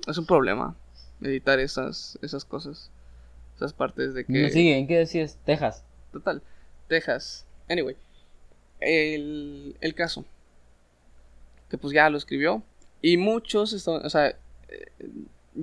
Es 0.07 0.19
un 0.19 0.27
problema 0.27 0.75
editar 1.21 1.59
esas, 1.61 2.19
esas 2.23 2.45
cosas. 2.45 2.91
Esas 3.57 3.73
partes 3.73 4.15
de 4.15 4.25
que. 4.25 4.51
Sigue, 4.51 4.77
¿en 4.79 4.87
qué 4.87 4.99
decías? 4.99 5.39
Texas. 5.45 5.85
Total. 6.13 6.43
Texas. 6.89 7.45
Anyway. 7.69 7.97
El, 8.81 9.77
el 9.81 9.95
caso. 9.95 10.25
Que 11.69 11.79
pues 11.79 11.93
ya 11.93 12.09
lo 12.11 12.17
escribió. 12.19 12.63
Y 13.03 13.17
muchos. 13.17 13.73
esta- 13.73 13.93
O 13.93 14.11
sea. 14.11 14.29
eh, 14.29 14.37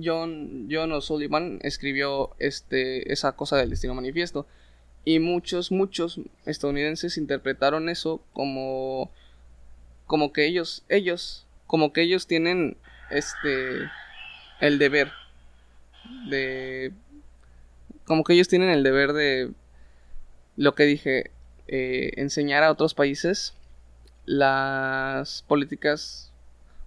John, 0.00 0.68
John 0.70 0.92
O'Sullivan 0.92 1.60
escribió 1.62 2.30
este, 2.38 3.10
esa 3.10 3.32
cosa 3.32 3.56
del 3.56 3.70
destino 3.70 3.94
manifiesto. 3.94 4.46
Y 5.08 5.20
muchos, 5.20 5.72
muchos 5.72 6.20
estadounidenses 6.44 7.16
interpretaron 7.16 7.88
eso 7.88 8.20
como. 8.34 9.10
Como 10.06 10.34
que 10.34 10.44
ellos. 10.46 10.84
Ellos. 10.90 11.46
Como 11.66 11.94
que 11.94 12.02
ellos 12.02 12.26
tienen. 12.26 12.76
Este. 13.08 13.88
El 14.60 14.78
deber. 14.78 15.10
De. 16.28 16.92
Como 18.04 18.22
que 18.22 18.34
ellos 18.34 18.48
tienen 18.48 18.68
el 18.68 18.82
deber 18.82 19.14
de 19.14 19.50
lo 20.56 20.74
que 20.74 20.82
dije, 20.82 21.30
eh, 21.68 22.10
enseñar 22.16 22.62
a 22.62 22.70
otros 22.70 22.92
países 22.92 23.54
las 24.26 25.42
políticas 25.48 26.34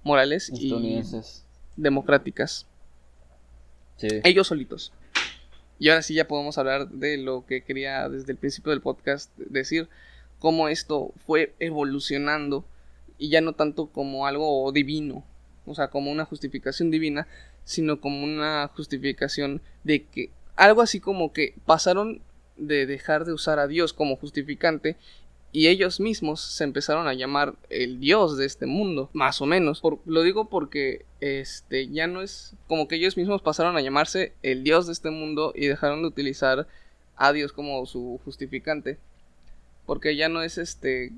morales 0.04 0.52
y 0.54 1.02
democráticas. 1.76 2.68
Sí. 3.98 4.10
Ellos 4.24 4.46
solitos. 4.46 4.94
Y 5.82 5.90
ahora 5.90 6.04
sí 6.04 6.14
ya 6.14 6.28
podemos 6.28 6.60
hablar 6.60 6.90
de 6.90 7.18
lo 7.18 7.44
que 7.48 7.64
quería 7.64 8.08
desde 8.08 8.34
el 8.34 8.38
principio 8.38 8.70
del 8.70 8.82
podcast 8.82 9.36
decir, 9.36 9.90
cómo 10.38 10.68
esto 10.68 11.12
fue 11.26 11.56
evolucionando 11.58 12.64
y 13.18 13.30
ya 13.30 13.42
no 13.42 13.54
tanto 13.54 13.88
como 13.88 14.28
algo 14.28 14.72
divino, 14.72 15.26
o 15.66 15.74
sea, 15.74 15.88
como 15.88 16.12
una 16.12 16.26
justificación 16.26 16.92
divina, 16.92 17.28
sino 17.64 18.00
como 18.00 18.24
una 18.24 18.70
justificación 18.76 19.60
de 19.84 20.04
que 20.04 20.30
algo 20.56 20.84
así 20.84 21.00
como 21.00 21.34
que 21.34 21.56
pasaron 21.66 22.22
de 22.58 22.86
dejar 22.86 23.26
de 23.26 23.34
usar 23.34 23.58
a 23.58 23.66
Dios 23.66 23.92
como 23.92 24.18
justificante 24.18 24.98
y 25.54 25.68
ellos 25.68 26.00
mismos 26.00 26.42
se 26.42 26.64
empezaron 26.64 27.08
a 27.08 27.14
llamar 27.14 27.56
el 27.70 28.00
Dios 28.00 28.38
de 28.38 28.46
este 28.46 28.66
mundo, 28.66 29.10
más 29.14 29.42
o 29.42 29.46
menos. 29.46 29.82
Por- 29.82 30.00
lo 30.06 30.24
digo 30.24 30.46
porque 30.50 31.06
este 31.20 31.88
ya 31.90 32.08
no 32.08 32.22
es 32.22 32.54
como 32.68 32.88
que 32.88 32.96
ellos 32.96 33.18
mismos 33.18 33.42
pasaron 33.42 33.76
a 33.76 33.82
llamarse 33.82 34.34
el 34.44 34.64
Dios 34.64 34.88
de 34.88 34.94
este 34.94 35.10
mundo 35.10 35.52
y 35.56 35.68
dejaron 35.68 36.02
de 36.02 36.08
utilizar 36.08 36.68
a 37.18 37.34
Dios 37.34 37.52
como 37.52 37.86
su 37.86 38.20
justificante. 38.24 38.98
Porque 39.86 40.16
ya 40.16 40.30
no 40.30 40.42
es 40.42 40.58
este 40.58 41.12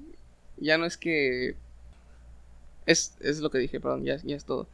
ya 0.58 0.78
no 0.78 0.86
es 0.86 0.98
que 0.98 1.56
es, 2.86 3.16
es 3.22 3.40
lo 3.40 3.50
que 3.50 3.60
dije, 3.60 3.80
perdón, 3.80 4.04
ya, 4.04 4.18
ya 4.24 4.36
es 4.36 4.46
todo. 4.46 4.68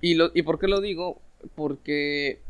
Y, 0.00 0.14
lo, 0.14 0.30
¿Y 0.34 0.42
por 0.42 0.58
qué 0.58 0.68
lo 0.68 0.80
digo? 0.80 1.20
Porque 1.54 2.40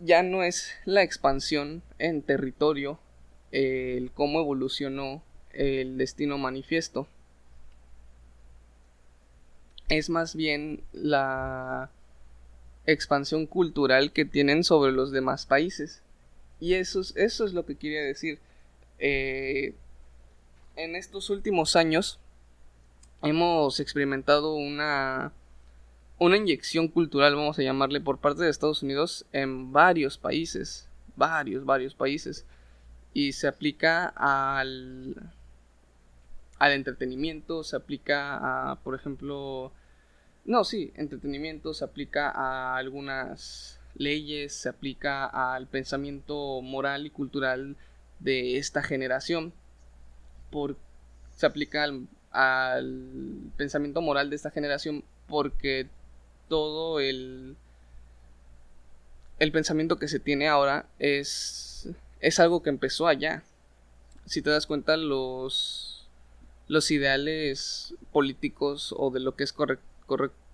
ya 0.00 0.22
no 0.22 0.42
es 0.42 0.70
la 0.84 1.02
expansión 1.02 1.82
en 1.98 2.22
territorio 2.22 2.98
el 3.52 4.10
cómo 4.12 4.40
evolucionó 4.40 5.22
el 5.52 5.98
destino 5.98 6.38
manifiesto. 6.38 7.06
Es 9.88 10.10
más 10.10 10.34
bien 10.34 10.82
la 10.92 11.90
expansión 12.86 13.46
cultural 13.46 14.12
que 14.12 14.24
tienen 14.24 14.64
sobre 14.64 14.92
los 14.92 15.12
demás 15.12 15.46
países. 15.46 16.02
Y 16.60 16.74
eso 16.74 17.00
es, 17.00 17.14
eso 17.16 17.44
es 17.44 17.52
lo 17.52 17.64
que 17.64 17.76
quería 17.76 18.02
decir. 18.02 18.38
Eh, 18.98 19.74
en 20.76 20.96
estos 20.96 21.30
últimos 21.30 21.76
años 21.76 22.18
hemos 23.22 23.80
experimentado 23.80 24.54
una 24.54 25.32
una 26.18 26.36
inyección 26.36 26.88
cultural, 26.88 27.36
vamos 27.36 27.58
a 27.58 27.62
llamarle, 27.62 28.00
por 28.00 28.18
parte 28.18 28.42
de 28.42 28.50
Estados 28.50 28.82
Unidos 28.82 29.24
en 29.32 29.72
varios 29.72 30.18
países, 30.18 30.88
varios, 31.16 31.64
varios 31.64 31.94
países, 31.94 32.44
y 33.18 33.32
se 33.32 33.48
aplica 33.48 34.06
al, 34.14 35.16
al 36.60 36.72
entretenimiento, 36.72 37.64
se 37.64 37.74
aplica 37.74 38.70
a, 38.70 38.76
por 38.76 38.94
ejemplo, 38.94 39.72
no, 40.44 40.62
sí, 40.62 40.92
entretenimiento, 40.94 41.74
se 41.74 41.84
aplica 41.84 42.30
a 42.30 42.76
algunas 42.76 43.80
leyes, 43.96 44.54
se 44.54 44.68
aplica 44.68 45.24
al 45.24 45.66
pensamiento 45.66 46.62
moral 46.62 47.06
y 47.06 47.10
cultural 47.10 47.74
de 48.20 48.56
esta 48.56 48.84
generación, 48.84 49.52
por, 50.52 50.76
se 51.36 51.46
aplica 51.46 51.82
al, 51.82 52.06
al 52.30 53.50
pensamiento 53.56 54.00
moral 54.00 54.30
de 54.30 54.36
esta 54.36 54.52
generación 54.52 55.02
porque 55.26 55.88
todo 56.48 57.00
el 57.00 57.56
el 59.40 59.52
pensamiento 59.52 59.98
que 59.98 60.08
se 60.08 60.20
tiene 60.20 60.48
ahora 60.48 60.86
es 60.98 61.67
es 62.20 62.40
algo 62.40 62.62
que 62.62 62.70
empezó 62.70 63.06
allá. 63.06 63.42
Si 64.26 64.42
te 64.42 64.50
das 64.50 64.66
cuenta 64.66 64.96
los 64.96 65.98
los 66.68 66.90
ideales 66.90 67.94
políticos 68.12 68.94
o 68.96 69.10
de 69.10 69.20
lo 69.20 69.34
que 69.34 69.44
es 69.44 69.54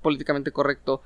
políticamente 0.00 0.52
correcto 0.52 1.02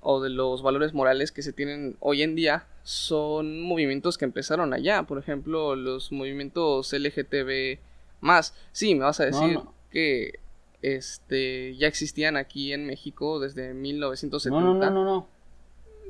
o 0.00 0.20
de 0.20 0.30
los 0.30 0.62
valores 0.62 0.94
morales 0.94 1.32
que 1.32 1.42
se 1.42 1.52
tienen 1.52 1.96
hoy 1.98 2.22
en 2.22 2.36
día 2.36 2.66
son 2.84 3.60
movimientos 3.60 4.16
que 4.16 4.24
empezaron 4.24 4.72
allá. 4.72 5.02
Por 5.02 5.18
ejemplo, 5.18 5.74
los 5.74 6.12
movimientos 6.12 6.92
LGTB 6.92 7.80
más. 8.20 8.54
Sí, 8.72 8.94
me 8.94 9.04
vas 9.04 9.20
a 9.20 9.26
decir 9.26 9.60
que 9.90 10.38
este 10.82 11.74
ya 11.76 11.88
existían 11.88 12.36
aquí 12.36 12.72
en 12.72 12.86
México 12.86 13.40
desde 13.40 13.74
1970. 13.74 14.60
No, 14.60 14.74
no, 14.74 14.80
no, 14.80 14.90
no, 14.90 15.04
no. 15.04 15.28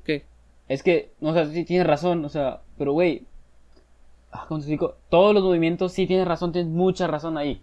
¿Qué? 0.05 0.25
Es 0.69 0.83
que, 0.83 1.11
o 1.21 1.33
sea, 1.33 1.47
sí 1.47 1.65
tienes 1.65 1.87
razón, 1.87 2.25
o 2.25 2.29
sea, 2.29 2.61
pero 2.77 2.93
güey, 2.93 3.27
¿cómo 4.31 4.61
te 4.61 4.65
explico? 4.65 4.97
Todos 5.09 5.35
los 5.35 5.43
movimientos 5.43 5.93
sí 5.93 6.07
tienes 6.07 6.27
razón, 6.27 6.53
tienes 6.53 6.71
mucha 6.71 7.07
razón 7.07 7.39
ahí. 7.39 7.63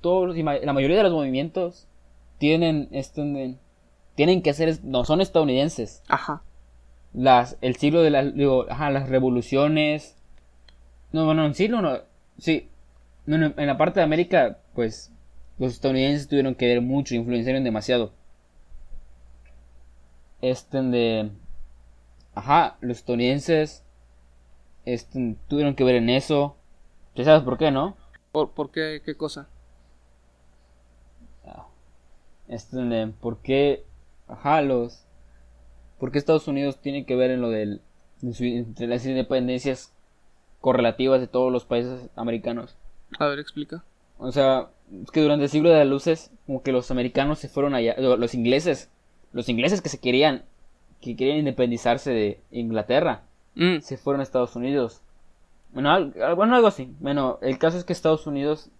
Todos 0.00 0.36
la 0.36 0.72
mayoría 0.72 0.96
de 0.98 1.02
los 1.02 1.12
movimientos 1.12 1.88
tienen 2.38 2.88
este 2.92 3.56
tienen 4.14 4.42
que 4.42 4.54
ser 4.54 4.78
no 4.84 5.04
son 5.04 5.20
estadounidenses. 5.20 6.02
Ajá. 6.08 6.42
Las 7.12 7.56
el 7.60 7.76
siglo 7.76 8.02
de 8.02 8.10
las 8.10 8.34
digo, 8.34 8.66
ajá, 8.68 8.90
las 8.90 9.08
revoluciones. 9.08 10.16
No, 11.12 11.24
bueno, 11.24 11.46
en 11.46 11.54
siglo 11.54 11.80
no, 11.82 11.98
sí. 12.38 12.68
en 13.26 13.66
la 13.66 13.78
parte 13.78 14.00
de 14.00 14.04
América, 14.04 14.58
pues 14.74 15.12
los 15.58 15.72
estadounidenses 15.72 16.28
tuvieron 16.28 16.54
que 16.54 16.68
ver 16.68 16.80
mucho, 16.82 17.14
influenciaron 17.14 17.64
demasiado. 17.64 18.12
Este 20.40 20.80
de 20.82 21.30
ajá, 22.34 22.76
los 22.80 22.98
estadounidenses 22.98 23.84
este, 24.92 25.36
tuvieron 25.48 25.74
que 25.74 25.84
ver 25.84 25.96
en 25.96 26.10
eso. 26.10 26.56
¿Ya 27.14 27.24
sabes 27.24 27.42
por 27.42 27.58
qué, 27.58 27.70
no? 27.70 27.96
¿Por, 28.32 28.52
por 28.52 28.70
qué? 28.70 29.02
¿Qué 29.04 29.16
cosa? 29.16 29.48
Ah, 31.44 31.66
este, 32.48 32.78
¿por 33.20 33.38
qué? 33.38 33.84
Ajá, 34.26 34.62
los... 34.62 35.04
¿Por 35.98 36.12
qué 36.12 36.18
Estados 36.18 36.48
Unidos 36.48 36.80
tiene 36.80 37.04
que 37.04 37.16
ver 37.16 37.30
en 37.30 37.40
lo 37.40 37.50
del... 37.50 37.82
entre 38.22 38.86
las 38.86 39.04
independencias 39.04 39.92
correlativas 40.60 41.20
de 41.20 41.26
todos 41.26 41.52
los 41.52 41.64
países 41.64 42.08
americanos? 42.16 42.76
A 43.18 43.26
ver, 43.26 43.38
explica. 43.38 43.84
O 44.18 44.32
sea, 44.32 44.70
es 45.02 45.10
que 45.10 45.20
durante 45.20 45.44
el 45.44 45.50
siglo 45.50 45.70
de 45.70 45.78
las 45.78 45.86
luces, 45.86 46.30
como 46.46 46.62
que 46.62 46.72
los 46.72 46.90
americanos 46.90 47.38
se 47.38 47.48
fueron 47.48 47.74
allá, 47.74 47.96
los 47.98 48.34
ingleses, 48.34 48.90
los 49.32 49.48
ingleses 49.48 49.80
que 49.80 49.88
se 49.88 50.00
querían 50.00 50.44
que 51.00 51.14
querían 51.14 51.38
independizarse 51.38 52.10
de 52.10 52.40
Inglaterra 52.50 53.27
mm. 53.58 53.80
se 53.80 53.98
fueron 53.98 54.20
a 54.20 54.22
Estados 54.22 54.56
Unidos. 54.56 55.02
Bueno, 55.72 56.12
bueno, 56.34 56.54
algo 56.54 56.68
así. 56.68 56.94
Bueno, 57.00 57.38
el 57.42 57.58
caso 57.58 57.76
es 57.76 57.84
que 57.84 57.92
Estados 57.92 58.26
Unidos 58.26 58.70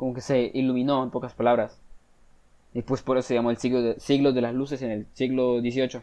como 0.00 0.14
que 0.14 0.22
se 0.22 0.50
iluminó 0.54 1.02
en 1.02 1.10
pocas 1.10 1.34
palabras. 1.34 1.78
Y 2.72 2.80
pues 2.80 3.02
por 3.02 3.18
eso 3.18 3.28
se 3.28 3.34
llamó 3.34 3.50
el 3.50 3.58
siglo 3.58 3.82
de, 3.82 4.00
siglo 4.00 4.32
de 4.32 4.40
las 4.40 4.54
luces 4.54 4.80
en 4.80 4.90
el 4.90 5.06
siglo 5.12 5.60
XVIII. 5.60 6.00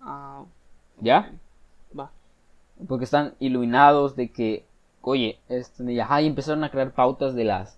Ah, 0.00 0.44
¿Ya? 1.00 1.32
Va. 1.98 2.12
Porque 2.86 3.04
están 3.04 3.34
iluminados 3.40 4.14
de 4.14 4.30
que, 4.30 4.64
oye, 5.00 5.40
este, 5.48 5.82
y 5.92 5.98
empezaron 5.98 6.62
a 6.62 6.70
crear 6.70 6.92
pautas 6.92 7.34
de 7.34 7.42
las 7.42 7.76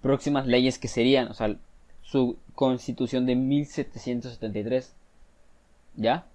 próximas 0.00 0.46
leyes 0.46 0.78
que 0.78 0.88
serían, 0.88 1.28
o 1.28 1.34
sea, 1.34 1.54
su 2.00 2.38
constitución 2.54 3.26
de 3.26 3.34
1773. 3.34 4.94
¿Ya? 5.96 6.26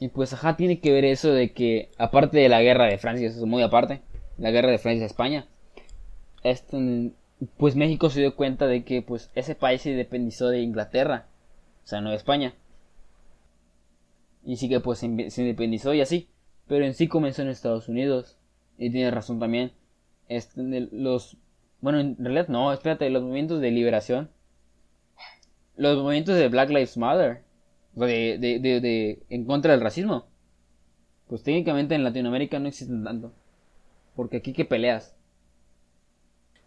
Y 0.00 0.08
pues 0.08 0.32
ajá, 0.32 0.56
tiene 0.56 0.80
que 0.80 0.92
ver 0.92 1.04
eso 1.04 1.32
de 1.32 1.52
que, 1.52 1.90
aparte 1.98 2.38
de 2.38 2.48
la 2.48 2.62
guerra 2.62 2.86
de 2.86 2.98
Francia, 2.98 3.28
eso 3.28 3.38
es 3.38 3.44
muy 3.44 3.62
aparte, 3.62 4.00
la 4.38 4.50
guerra 4.50 4.70
de 4.70 4.78
Francia-España, 4.78 5.46
este, 6.44 7.12
pues 7.56 7.74
México 7.74 8.10
se 8.10 8.20
dio 8.20 8.36
cuenta 8.36 8.66
de 8.66 8.84
que 8.84 9.02
pues 9.02 9.30
ese 9.34 9.54
país 9.54 9.82
se 9.82 9.90
independizó 9.90 10.48
de 10.48 10.60
Inglaterra, 10.60 11.26
o 11.84 11.86
sea, 11.86 12.00
no 12.00 12.10
de 12.10 12.16
España. 12.16 12.54
Y 14.44 14.56
sí 14.56 14.68
que 14.68 14.80
pues 14.80 15.00
se 15.00 15.06
independizó 15.06 15.94
y 15.94 16.00
así, 16.00 16.28
pero 16.68 16.84
en 16.84 16.94
sí 16.94 17.08
comenzó 17.08 17.42
en 17.42 17.48
Estados 17.48 17.88
Unidos. 17.88 18.38
Y 18.78 18.90
tiene 18.90 19.10
razón 19.10 19.40
también. 19.40 19.72
Este, 20.28 20.62
los, 20.92 21.36
bueno, 21.80 21.98
en 21.98 22.16
realidad 22.18 22.48
no, 22.48 22.72
espérate, 22.72 23.10
los 23.10 23.22
movimientos 23.22 23.60
de 23.60 23.70
liberación 23.72 24.30
los 25.78 25.96
movimientos 26.02 26.34
de 26.34 26.48
Black 26.48 26.68
Lives 26.70 26.96
Matter, 26.96 27.42
de, 28.06 28.38
de, 28.38 28.58
de, 28.80 29.22
en 29.30 29.44
contra 29.44 29.72
del 29.72 29.80
racismo, 29.80 30.26
pues 31.28 31.42
técnicamente 31.42 31.94
en 31.94 32.04
Latinoamérica 32.04 32.58
no 32.58 32.68
existen 32.68 33.04
tanto. 33.04 33.32
Porque 34.16 34.38
aquí, 34.38 34.52
¿qué 34.52 34.64
peleas? 34.64 35.14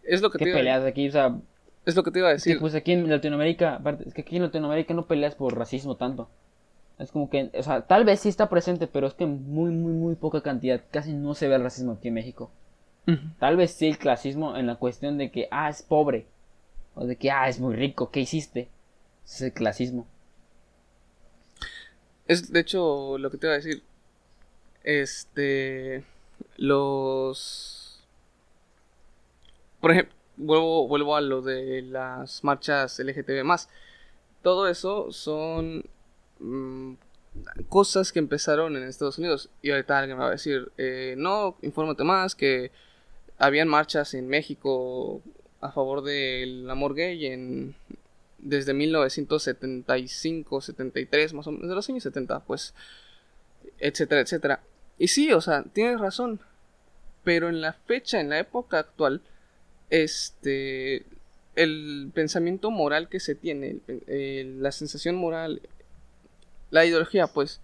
Es 0.03 0.21
lo 0.21 0.31
que 0.31 0.37
¿Qué 0.37 0.51
peleas 0.51 0.83
aquí? 0.83 1.07
O 1.07 1.11
sea, 1.11 1.37
es 1.85 1.95
lo 1.95 2.03
que 2.03 2.11
te 2.11 2.19
iba 2.19 2.29
a 2.29 2.33
decir. 2.33 2.59
pues 2.59 2.75
aquí 2.75 2.91
en 2.91 3.09
Latinoamérica, 3.09 3.81
es 4.05 4.13
que 4.13 4.21
aquí 4.21 4.35
en 4.35 4.43
Latinoamérica 4.43 4.93
no 4.93 5.07
peleas 5.07 5.35
por 5.35 5.57
racismo 5.57 5.95
tanto. 5.95 6.29
Es 6.99 7.11
como 7.11 7.29
que, 7.29 7.49
o 7.57 7.63
sea, 7.63 7.81
tal 7.81 8.05
vez 8.05 8.19
sí 8.19 8.29
está 8.29 8.47
presente, 8.47 8.85
pero 8.85 9.07
es 9.07 9.15
que 9.15 9.25
muy, 9.25 9.71
muy, 9.71 9.91
muy 9.91 10.15
poca 10.15 10.41
cantidad. 10.41 10.81
Casi 10.91 11.13
no 11.13 11.33
se 11.33 11.47
ve 11.47 11.55
el 11.55 11.63
racismo 11.63 11.93
aquí 11.93 12.09
en 12.09 12.13
México. 12.13 12.51
Tal 13.39 13.57
vez 13.57 13.71
sí 13.71 13.87
el 13.87 13.97
clasismo 13.97 14.55
en 14.55 14.67
la 14.67 14.75
cuestión 14.75 15.17
de 15.17 15.31
que, 15.31 15.47
ah, 15.49 15.69
es 15.69 15.81
pobre. 15.81 16.27
O 16.93 17.05
de 17.07 17.15
que, 17.15 17.31
ah, 17.31 17.49
es 17.49 17.59
muy 17.59 17.75
rico, 17.75 18.11
¿qué 18.11 18.19
hiciste? 18.19 18.69
Es 19.25 19.41
el 19.41 19.51
clasismo. 19.51 20.05
Es 22.31 22.49
de 22.49 22.61
hecho 22.61 23.17
lo 23.17 23.29
que 23.29 23.37
te 23.37 23.47
iba 23.47 23.55
a 23.55 23.57
decir. 23.57 23.83
Este. 24.85 26.05
Los. 26.55 27.99
Por 29.81 29.91
ejemplo, 29.91 30.15
vuelvo, 30.37 30.87
vuelvo 30.87 31.15
a 31.17 31.21
lo 31.21 31.41
de 31.41 31.81
las 31.81 32.45
marchas 32.45 32.99
LGTB. 32.99 33.43
Todo 34.43 34.69
eso 34.69 35.11
son. 35.11 35.83
Mm, 36.39 36.93
cosas 37.67 38.13
que 38.13 38.19
empezaron 38.19 38.77
en 38.77 38.83
Estados 38.83 39.17
Unidos. 39.17 39.49
Y 39.61 39.71
ahorita 39.71 39.99
alguien 39.99 40.17
me 40.17 40.23
va 40.23 40.29
a 40.29 40.31
decir: 40.31 40.71
eh, 40.77 41.15
No, 41.17 41.57
infórmate 41.61 42.05
más. 42.05 42.33
Que 42.33 42.71
habían 43.39 43.67
marchas 43.67 44.13
en 44.13 44.29
México 44.29 45.21
a 45.59 45.73
favor 45.73 46.01
del 46.01 46.69
amor 46.69 46.95
gay 46.95 47.25
en 47.25 47.75
desde 48.41 48.73
1975, 48.73 50.61
73, 50.61 51.33
más 51.33 51.47
o 51.47 51.51
menos, 51.51 51.69
de 51.69 51.75
los 51.75 51.89
años 51.89 52.03
70, 52.03 52.39
pues, 52.41 52.73
etcétera, 53.79 54.21
etcétera. 54.21 54.61
Y 54.97 55.07
sí, 55.07 55.31
o 55.33 55.41
sea, 55.41 55.63
tienes 55.63 55.99
razón, 55.99 56.39
pero 57.23 57.49
en 57.49 57.61
la 57.61 57.73
fecha, 57.73 58.19
en 58.19 58.29
la 58.29 58.39
época 58.39 58.79
actual, 58.79 59.21
este, 59.89 61.05
el 61.55 62.11
pensamiento 62.13 62.71
moral 62.71 63.09
que 63.09 63.19
se 63.19 63.35
tiene, 63.35 63.79
la 64.07 64.71
sensación 64.71 65.15
moral, 65.15 65.61
la 66.71 66.85
ideología, 66.85 67.27
pues, 67.27 67.61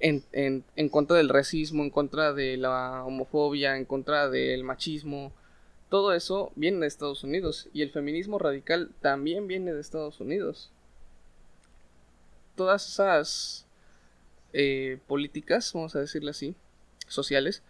en, 0.00 0.24
en, 0.32 0.64
en 0.76 0.88
contra 0.88 1.16
del 1.16 1.28
racismo, 1.28 1.82
en 1.82 1.90
contra 1.90 2.32
de 2.32 2.56
la 2.56 3.04
homofobia, 3.04 3.76
en 3.76 3.84
contra 3.84 4.28
del 4.28 4.64
machismo, 4.64 5.32
todo 5.92 6.14
eso 6.14 6.52
viene 6.56 6.78
de 6.78 6.86
Estados 6.86 7.22
Unidos 7.22 7.68
y 7.74 7.82
el 7.82 7.90
feminismo 7.90 8.38
radical 8.38 8.92
también 9.02 9.46
viene 9.46 9.74
de 9.74 9.80
Estados 9.82 10.20
Unidos. 10.20 10.70
Todas 12.56 12.88
esas 12.88 13.66
eh, 14.54 15.00
políticas, 15.06 15.70
vamos 15.74 15.94
a 15.94 16.00
decirlo 16.00 16.30
así, 16.30 16.54
sociales, 17.08 17.62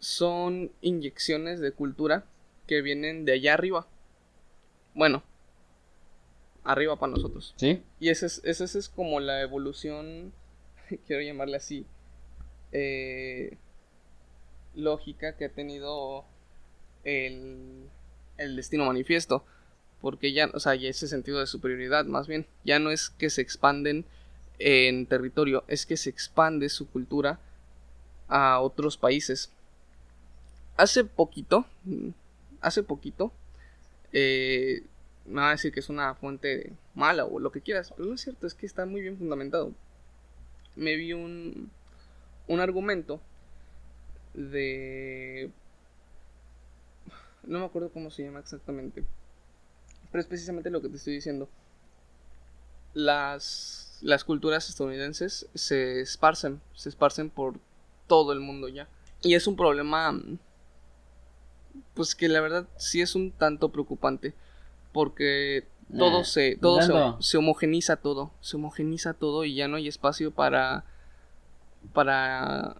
son 0.00 0.70
inyecciones 0.82 1.60
de 1.60 1.72
cultura 1.72 2.26
que 2.66 2.82
vienen 2.82 3.24
de 3.24 3.32
allá 3.32 3.54
arriba. 3.54 3.86
Bueno, 4.92 5.22
arriba 6.62 6.96
para 6.96 7.12
nosotros. 7.12 7.54
Sí. 7.56 7.82
Y 8.00 8.10
esa 8.10 8.26
es, 8.26 8.42
esa 8.44 8.64
es 8.64 8.90
como 8.90 9.18
la 9.20 9.40
evolución, 9.40 10.34
quiero 11.06 11.22
llamarle 11.22 11.56
así, 11.56 11.86
eh, 12.70 13.56
lógica 14.74 15.38
que 15.38 15.46
ha 15.46 15.50
tenido 15.50 16.26
el, 17.04 17.88
destino 18.56 18.86
manifiesto. 18.86 19.44
Porque 20.00 20.32
ya, 20.32 20.50
o 20.52 20.60
sea, 20.60 20.74
ya 20.74 20.90
ese 20.90 21.08
sentido 21.08 21.40
de 21.40 21.46
superioridad, 21.46 22.04
más 22.04 22.26
bien, 22.26 22.46
ya 22.64 22.78
no 22.78 22.90
es 22.90 23.08
que 23.10 23.30
se 23.30 23.40
expanden 23.40 24.04
en 24.58 25.06
territorio, 25.06 25.64
es 25.66 25.86
que 25.86 25.96
se 25.96 26.10
expande 26.10 26.68
su 26.68 26.88
cultura 26.88 27.40
a 28.28 28.60
otros 28.60 28.98
países. 28.98 29.50
Hace 30.76 31.04
poquito, 31.04 31.66
hace 32.60 32.82
poquito, 32.82 33.32
eh, 34.12 34.82
me 35.26 35.40
va 35.40 35.48
a 35.48 35.52
decir 35.52 35.72
que 35.72 35.80
es 35.80 35.88
una 35.88 36.14
fuente 36.14 36.72
mala 36.94 37.24
o 37.24 37.38
lo 37.38 37.50
que 37.50 37.60
quieras, 37.60 37.92
pero 37.96 38.08
no 38.08 38.14
es 38.14 38.20
cierto, 38.20 38.46
es 38.46 38.54
que 38.54 38.66
está 38.66 38.84
muy 38.84 39.00
bien 39.00 39.16
fundamentado. 39.16 39.72
Me 40.76 40.96
vi 40.96 41.12
un, 41.12 41.70
un 42.46 42.60
argumento 42.60 43.20
de 44.34 45.50
no 47.46 47.60
me 47.60 47.64
acuerdo 47.64 47.90
cómo 47.90 48.10
se 48.10 48.24
llama 48.24 48.40
exactamente. 48.40 49.04
Pero 50.10 50.20
es 50.20 50.26
precisamente 50.26 50.70
lo 50.70 50.80
que 50.80 50.88
te 50.88 50.96
estoy 50.96 51.14
diciendo. 51.14 51.48
Las, 52.92 53.98
las 54.02 54.24
culturas 54.24 54.68
estadounidenses 54.68 55.48
se 55.54 56.00
esparcen, 56.00 56.60
se 56.74 56.88
esparcen 56.88 57.30
por 57.30 57.58
todo 58.06 58.32
el 58.32 58.40
mundo 58.40 58.68
ya. 58.68 58.88
Y 59.22 59.34
es 59.34 59.46
un 59.46 59.56
problema, 59.56 60.18
pues 61.94 62.14
que 62.14 62.28
la 62.28 62.40
verdad 62.40 62.68
sí 62.76 63.00
es 63.00 63.14
un 63.14 63.32
tanto 63.32 63.70
preocupante. 63.70 64.34
Porque 64.92 65.66
todo 65.98 66.18
Nah, 66.18 66.24
se 66.24 66.56
todo 66.56 66.80
se, 66.82 66.92
se 67.22 67.36
homogeniza 67.36 67.96
todo, 67.96 68.30
se 68.40 68.56
homogeniza 68.56 69.14
todo 69.14 69.44
y 69.44 69.54
ya 69.54 69.68
no 69.68 69.76
hay 69.76 69.88
espacio 69.88 70.30
para 70.30 70.84
para 71.92 72.76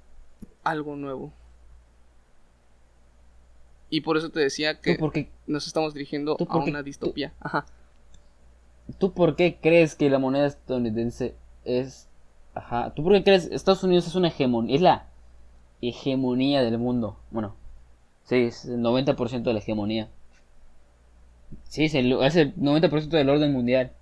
algo 0.63 0.97
nuevo. 0.97 1.33
Y 3.95 4.01
por 4.01 4.17
eso 4.17 4.29
te 4.31 4.41
decía 4.41 4.75
¿Tú 4.75 4.81
que 4.83 4.95
por 4.97 5.13
qué, 5.13 5.31
nos 5.47 5.69
estamos 5.69 5.95
dirigiendo 5.95 6.35
tú 6.35 6.47
a 6.49 6.57
una 6.59 6.81
tú- 6.81 6.85
distopía. 6.85 7.33
Ajá. 7.39 7.65
¿Tú 8.99 9.13
por 9.13 9.37
qué 9.37 9.57
crees 9.63 9.95
que 9.95 10.11
la 10.11 10.19
moneda 10.19 10.47
estadounidense 10.47 11.37
es... 11.65 12.09
Ajá, 12.55 12.93
¿tú 12.95 13.05
por 13.05 13.13
qué 13.13 13.23
crees 13.23 13.47
Estados 13.53 13.85
Unidos 13.85 14.09
es 14.09 14.17
una 14.17 14.29
hegemonía? 14.29 14.75
Es 14.75 14.81
la 14.83 15.07
hegemonía 15.81 16.63
del 16.63 16.77
mundo. 16.79 17.17
Bueno, 17.31 17.55
sí, 18.25 18.35
es 18.37 18.65
el 18.65 18.81
90% 18.81 19.43
de 19.45 19.53
la 19.53 19.61
hegemonía. 19.61 20.09
Sí, 21.69 21.85
es 21.85 21.95
el, 21.95 22.13
es 22.21 22.35
el 22.35 22.53
90% 22.57 23.09
del 23.17 23.29
orden 23.29 23.53
mundial. 23.53 23.93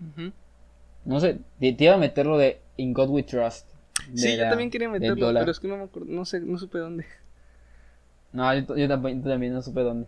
Ujú. 0.00 0.32
No 1.04 1.20
sé, 1.20 1.38
te, 1.58 1.72
te 1.74 1.84
iba 1.84 1.94
a 1.94 1.98
meterlo 1.98 2.38
de 2.38 2.60
In 2.78 2.94
God 2.94 3.10
We 3.10 3.22
Trust. 3.22 3.66
Sí, 4.14 4.36
yo 4.36 4.48
también 4.48 4.70
quería 4.70 4.88
meterlo, 4.88 5.32
pero 5.32 5.50
es 5.50 5.60
que 5.60 5.68
no 5.68 5.76
me 5.76 5.84
acuerdo, 5.84 6.08
no 6.10 6.24
sé, 6.24 6.40
no 6.40 6.58
supe 6.58 6.78
dónde. 6.78 7.04
No, 8.32 8.54
yo, 8.54 8.76
yo 8.76 8.88
también, 8.88 9.22
también 9.22 9.52
no 9.52 9.62
supe 9.62 9.80
dónde. 9.80 10.06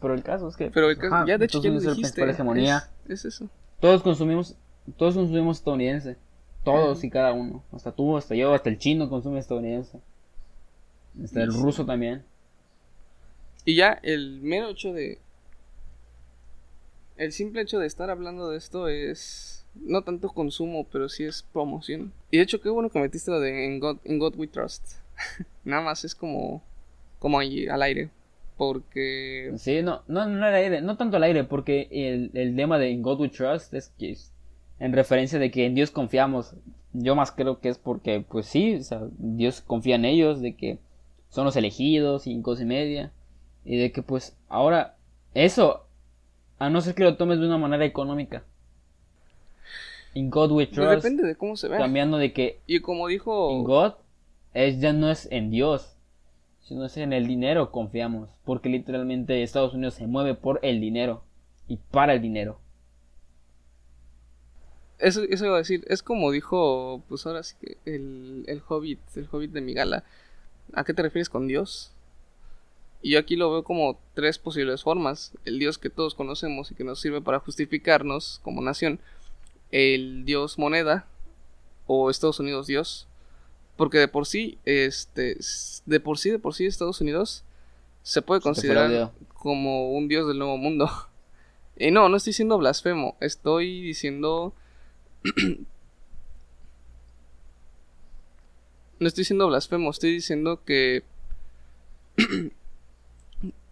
Pero 0.00 0.14
el 0.14 0.22
caso 0.22 0.48
es 0.48 0.56
que... 0.56 0.70
Pero 0.70 0.90
el 0.90 0.96
caso- 0.98 1.14
ajá, 1.14 1.26
ya 1.26 1.38
de 1.38 1.46
hecho 1.46 1.60
ya 1.62 1.70
lo 1.70 1.80
dijiste. 1.80 2.22
hegemonía. 2.30 2.88
Es, 3.08 3.24
es 3.24 3.34
eso. 3.34 3.48
Todos 3.80 4.02
consumimos, 4.02 4.54
todos 4.96 5.14
consumimos 5.14 5.58
estadounidense. 5.58 6.16
Todos 6.64 7.02
y 7.04 7.10
cada 7.10 7.32
uno. 7.32 7.62
Hasta 7.72 7.92
tú, 7.92 8.16
hasta 8.16 8.34
yo, 8.34 8.52
hasta 8.52 8.68
el 8.68 8.78
chino 8.78 9.08
consume 9.08 9.38
estadounidense. 9.38 10.00
Hasta 11.24 11.42
el 11.42 11.52
ruso 11.52 11.86
también. 11.86 12.24
Y 13.64 13.74
ya 13.76 13.98
el 14.02 14.40
mero 14.42 14.68
hecho 14.68 14.92
de. 14.92 15.18
El 17.16 17.32
simple 17.32 17.62
hecho 17.62 17.78
de 17.78 17.86
estar 17.86 18.10
hablando 18.10 18.50
de 18.50 18.58
esto 18.58 18.88
es. 18.88 19.57
No 19.84 20.02
tanto 20.02 20.28
consumo, 20.30 20.86
pero 20.90 21.08
sí 21.08 21.24
es 21.24 21.42
promoción. 21.52 22.12
Y 22.30 22.38
de 22.38 22.42
hecho, 22.42 22.60
qué 22.60 22.68
bueno 22.68 22.90
que 22.90 22.98
metiste 22.98 23.30
lo 23.30 23.40
de 23.40 23.64
In 23.64 23.80
God, 23.80 23.98
In 24.04 24.18
God 24.18 24.34
We 24.36 24.46
Trust. 24.46 24.98
Nada 25.64 25.82
más 25.82 26.04
es 26.04 26.14
como. 26.14 26.62
Como 27.18 27.38
ahí 27.38 27.66
al 27.68 27.82
aire. 27.82 28.10
Porque. 28.56 29.52
Sí, 29.56 29.82
no, 29.82 30.02
no, 30.08 30.26
no 30.26 30.46
al 30.46 30.54
aire, 30.54 30.80
no 30.80 30.96
tanto 30.96 31.16
al 31.16 31.22
aire, 31.24 31.44
porque 31.44 31.88
el, 31.90 32.30
el 32.34 32.56
lema 32.56 32.78
de 32.78 32.90
In 32.90 33.02
God 33.02 33.20
We 33.20 33.28
Trust 33.28 33.74
es 33.74 33.88
que 33.98 34.12
es 34.12 34.32
en 34.80 34.92
referencia 34.92 35.38
de 35.38 35.50
que 35.50 35.66
en 35.66 35.74
Dios 35.74 35.90
confiamos. 35.90 36.54
Yo 36.92 37.14
más 37.14 37.32
creo 37.32 37.60
que 37.60 37.68
es 37.68 37.78
porque, 37.78 38.24
pues 38.28 38.46
sí, 38.46 38.76
o 38.76 38.82
sea, 38.82 39.02
Dios 39.18 39.60
confía 39.60 39.96
en 39.96 40.04
ellos, 40.04 40.40
de 40.40 40.54
que 40.54 40.78
son 41.28 41.44
los 41.44 41.56
elegidos 41.56 42.26
y 42.26 42.40
cosas 42.40 42.62
y 42.62 42.66
media. 42.66 43.12
Y 43.64 43.76
de 43.76 43.92
que, 43.92 44.02
pues, 44.02 44.36
ahora, 44.48 44.96
eso, 45.34 45.86
a 46.58 46.70
no 46.70 46.80
ser 46.80 46.94
que 46.94 47.04
lo 47.04 47.16
tomes 47.16 47.38
de 47.38 47.46
una 47.46 47.58
manera 47.58 47.84
económica. 47.84 48.44
In 50.18 50.30
God 50.30 50.50
We 50.50 50.66
Trust, 50.66 51.04
depende 51.04 51.22
de 51.22 51.36
cómo 51.36 51.56
se 51.56 51.68
vea. 51.68 51.78
cambiando 51.78 52.16
de 52.18 52.32
que 52.32 52.58
Y 52.66 52.80
como 52.80 53.06
dijo. 53.06 53.52
en 53.52 53.62
God 53.62 53.92
es, 54.52 54.80
ya 54.80 54.92
no 54.92 55.10
es 55.10 55.28
en 55.30 55.50
Dios, 55.50 55.94
sino 56.60 56.84
es 56.84 56.96
en 56.96 57.12
el 57.12 57.28
dinero 57.28 57.70
confiamos, 57.70 58.28
porque 58.44 58.68
literalmente 58.68 59.42
Estados 59.44 59.74
Unidos 59.74 59.94
se 59.94 60.08
mueve 60.08 60.34
por 60.34 60.58
el 60.62 60.80
dinero 60.80 61.22
y 61.68 61.76
para 61.76 62.14
el 62.14 62.20
dinero. 62.20 62.58
Eso, 64.98 65.22
eso 65.22 65.46
iba 65.46 65.54
a 65.54 65.58
decir. 65.58 65.84
Es 65.86 66.02
como 66.02 66.32
dijo. 66.32 67.04
Pues 67.08 67.24
ahora 67.24 67.44
sí 67.44 67.54
que. 67.60 67.76
El, 67.84 68.44
el 68.48 68.60
hobbit. 68.68 68.98
El 69.14 69.28
hobbit 69.30 69.52
de 69.52 69.60
Migala. 69.60 70.02
¿A 70.72 70.82
qué 70.82 70.92
te 70.94 71.02
refieres 71.02 71.28
con 71.28 71.46
Dios? 71.46 71.92
Y 73.00 73.12
yo 73.12 73.20
aquí 73.20 73.36
lo 73.36 73.52
veo 73.52 73.62
como 73.62 74.00
tres 74.14 74.38
posibles 74.40 74.82
formas. 74.82 75.32
El 75.44 75.60
Dios 75.60 75.78
que 75.78 75.90
todos 75.90 76.16
conocemos 76.16 76.72
y 76.72 76.74
que 76.74 76.82
nos 76.82 77.00
sirve 77.00 77.20
para 77.20 77.38
justificarnos 77.38 78.40
como 78.42 78.60
nación. 78.60 78.98
El 79.70 80.24
Dios 80.24 80.58
moneda. 80.58 81.06
O 81.86 82.10
Estados 82.10 82.40
Unidos 82.40 82.66
Dios. 82.66 83.06
Porque 83.76 83.98
de 83.98 84.08
por 84.08 84.26
sí, 84.26 84.58
este, 84.64 85.38
de 85.86 86.00
por 86.00 86.18
sí, 86.18 86.30
de 86.30 86.38
por 86.38 86.54
sí 86.54 86.66
Estados 86.66 87.00
Unidos 87.00 87.44
se 88.02 88.22
puede 88.22 88.40
considerar 88.40 89.12
como 89.34 89.92
un 89.92 90.08
Dios 90.08 90.26
del 90.26 90.38
nuevo 90.38 90.56
mundo. 90.56 90.90
Y 91.76 91.90
no, 91.92 92.08
no 92.08 92.16
estoy 92.16 92.32
siendo 92.32 92.58
blasfemo. 92.58 93.16
Estoy 93.20 93.82
diciendo... 93.82 94.54
no 98.98 99.06
estoy 99.06 99.24
siendo 99.24 99.46
blasfemo. 99.46 99.90
Estoy 99.90 100.12
diciendo 100.12 100.64
que... 100.64 101.04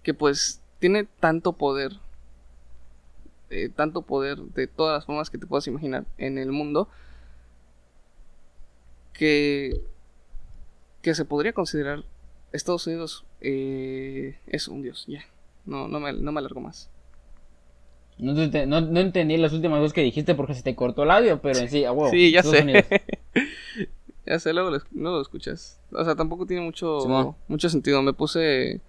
que 0.02 0.14
pues 0.14 0.60
tiene 0.78 1.04
tanto 1.18 1.54
poder. 1.54 1.92
Eh, 3.50 3.68
tanto 3.68 4.02
poder 4.02 4.38
de 4.38 4.66
todas 4.66 4.94
las 4.98 5.04
formas 5.06 5.30
que 5.30 5.38
te 5.38 5.46
puedas 5.46 5.66
imaginar 5.66 6.04
en 6.18 6.38
el 6.38 6.52
mundo. 6.52 6.88
Que... 9.12 9.80
Que 11.02 11.14
se 11.14 11.24
podría 11.24 11.52
considerar 11.52 12.04
Estados 12.52 12.86
Unidos 12.86 13.24
eh, 13.40 14.38
es 14.46 14.66
un 14.68 14.82
dios, 14.82 15.04
ya. 15.06 15.24
No, 15.64 15.88
no 15.88 16.00
me, 16.00 16.12
no 16.12 16.32
me 16.32 16.40
alargo 16.40 16.60
más. 16.60 16.90
No, 18.18 18.50
te- 18.50 18.66
no, 18.66 18.80
no 18.80 19.00
entendí 19.00 19.36
las 19.36 19.52
últimas 19.52 19.80
dos 19.80 19.92
que 19.92 20.00
dijiste 20.00 20.34
porque 20.34 20.54
se 20.54 20.62
te 20.62 20.74
cortó 20.74 21.02
el 21.04 21.10
audio, 21.10 21.40
pero 21.40 21.58
en 21.60 21.68
sí, 21.68 21.84
a 21.84 21.92
huevo. 21.92 22.10
sí, 22.10 22.32
ya 22.32 22.40
Estados 22.40 22.50
sé. 22.56 22.86
Ya 24.26 24.40
sé, 24.40 24.52
luego 24.52 24.70
lo, 24.70 24.78
no 24.90 25.10
lo 25.12 25.20
escuchas. 25.20 25.78
O 25.92 26.04
sea, 26.04 26.16
tampoco 26.16 26.46
tiene 26.46 26.60
mucho, 26.64 27.00
Simón. 27.00 27.36
mucho 27.46 27.68
sentido. 27.68 28.02
Me 28.02 28.12
puse 28.12 28.80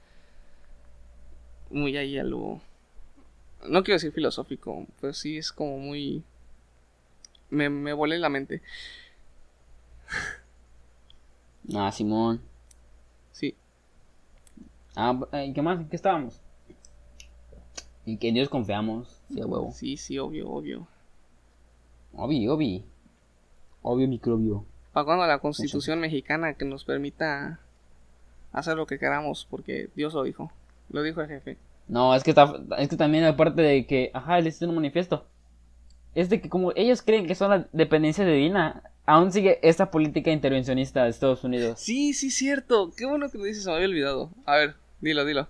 muy 1.69 1.95
ahí 1.95 2.17
a 2.17 2.23
lo... 2.23 2.59
No 3.65 3.83
quiero 3.83 3.95
decir 3.95 4.11
filosófico, 4.11 4.85
pero 5.01 5.13
sí 5.13 5.37
es 5.37 5.51
como 5.51 5.77
muy... 5.79 6.23
Me, 7.49 7.69
me 7.69 7.93
volé 7.93 8.17
la 8.17 8.29
mente. 8.29 8.61
Ah, 11.75 11.91
Simón. 11.91 12.41
Sí. 13.33 13.53
Ah, 14.95 15.19
¿en 15.33 15.53
qué 15.53 15.61
más? 15.61 15.79
¿En 15.79 15.89
qué 15.89 15.97
estábamos? 15.97 16.41
Y 18.05 18.17
que 18.17 18.29
en 18.29 18.35
Dios 18.35 18.47
confiamos. 18.47 19.21
Sí, 19.27 19.41
huevo. 19.41 19.71
Sí, 19.73 19.97
sí, 19.97 20.17
obvio, 20.17 20.49
obvio. 20.49 20.87
Obvio, 22.13 22.53
obvio. 22.53 22.83
Obvio 23.81 24.07
microbio. 24.07 24.65
Pagando 24.93 25.27
la 25.27 25.39
constitución 25.39 25.99
mexicana 25.99 26.53
que 26.53 26.63
nos 26.63 26.85
permita 26.85 27.59
hacer 28.53 28.77
lo 28.77 28.87
que 28.87 28.97
queramos, 28.97 29.45
porque 29.49 29.89
Dios 29.93 30.13
lo 30.13 30.23
dijo. 30.23 30.51
Lo 30.89 31.03
dijo 31.03 31.21
el 31.21 31.27
jefe. 31.27 31.57
No, 31.87 32.13
es 32.15 32.23
que, 32.23 32.31
está, 32.31 32.53
es 32.77 32.89
que 32.89 32.97
también 32.97 33.23
aparte 33.23 33.61
de 33.61 33.85
que, 33.85 34.11
ajá, 34.13 34.39
les 34.41 34.55
hice 34.55 34.65
un 34.65 34.75
manifiesto. 34.75 35.25
Es 36.15 36.29
de 36.29 36.41
que 36.41 36.49
como 36.49 36.71
ellos 36.75 37.01
creen 37.01 37.27
que 37.27 37.35
son 37.35 37.51
la 37.51 37.67
dependencia 37.71 38.25
divina, 38.25 38.83
aún 39.05 39.31
sigue 39.31 39.59
esta 39.61 39.89
política 39.91 40.31
intervencionista 40.31 41.03
de 41.03 41.09
Estados 41.11 41.43
Unidos. 41.43 41.79
Sí, 41.79 42.13
sí, 42.13 42.29
cierto. 42.31 42.91
Qué 42.97 43.05
bueno 43.05 43.29
que 43.29 43.37
lo 43.37 43.43
dices, 43.45 43.65
me 43.65 43.73
había 43.73 43.87
olvidado. 43.87 44.31
A 44.45 44.55
ver, 44.57 44.75
dilo, 44.99 45.23
dilo. 45.25 45.47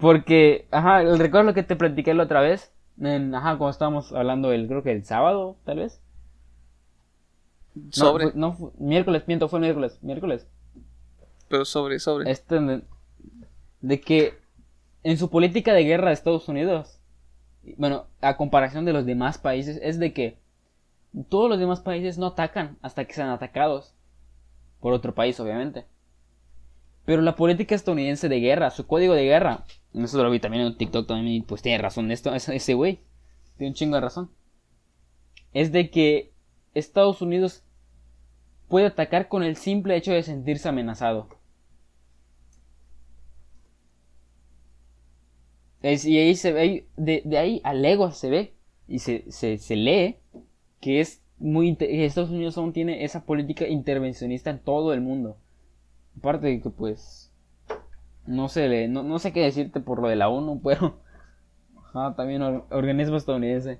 Porque, 0.00 0.66
ajá, 0.70 1.02
recuerdo 1.02 1.44
lo 1.44 1.54
que 1.54 1.62
te 1.62 1.76
platiqué 1.76 2.12
la 2.14 2.24
otra 2.24 2.40
vez. 2.40 2.72
En, 3.00 3.32
ajá, 3.34 3.50
cuando 3.58 3.70
estábamos 3.70 4.12
hablando 4.12 4.50
el, 4.52 4.66
creo 4.66 4.82
que 4.82 4.90
el 4.92 5.04
sábado, 5.04 5.56
tal 5.64 5.78
vez. 5.78 6.00
Sobre, 7.90 8.32
no, 8.34 8.54
fue- 8.54 8.70
miércoles, 8.78 9.22
miento, 9.28 9.48
fue 9.48 9.60
miércoles, 9.60 9.98
miércoles. 10.02 10.46
pero 11.48 11.64
sobre, 11.64 12.00
sobre. 12.00 12.28
Este, 12.30 12.82
de 13.80 14.00
que 14.00 14.34
en 15.02 15.16
su 15.16 15.30
política 15.30 15.72
de 15.72 15.84
guerra 15.84 16.08
de 16.08 16.14
Estados 16.14 16.48
Unidos, 16.48 17.00
bueno, 17.76 18.06
a 18.20 18.36
comparación 18.36 18.84
de 18.84 18.92
los 18.92 19.06
demás 19.06 19.38
países, 19.38 19.78
es 19.82 19.98
de 19.98 20.12
que 20.12 20.38
todos 21.28 21.48
los 21.48 21.58
demás 21.58 21.80
países 21.80 22.18
no 22.18 22.26
atacan 22.26 22.78
hasta 22.82 23.04
que 23.04 23.14
sean 23.14 23.30
atacados 23.30 23.94
por 24.80 24.92
otro 24.92 25.14
país, 25.14 25.38
obviamente. 25.40 25.86
Pero 27.04 27.22
la 27.22 27.36
política 27.36 27.74
estadounidense 27.74 28.28
de 28.28 28.40
guerra, 28.40 28.70
su 28.70 28.86
código 28.86 29.14
de 29.14 29.24
guerra, 29.24 29.64
eso 29.94 30.22
lo 30.22 30.30
vi 30.30 30.40
también 30.40 30.66
en 30.66 30.76
TikTok 30.76 31.06
también, 31.06 31.42
pues 31.44 31.62
tiene 31.62 31.78
razón 31.78 32.10
esto, 32.10 32.34
ese 32.34 32.74
güey, 32.74 33.00
tiene 33.56 33.70
un 33.70 33.74
chingo 33.74 33.94
de 33.94 34.02
razón. 34.02 34.30
Es 35.52 35.72
de 35.72 35.90
que 35.90 36.32
Estados 36.74 37.22
Unidos 37.22 37.64
puede 38.68 38.86
atacar 38.86 39.28
con 39.28 39.42
el 39.42 39.56
simple 39.56 39.96
hecho 39.96 40.12
de 40.12 40.22
sentirse 40.22 40.68
amenazado. 40.68 41.28
Y 45.82 46.18
ahí 46.18 46.34
se 46.34 46.52
ve, 46.52 46.86
de, 46.96 47.22
de 47.24 47.38
ahí 47.38 47.60
a 47.64 47.72
legua 47.72 48.12
se 48.12 48.30
ve 48.30 48.54
y 48.88 48.98
se, 48.98 49.30
se, 49.30 49.58
se 49.58 49.76
lee 49.76 50.16
que 50.80 51.00
es 51.00 51.22
muy 51.38 51.76
Estados 51.80 52.30
Unidos 52.30 52.58
aún 52.58 52.72
tiene 52.72 53.04
esa 53.04 53.24
política 53.24 53.66
intervencionista 53.68 54.50
en 54.50 54.58
todo 54.58 54.92
el 54.92 55.00
mundo. 55.00 55.36
Aparte 56.18 56.48
de 56.48 56.60
que 56.60 56.70
pues 56.70 57.32
no 58.26 58.48
sé 58.48 58.88
no, 58.88 59.02
no 59.04 59.18
sé 59.18 59.32
qué 59.32 59.40
decirte 59.40 59.80
por 59.80 60.00
lo 60.02 60.08
de 60.08 60.16
la 60.16 60.28
ONU, 60.28 60.60
pero 60.64 60.98
también 62.16 62.42
or- 62.42 62.66
organismo 62.70 63.16
estadounidense. 63.16 63.78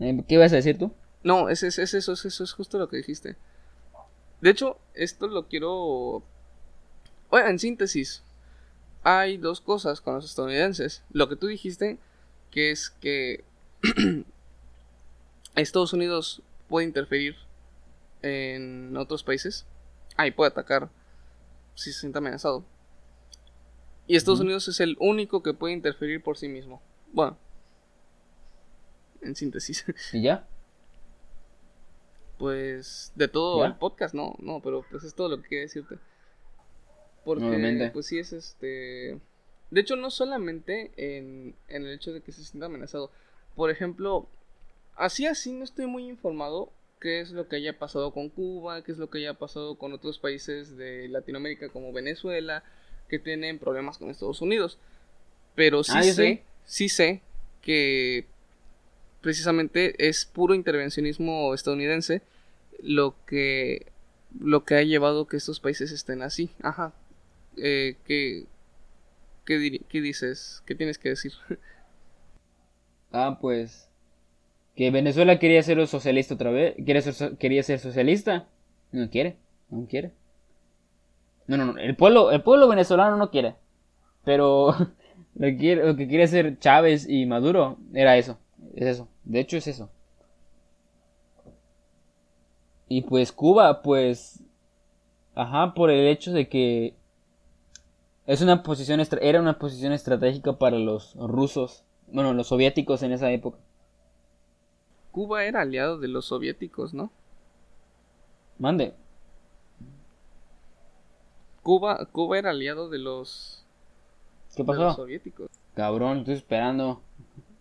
Eh, 0.00 0.24
¿Qué 0.26 0.34
ibas 0.34 0.52
a 0.52 0.56
decir 0.56 0.78
tú? 0.78 0.92
No, 1.22 1.48
es, 1.48 1.62
es, 1.62 1.78
es 1.78 1.94
eso, 1.94 2.12
es 2.14 2.24
eso, 2.24 2.44
es 2.44 2.52
justo 2.52 2.78
lo 2.78 2.88
que 2.88 2.96
dijiste. 2.96 3.36
De 4.40 4.50
hecho, 4.50 4.78
esto 4.94 5.26
lo 5.26 5.46
quiero... 5.48 6.22
Bueno, 7.30 7.48
en 7.48 7.58
síntesis. 7.58 8.24
Hay 9.02 9.36
dos 9.36 9.60
cosas 9.60 10.00
con 10.00 10.14
los 10.14 10.24
estadounidenses. 10.24 11.02
Lo 11.12 11.28
que 11.28 11.36
tú 11.36 11.46
dijiste, 11.46 11.98
que 12.50 12.70
es 12.70 12.90
que 12.90 13.44
Estados 15.54 15.92
Unidos 15.92 16.42
puede 16.68 16.86
interferir 16.86 17.36
en 18.22 18.96
otros 18.96 19.22
países. 19.24 19.66
Ahí 20.16 20.30
puede 20.30 20.50
atacar 20.50 20.90
si 21.74 21.92
se 21.92 22.00
siente 22.00 22.18
amenazado. 22.18 22.64
Y 24.06 24.16
Estados 24.16 24.40
Unidos 24.40 24.66
es 24.68 24.80
el 24.80 24.96
único 24.98 25.42
que 25.42 25.54
puede 25.54 25.72
interferir 25.72 26.22
por 26.22 26.36
sí 26.36 26.48
mismo. 26.48 26.82
Bueno, 27.12 27.38
en 29.22 29.36
síntesis. 29.36 29.84
¿Y 30.12 30.22
ya? 30.22 30.46
Pues 32.38 33.12
de 33.14 33.28
todo 33.28 33.64
el 33.64 33.76
podcast, 33.76 34.14
no, 34.14 34.34
no, 34.38 34.60
pero 34.62 34.84
pues 34.90 35.04
es 35.04 35.14
todo 35.14 35.28
lo 35.28 35.36
que 35.36 35.48
quería 35.48 35.62
decirte. 35.62 35.98
Porque, 37.38 37.90
pues 37.92 38.06
sí 38.06 38.18
es 38.18 38.32
este... 38.32 39.18
De 39.70 39.80
hecho, 39.80 39.94
no 39.94 40.10
solamente 40.10 40.90
en, 40.96 41.54
en 41.68 41.86
el 41.86 41.92
hecho 41.92 42.12
de 42.12 42.22
que 42.22 42.32
se 42.32 42.42
sienta 42.42 42.66
amenazado. 42.66 43.10
Por 43.54 43.70
ejemplo, 43.70 44.28
así 44.96 45.26
así 45.26 45.52
no 45.52 45.62
estoy 45.62 45.86
muy 45.86 46.08
informado 46.08 46.72
qué 47.00 47.20
es 47.20 47.30
lo 47.30 47.48
que 47.48 47.56
haya 47.56 47.78
pasado 47.78 48.12
con 48.12 48.28
Cuba, 48.28 48.82
qué 48.82 48.92
es 48.92 48.98
lo 48.98 49.08
que 49.08 49.18
haya 49.18 49.34
pasado 49.34 49.76
con 49.76 49.92
otros 49.92 50.18
países 50.18 50.76
de 50.76 51.08
Latinoamérica 51.08 51.68
como 51.70 51.92
Venezuela, 51.92 52.62
que 53.08 53.18
tienen 53.18 53.58
problemas 53.58 53.98
con 53.98 54.10
Estados 54.10 54.42
Unidos. 54.42 54.78
Pero 55.54 55.82
sí 55.82 55.92
ah, 55.94 56.02
sé, 56.02 56.42
sí 56.64 56.88
sé 56.88 57.22
que 57.62 58.26
precisamente 59.20 60.08
es 60.08 60.24
puro 60.24 60.54
intervencionismo 60.54 61.52
estadounidense 61.54 62.22
lo 62.82 63.14
que 63.26 63.86
lo 64.38 64.64
que 64.64 64.76
ha 64.76 64.82
llevado 64.82 65.26
que 65.26 65.36
estos 65.36 65.58
países 65.58 65.90
estén 65.90 66.22
así. 66.22 66.50
Ajá. 66.62 66.92
Eh, 67.62 67.96
¿qué, 68.04 68.46
qué, 69.44 70.00
dices? 70.00 70.62
¿Qué 70.66 70.74
tienes 70.74 70.98
que 70.98 71.10
decir? 71.10 71.32
ah, 73.12 73.38
pues 73.40 73.90
que 74.74 74.90
Venezuela 74.90 75.38
quería 75.38 75.62
ser 75.62 75.86
socialista 75.86 76.34
otra 76.34 76.50
vez, 76.50 76.74
quiere 76.84 77.02
ser, 77.02 77.36
quería 77.36 77.62
ser 77.62 77.78
socialista, 77.80 78.48
no 78.92 79.10
quiere, 79.10 79.36
no 79.68 79.86
quiere. 79.86 80.12
No, 81.46 81.56
no, 81.56 81.66
no, 81.66 81.78
el 81.78 81.96
pueblo, 81.96 82.30
el 82.30 82.42
pueblo 82.42 82.68
venezolano 82.68 83.16
no 83.16 83.30
quiere, 83.30 83.56
pero 84.24 84.74
lo 85.34 85.46
que 85.48 85.56
quiere, 85.56 85.86
lo 85.86 85.96
que 85.96 86.08
quiere 86.08 86.58
Chávez 86.58 87.06
y 87.08 87.26
Maduro 87.26 87.78
era 87.92 88.16
eso, 88.16 88.38
es 88.74 88.86
eso, 88.86 89.08
de 89.24 89.40
hecho 89.40 89.56
es 89.58 89.66
eso. 89.66 89.90
Y 92.88 93.02
pues 93.02 93.32
Cuba, 93.32 93.82
pues, 93.82 94.42
ajá, 95.34 95.74
por 95.74 95.90
el 95.90 96.08
hecho 96.08 96.32
de 96.32 96.48
que 96.48 96.94
es 98.30 98.42
una 98.42 98.62
posición, 98.62 99.02
era 99.20 99.40
una 99.40 99.58
posición 99.58 99.92
estratégica 99.92 100.56
para 100.56 100.78
los 100.78 101.16
rusos, 101.16 101.82
bueno, 102.06 102.32
los 102.32 102.46
soviéticos 102.46 103.02
en 103.02 103.10
esa 103.10 103.32
época. 103.32 103.58
Cuba 105.10 105.44
era 105.46 105.62
aliado 105.62 105.98
de 105.98 106.06
los 106.06 106.26
soviéticos, 106.26 106.94
¿no? 106.94 107.10
Mande. 108.56 108.94
Cuba, 111.64 112.06
Cuba 112.12 112.38
era 112.38 112.50
aliado 112.50 112.88
de 112.88 112.98
los. 112.98 113.64
¿Qué 114.54 114.62
pasó? 114.62 114.94
soviéticos. 114.94 115.50
Cabrón, 115.74 116.18
estoy 116.18 116.34
esperando. 116.34 117.02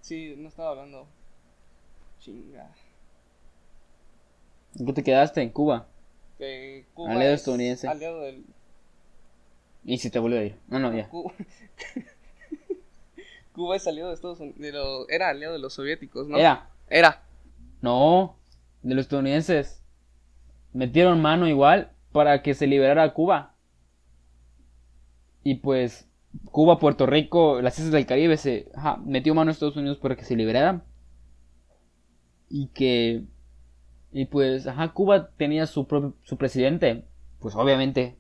Sí, 0.01 0.35
no 0.37 0.49
estaba 0.49 0.69
hablando. 0.69 1.07
Chinga. 2.19 2.69
¿En 4.77 4.85
qué 4.85 4.93
te 4.93 5.03
quedaste? 5.03 5.41
¿En 5.41 5.49
Cuba? 5.49 5.87
Que 6.37 6.85
Cuba 6.93 7.13
aliado 7.13 7.33
estadounidense. 7.33 7.87
Aliado 7.87 8.21
del. 8.21 8.45
¿Y 9.89 9.97
si 9.97 10.11
te 10.11 10.19
volvió 10.19 10.39
a 10.39 10.43
ir? 10.43 10.55
No, 10.67 10.77
no, 10.77 10.95
ya. 10.95 11.09
Cuba, 11.09 11.33
Cuba 13.53 13.75
es 13.75 13.87
aliado 13.87 14.09
de 14.09 14.13
Estados 14.13 14.39
Unidos. 14.39 15.07
Era 15.09 15.29
aliado 15.29 15.53
de 15.53 15.57
los 15.57 15.73
soviéticos, 15.73 16.27
¿no? 16.27 16.37
Era. 16.37 16.69
Era. 16.91 17.23
No, 17.81 18.37
de 18.83 18.93
los 18.93 19.05
estadounidenses. 19.05 19.83
Metieron 20.73 21.23
mano 21.23 21.47
igual 21.47 21.91
para 22.11 22.43
que 22.43 22.53
se 22.53 22.67
liberara 22.67 23.15
Cuba. 23.15 23.55
Y 25.43 25.55
pues 25.55 26.07
Cuba, 26.51 26.77
Puerto 26.77 27.07
Rico, 27.07 27.59
las 27.59 27.79
islas 27.79 27.93
del 27.93 28.05
Caribe 28.05 28.37
se 28.37 28.69
metió 29.03 29.33
mano 29.33 29.49
a 29.49 29.53
Estados 29.53 29.75
Unidos 29.75 29.97
para 29.97 30.15
que 30.15 30.23
se 30.23 30.35
liberaran. 30.35 30.83
Y 32.47 32.67
que 32.67 33.23
y 34.11 34.25
pues 34.25 34.67
ajá, 34.67 34.93
Cuba 34.93 35.31
tenía 35.31 35.65
su 35.65 35.87
propio 35.87 36.13
su 36.21 36.37
presidente, 36.37 37.05
pues 37.39 37.55
obviamente 37.55 38.18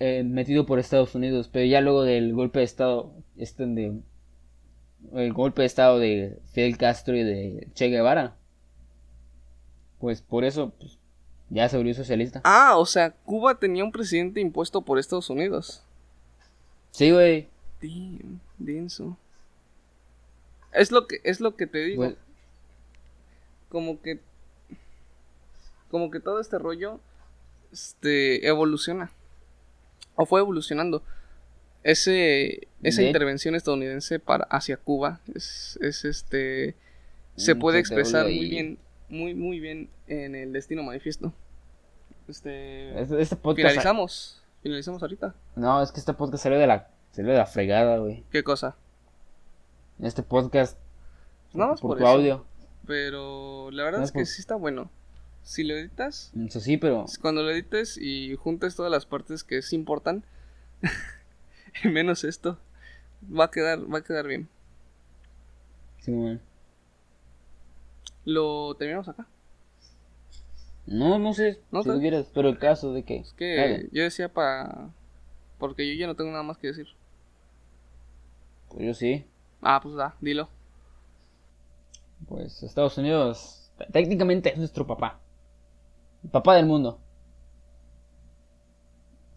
eh, 0.00 0.24
metido 0.24 0.66
por 0.66 0.78
Estados 0.78 1.14
Unidos, 1.14 1.48
pero 1.52 1.64
ya 1.66 1.80
luego 1.80 2.02
del 2.02 2.34
golpe 2.34 2.58
de 2.58 2.64
estado 2.64 3.12
este 3.36 3.66
de 3.66 4.00
el 5.14 5.32
golpe 5.32 5.62
de 5.62 5.66
estado 5.66 5.98
de 5.98 6.38
Fidel 6.52 6.76
Castro 6.76 7.16
y 7.16 7.22
de 7.22 7.68
Che 7.74 7.88
Guevara 7.88 8.36
pues 10.00 10.22
por 10.22 10.44
eso 10.44 10.70
pues, 10.80 10.98
ya 11.50 11.68
se 11.68 11.76
volvió 11.76 11.94
socialista. 11.94 12.40
Ah, 12.44 12.76
o 12.78 12.86
sea, 12.86 13.10
Cuba 13.10 13.58
tenía 13.58 13.84
un 13.84 13.92
presidente 13.92 14.40
impuesto 14.40 14.80
por 14.82 14.98
Estados 14.98 15.28
Unidos. 15.30 15.84
Sí, 16.90 17.10
güey. 17.12 17.48
denso. 18.58 19.16
Es 20.72 20.90
lo 20.90 21.06
que 21.06 21.20
es 21.22 21.40
lo 21.40 21.54
que 21.54 21.66
te 21.66 21.78
digo. 21.78 22.04
Pues 22.04 22.16
como 23.68 24.00
que 24.00 24.20
como 25.90 26.10
que 26.10 26.20
todo 26.20 26.40
este 26.40 26.58
rollo 26.58 27.00
este 27.72 28.46
evoluciona 28.48 29.12
o 30.16 30.26
fue 30.26 30.40
evolucionando. 30.40 31.02
Ese 31.82 32.68
esa 32.82 33.02
intervención 33.02 33.54
estadounidense 33.54 34.18
para 34.18 34.44
hacia 34.44 34.76
Cuba 34.76 35.20
es, 35.34 35.78
es 35.80 36.04
este 36.04 36.74
se 37.36 37.54
mm, 37.54 37.58
puede 37.58 37.78
expresar 37.78 38.26
muy 38.26 38.50
bien 38.50 38.78
muy, 39.10 39.34
muy 39.34 39.60
bien 39.60 39.90
en 40.06 40.34
el 40.34 40.52
Destino 40.52 40.82
Manifiesto. 40.82 41.32
Este, 42.28 43.00
este, 43.00 43.20
este, 43.20 43.36
podcast 43.36 43.68
finalizamos. 43.68 44.42
Finalizamos 44.62 45.02
ahorita. 45.02 45.34
No, 45.56 45.82
es 45.82 45.90
que 45.90 46.00
este 46.00 46.14
podcast 46.14 46.44
salió 46.44 46.58
de 46.58 46.66
la, 46.66 46.88
salió 47.10 47.32
de 47.32 47.38
la 47.38 47.46
fregada, 47.46 47.98
güey. 47.98 48.24
¿Qué 48.30 48.44
cosa? 48.44 48.76
Este 50.00 50.22
podcast. 50.22 50.78
No, 51.52 51.74
por, 51.74 51.98
tu 51.98 52.06
audio. 52.06 52.44
Pero 52.86 53.70
la 53.72 53.82
verdad 53.82 54.04
es 54.04 54.12
que 54.12 54.24
sí 54.26 54.40
está 54.40 54.54
bueno. 54.54 54.90
Si 55.42 55.64
lo 55.64 55.74
editas. 55.74 56.32
Eso 56.46 56.60
sí, 56.60 56.76
pero. 56.76 57.06
Cuando 57.20 57.42
lo 57.42 57.50
edites 57.50 57.96
y 57.96 58.36
juntes 58.36 58.76
todas 58.76 58.90
las 58.90 59.06
partes 59.06 59.44
que 59.44 59.62
sí 59.62 59.76
importan. 59.76 60.24
menos 61.84 62.24
esto. 62.24 62.58
Va 63.24 63.46
a 63.46 63.50
quedar, 63.50 63.92
va 63.92 63.98
a 63.98 64.04
quedar 64.04 64.26
bien. 64.26 64.48
Sí, 66.00 66.12
bueno. 66.12 66.40
¿Lo 68.24 68.74
terminamos 68.76 69.08
acá? 69.08 69.26
No, 70.86 71.18
no 71.18 71.34
sé 71.34 71.60
¿No 71.70 71.82
si 71.82 71.90
quieres, 72.00 72.30
pero 72.34 72.48
el 72.48 72.58
caso 72.58 72.92
de 72.92 73.04
que... 73.04 73.16
Es 73.16 73.32
que 73.34 73.88
yo 73.92 74.02
decía 74.02 74.32
para... 74.32 74.90
Porque 75.58 75.86
yo 75.86 75.94
ya 75.94 76.06
no 76.06 76.16
tengo 76.16 76.30
nada 76.30 76.42
más 76.42 76.58
que 76.58 76.68
decir. 76.68 76.86
Pues 78.70 78.86
yo 78.86 78.94
sí. 78.94 79.24
Ah, 79.60 79.80
pues 79.82 79.94
da, 79.94 80.16
dilo. 80.20 80.48
Pues 82.26 82.62
Estados 82.62 82.96
Unidos 82.98 83.70
técnicamente 83.92 84.50
es 84.50 84.58
nuestro 84.58 84.86
papá. 84.86 85.19
El 86.22 86.30
papá 86.30 86.56
del 86.56 86.66
mundo. 86.66 86.98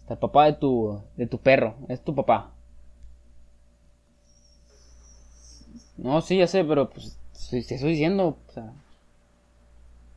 Hasta 0.01 0.13
el 0.15 0.19
papá 0.19 0.45
de 0.45 0.53
tu, 0.53 1.01
de 1.15 1.27
tu 1.27 1.37
perro. 1.37 1.75
Es 1.87 2.03
tu 2.03 2.13
papá. 2.13 2.51
No, 5.97 6.21
sí, 6.21 6.37
ya 6.37 6.47
sé, 6.47 6.63
pero 6.63 6.89
pues 6.89 7.17
te 7.49 7.59
estoy 7.59 7.91
diciendo, 7.91 8.37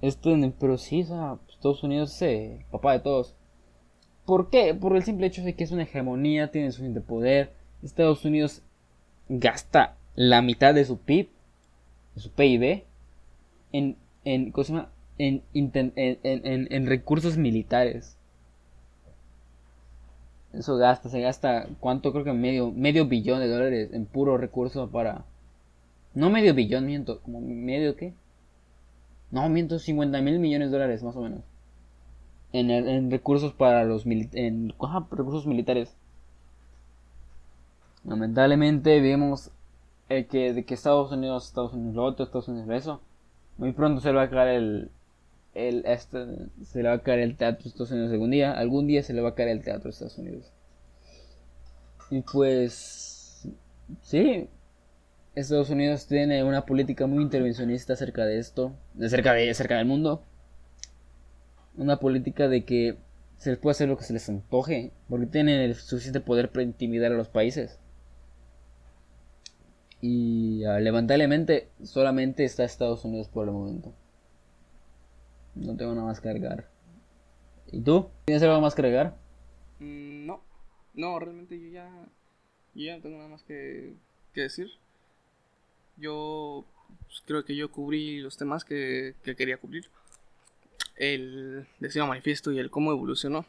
esto 0.01 0.33
en, 0.33 0.53
pero 0.53 0.79
sí, 0.79 1.03
o 1.03 1.07
sea, 1.07 1.39
Estados 1.49 1.83
Unidos 1.83 2.14
es 2.14 2.23
el 2.23 2.64
papá 2.71 2.93
de 2.93 3.01
todos. 3.01 3.35
¿Por 4.25 4.51
qué? 4.51 4.75
Por 4.75 4.97
el 4.97 5.05
simple 5.05 5.27
hecho 5.27 5.43
de 5.43 5.55
que 5.55 5.64
es 5.64 5.73
una 5.73 5.85
hegemonía, 5.85 6.51
tiene 6.51 6.73
su 6.73 6.83
de 6.83 7.01
poder. 7.01 7.53
Estados 7.83 8.25
Unidos 8.25 8.62
gasta 9.29 9.97
la 10.14 10.43
mitad 10.43 10.75
de 10.75 10.85
su 10.85 10.99
PIB, 10.99 11.29
de 12.14 12.21
su 12.21 12.31
PIB, 12.31 12.85
en, 13.73 13.97
en, 14.25 14.53
en, 15.19 15.43
en, 15.55 15.93
en 15.95 16.87
recursos 16.87 17.37
militares. 17.37 18.17
Eso 20.53 20.77
gasta, 20.77 21.09
se 21.09 21.21
gasta, 21.21 21.69
¿cuánto? 21.81 22.12
Creo 22.12 22.25
que 22.25 22.33
medio, 22.33 22.73
medio 22.73 23.07
billón 23.07 23.41
de 23.41 23.49
dólares 23.49 23.91
en 23.93 24.07
puro 24.07 24.39
recurso 24.39 24.91
para 24.91 25.25
no 26.14 26.31
medio 26.31 26.55
billón, 26.55 26.87
miento. 26.87 27.21
Como 27.21 27.43
medio 27.43 27.95
qué? 27.95 28.14
No, 29.31 29.49
miento 29.51 29.79
50 29.79 30.23
mil 30.23 30.39
millones 30.39 30.71
de 30.71 30.79
dólares, 30.79 31.03
más 31.03 31.14
o 31.14 31.21
menos. 31.21 31.41
En, 32.53 32.71
en 32.71 33.11
recursos 33.11 33.53
para 33.53 33.85
los 33.85 34.07
en, 34.07 34.73
recursos 35.11 35.47
militares. 35.47 35.95
Lamentablemente 38.05 39.01
vemos 39.03 39.51
el 40.09 40.27
que, 40.27 40.55
de 40.55 40.64
que 40.64 40.73
Estados 40.73 41.12
Unidos, 41.12 41.49
Estados 41.49 41.75
Unidos 41.75 41.95
lo 41.97 42.05
otro, 42.05 42.25
Estados 42.25 42.49
Unidos 42.49 42.71
eso. 42.71 43.01
Muy 43.59 43.73
pronto 43.73 44.01
se 44.01 44.12
va 44.12 44.23
a 44.23 44.31
caer 44.31 44.57
el, 44.57 44.91
el 45.57 45.84
este, 45.86 46.26
se 46.64 46.82
le 46.82 46.88
va 46.88 46.96
a 46.96 47.02
caer 47.02 47.20
el 47.20 47.36
teatro 47.36 47.64
de 47.64 47.68
Estados 47.70 47.90
Unidos 47.90 48.12
algún 48.12 48.30
día. 48.30 48.52
Algún 48.52 48.86
día 48.86 49.02
se 49.02 49.14
le 49.14 49.22
va 49.22 49.30
a 49.30 49.34
caer 49.34 49.48
el 49.48 49.64
teatro 49.64 49.84
de 49.84 49.90
Estados 49.90 50.18
Unidos. 50.18 50.52
Y 52.11 52.20
pues, 52.20 53.48
sí, 54.02 54.48
Estados 55.34 55.70
Unidos 55.70 56.07
tiene 56.07 56.44
una 56.44 56.66
política 56.66 57.07
muy 57.07 57.22
intervencionista 57.22 57.94
acerca 57.94 58.24
de 58.24 58.38
esto, 58.38 58.76
acerca, 59.02 59.32
de, 59.32 59.50
acerca 59.50 59.76
del 59.76 59.86
mundo. 59.86 60.22
Una 61.76 61.98
política 61.98 62.48
de 62.48 62.64
que 62.64 62.96
se 63.38 63.50
les 63.50 63.59
puede 63.59 63.72
hacer 63.72 63.88
lo 63.88 63.96
que 63.96 64.04
se 64.04 64.12
les 64.12 64.28
antoje, 64.28 64.92
porque 65.09 65.26
tienen 65.26 65.61
el 65.61 65.74
suficiente 65.74 66.20
poder 66.20 66.50
para 66.50 66.62
intimidar 66.62 67.12
a 67.12 67.16
los 67.16 67.28
países. 67.28 67.78
Y 70.00 70.64
uh, 70.66 70.78
lamentablemente 70.78 71.68
solamente 71.82 72.44
está 72.44 72.64
Estados 72.64 73.04
Unidos 73.04 73.28
por 73.28 73.46
el 73.48 73.54
momento. 73.54 73.94
No 75.57 75.74
tengo 75.76 75.94
nada 75.94 76.07
más 76.07 76.20
que 76.20 76.28
agregar. 76.28 76.68
¿Y 77.72 77.80
tú? 77.80 78.11
¿Tienes 78.26 78.42
algo 78.42 78.61
más 78.61 78.74
que 78.74 78.82
agregar? 78.82 79.16
Mm, 79.80 80.26
no, 80.26 80.42
no, 80.94 81.18
realmente 81.18 81.59
yo 81.59 81.68
ya, 81.68 81.90
yo 82.74 82.84
ya 82.84 82.96
no 82.96 83.02
tengo 83.02 83.16
nada 83.16 83.28
más 83.28 83.42
que, 83.42 83.94
que 84.34 84.42
decir. 84.42 84.70
Yo 85.96 86.66
pues, 87.07 87.22
creo 87.26 87.44
que 87.44 87.57
yo 87.57 87.70
cubrí 87.70 88.20
los 88.20 88.36
temas 88.36 88.64
que, 88.64 89.14
que 89.24 89.34
quería 89.34 89.57
cubrir. 89.57 89.88
El 90.96 91.66
deseo 91.80 92.07
manifiesto 92.07 92.52
y 92.52 92.59
el 92.59 92.70
cómo 92.70 92.92
evolucionó. 92.92 93.46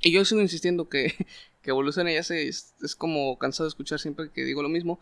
Y 0.00 0.12
yo 0.12 0.24
sigo 0.24 0.40
insistiendo 0.40 0.88
que, 0.88 1.14
que 1.62 1.70
evoluciona 1.70 2.12
ya 2.12 2.22
sé, 2.22 2.46
es, 2.46 2.74
es 2.82 2.94
como 2.94 3.38
cansado 3.38 3.66
de 3.66 3.70
escuchar 3.70 3.98
siempre 3.98 4.30
que 4.30 4.44
digo 4.44 4.62
lo 4.62 4.68
mismo. 4.68 5.00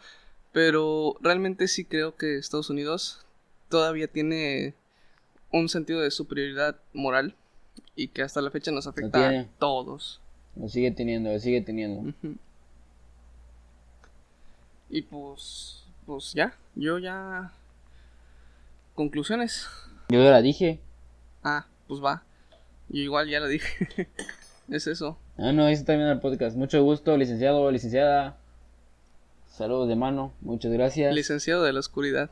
Pero 0.52 1.16
realmente 1.20 1.68
sí 1.68 1.84
creo 1.84 2.16
que 2.16 2.36
Estados 2.38 2.70
Unidos 2.70 3.24
todavía 3.68 4.06
tiene 4.08 4.74
un 5.52 5.68
sentido 5.68 6.00
de 6.00 6.10
superioridad 6.10 6.76
moral 6.92 7.34
y 7.94 8.08
que 8.08 8.22
hasta 8.22 8.40
la 8.40 8.50
fecha 8.50 8.70
nos 8.70 8.86
afecta 8.86 9.28
a 9.28 9.46
todos. 9.58 10.20
Lo 10.56 10.68
sigue 10.68 10.90
teniendo, 10.90 11.32
lo 11.32 11.38
sigue 11.38 11.60
teniendo. 11.60 12.12
Y 14.90 15.02
pues, 15.02 15.84
pues 16.06 16.32
ya, 16.34 16.56
yo 16.74 16.98
ya... 16.98 17.52
Conclusiones. 18.94 19.66
Yo 20.10 20.22
ya 20.22 20.30
la 20.30 20.42
dije. 20.42 20.80
Ah, 21.42 21.66
pues 21.88 22.02
va. 22.02 22.24
Yo 22.90 23.00
igual 23.00 23.28
ya 23.28 23.40
la 23.40 23.48
dije. 23.48 24.08
es 24.68 24.86
eso. 24.86 25.18
Ah, 25.38 25.52
no, 25.52 25.66
eso 25.68 25.84
también 25.84 26.10
el 26.10 26.20
podcast. 26.20 26.56
Mucho 26.56 26.82
gusto, 26.82 27.16
licenciado, 27.16 27.70
licenciada. 27.70 28.36
Saludos 29.48 29.88
de 29.88 29.96
mano, 29.96 30.32
muchas 30.40 30.72
gracias. 30.72 31.14
Licenciado 31.14 31.62
de 31.62 31.72
la 31.72 31.80
oscuridad. 31.80 32.30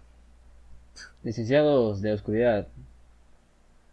Licenciados 1.22 2.02
de 2.02 2.10
la 2.10 2.14
oscuridad. 2.14 2.68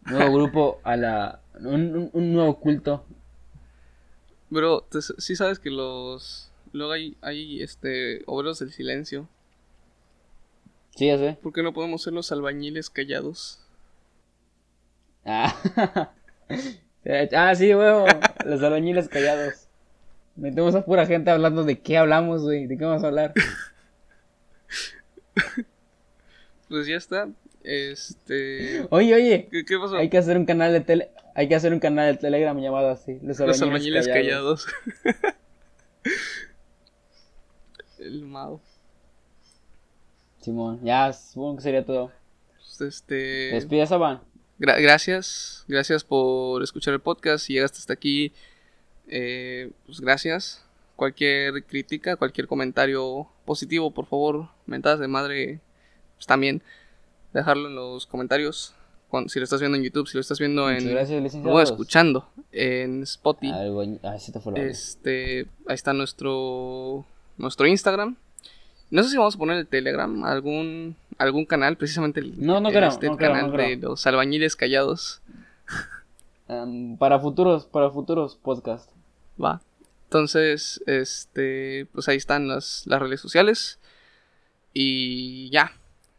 Nuevo 0.10 0.34
grupo 0.34 0.80
a 0.84 0.96
la. 0.96 1.42
Un, 1.60 2.12
nuevo 2.14 2.60
culto. 2.60 3.06
Bro, 4.50 4.88
sí 5.18 5.36
sabes 5.36 5.60
que 5.60 5.70
los. 5.70 6.52
Luego 6.72 6.94
hay, 6.94 7.18
hay 7.22 7.62
este. 7.62 8.24
Obreros 8.26 8.60
del 8.60 8.72
silencio. 8.72 9.28
Sí, 10.96 11.08
ya 11.08 11.18
sé. 11.18 11.38
¿Por 11.42 11.54
qué 11.54 11.62
no 11.62 11.74
podemos 11.74 12.02
ser 12.02 12.14
los 12.14 12.32
albañiles 12.32 12.90
callados? 12.90 13.60
Ah, 15.26 15.54
ah 17.36 17.56
sí, 17.56 17.76
huevo. 17.76 18.06
los 18.46 18.64
albañiles 18.64 19.10
callados. 19.10 19.68
Metemos 20.38 20.74
a 20.76 20.86
pura 20.86 21.06
gente 21.06 21.32
hablando 21.32 21.64
de 21.66 21.80
qué 21.82 21.98
hablamos, 21.98 22.44
güey. 22.44 22.68
¿De 22.68 22.78
qué 22.78 22.86
vamos 22.86 23.04
a 23.04 23.08
hablar? 23.08 23.34
pues 26.70 26.88
ya 26.88 26.96
está. 26.96 27.28
Este. 27.68 28.88
Oye, 28.92 29.14
oye. 29.14 29.50
¿Qué, 29.52 29.78
pasó? 29.78 29.98
Hay 29.98 30.10
que 30.10 30.18
hacer 30.18 30.38
un 30.38 30.46
canal 30.46 30.72
de 30.72 30.80
tele. 30.80 31.12
Hay 31.36 31.50
que 31.50 31.56
hacer 31.56 31.74
un 31.74 31.82
canal 31.82 32.14
de 32.14 32.18
Telegram 32.18 32.58
llamado 32.58 32.90
así. 32.90 33.20
Los 33.22 33.42
albañiles, 33.42 34.08
callados. 34.08 34.68
El 38.00 38.24
mao. 38.24 38.62
Simón, 40.40 40.80
ya 40.82 41.12
supongo 41.12 41.58
que 41.58 41.64
sería 41.64 41.84
todo. 41.84 42.14
Pues 42.56 42.80
este. 42.80 43.52
Despide, 43.52 43.86
Saban. 43.86 44.22
gracias. 44.58 45.66
Gracias 45.68 46.06
por 46.06 46.64
escuchar 46.64 46.94
el 46.94 47.02
podcast. 47.02 47.46
Si 47.46 47.54
llegaste 47.54 47.80
hasta 47.80 47.92
aquí 47.92 48.32
eh, 49.08 49.72
pues 49.86 50.00
gracias. 50.00 50.64
Cualquier 50.96 51.66
crítica, 51.66 52.16
cualquier 52.16 52.48
comentario 52.48 53.28
positivo, 53.44 53.92
por 53.92 54.06
favor, 54.06 54.48
mentadas 54.66 55.00
de 55.00 55.10
madre, 55.10 55.60
pues 56.16 56.28
también 56.28 56.64
dejarlo 57.38 57.70
en 57.70 57.76
los 57.76 58.06
comentarios. 58.06 58.74
si 59.28 59.40
lo 59.40 59.44
estás 59.44 59.60
viendo 59.60 59.78
en 59.78 59.84
YouTube, 59.84 60.08
si 60.08 60.16
lo 60.16 60.22
estás 60.22 60.40
viendo 60.40 60.70
en. 60.70 60.98
o 61.46 61.62
escuchando 61.62 62.28
en 62.52 63.04
Spotify. 63.04 63.54
Ah, 64.04 64.18
este, 64.56 65.48
ahí 65.68 65.76
está 65.76 65.94
nuestro 65.94 67.06
nuestro 67.38 67.68
Instagram. 67.68 68.16
No 68.90 69.04
sé 69.04 69.10
si 69.10 69.18
vamos 69.18 69.36
a 69.36 69.38
poner 69.38 69.58
el 69.58 69.68
Telegram, 69.68 70.24
algún 70.24 70.96
algún 71.18 71.46
canal, 71.46 71.78
precisamente 71.78 72.20
el, 72.20 72.34
no, 72.44 72.60
no 72.60 72.70
este 72.70 73.16
canal 73.18 73.52
de 73.52 73.76
los 73.78 74.06
albañiles 74.08 74.56
callados. 74.56 75.22
para 77.00 77.20
futuros, 77.20 77.66
para 77.66 77.90
futuros 77.90 78.36
podcasts. 78.36 78.94
Va. 79.44 79.62
Entonces, 80.06 80.82
este, 80.86 81.86
pues 81.92 82.08
ahí 82.08 82.18
están 82.18 82.48
las, 82.48 82.84
las 82.86 83.02
redes 83.02 83.20
sociales. 83.20 83.80
Y 84.74 85.50
ya. 85.50 85.74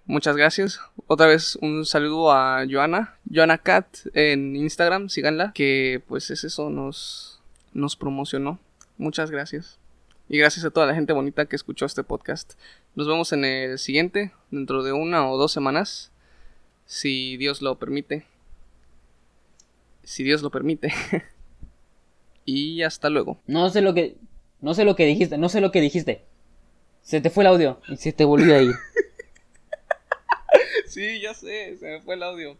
Muchas 0.09 0.39
gracias. 0.39 0.81
Otra 1.07 1.27
vez 1.27 1.57
un 1.61 1.85
saludo 1.85 2.33
a 2.33 2.65
Joana. 2.67 3.19
Joana 3.31 3.59
Cat 3.59 3.87
en 4.15 4.57
Instagram, 4.57 5.11
síganla. 5.11 5.53
Que 5.55 6.03
pues 6.09 6.31
es 6.31 6.45
eso, 6.45 6.71
nos, 6.71 7.43
nos 7.75 7.95
promocionó. 7.95 8.59
Muchas 8.97 9.31
gracias. 9.31 9.79
Y 10.31 10.39
gracias 10.39 10.65
a 10.65 10.71
toda 10.71 10.87
la 10.87 10.95
gente 10.95 11.13
bonita 11.13 11.45
que 11.45 11.57
escuchó 11.57 11.85
este 11.85 12.05
podcast. 12.05 12.55
Nos 12.95 13.07
vemos 13.07 13.35
en 13.35 13.45
el 13.45 13.79
siguiente, 13.79 14.33
dentro 14.51 14.83
de 14.83 14.93
una 14.93 15.31
o 15.31 15.37
dos 15.37 15.53
semanas. 15.53 16.11
Si 16.87 17.37
Dios 17.37 17.61
lo 17.61 17.79
permite. 17.79 18.25
Si 20.05 20.25
Dios 20.25 20.41
lo 20.41 20.49
permite. 20.49 20.91
y 22.47 22.81
hasta 22.81 23.11
luego. 23.11 23.39
No 23.47 23.69
sé 23.69 23.83
lo 23.83 23.93
que 23.93 24.17
no 24.63 24.73
sé 24.73 24.87
lo 24.87 24.97
que 24.97 25.05
dijiste, 25.05 25.37
no 25.37 25.51
sé 25.51 25.61
lo 25.61 25.71
que 25.71 25.83
dijiste. 25.83 26.25
Se 27.03 27.21
te 27.21 27.29
fue 27.29 27.45
el 27.45 27.49
audio 27.49 27.79
y 27.89 27.99
se 27.99 28.15
te 28.15 28.25
volvió 28.25 28.55
a 28.55 28.63
ir. 28.63 28.75
sí, 30.89 31.21
ya 31.21 31.35
sé, 31.35 31.77
se 31.79 31.87
me 31.87 32.01
fue 32.01 32.15
el 32.15 32.23
audio. 32.23 32.57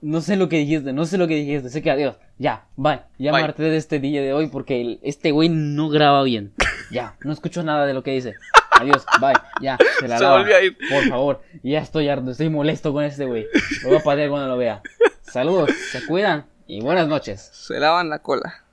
No 0.00 0.20
sé 0.20 0.36
lo 0.36 0.48
que 0.48 0.58
dijiste, 0.58 0.92
no 0.92 1.06
sé 1.06 1.18
lo 1.18 1.26
que 1.26 1.34
dijiste. 1.34 1.70
Sé 1.70 1.82
que 1.82 1.90
adiós. 1.90 2.16
Ya, 2.38 2.66
bye. 2.76 3.00
Ya 3.18 3.32
me 3.32 3.42
harté 3.42 3.64
de 3.64 3.76
este 3.76 3.98
día 3.98 4.22
de 4.22 4.32
hoy 4.32 4.46
porque 4.46 5.00
este 5.02 5.32
güey 5.32 5.48
no 5.48 5.88
graba 5.88 6.22
bien. 6.22 6.52
Ya, 6.90 7.16
no 7.24 7.32
escucho 7.32 7.64
nada 7.64 7.84
de 7.84 7.94
lo 7.94 8.02
que 8.04 8.12
dice. 8.12 8.34
Adiós, 8.70 9.04
bye. 9.20 9.34
Ya, 9.60 9.76
se 9.98 10.06
la 10.06 10.20
lava. 10.20 10.40
A 10.40 10.62
ir. 10.62 10.76
Por 10.88 11.08
favor. 11.08 11.42
Ya 11.64 11.80
estoy 11.80 12.08
harto, 12.08 12.30
estoy 12.30 12.48
molesto 12.48 12.92
con 12.92 13.04
este 13.04 13.24
güey. 13.24 13.46
Lo 13.82 13.88
voy 13.88 13.98
a 13.98 14.02
patear 14.02 14.30
cuando 14.30 14.48
lo 14.48 14.56
vea. 14.56 14.82
Saludos, 15.22 15.70
se 15.90 16.06
cuidan 16.06 16.46
y 16.68 16.80
buenas 16.80 17.08
noches. 17.08 17.40
Se 17.52 17.80
lavan 17.80 18.08
la 18.08 18.20
cola. 18.20 18.64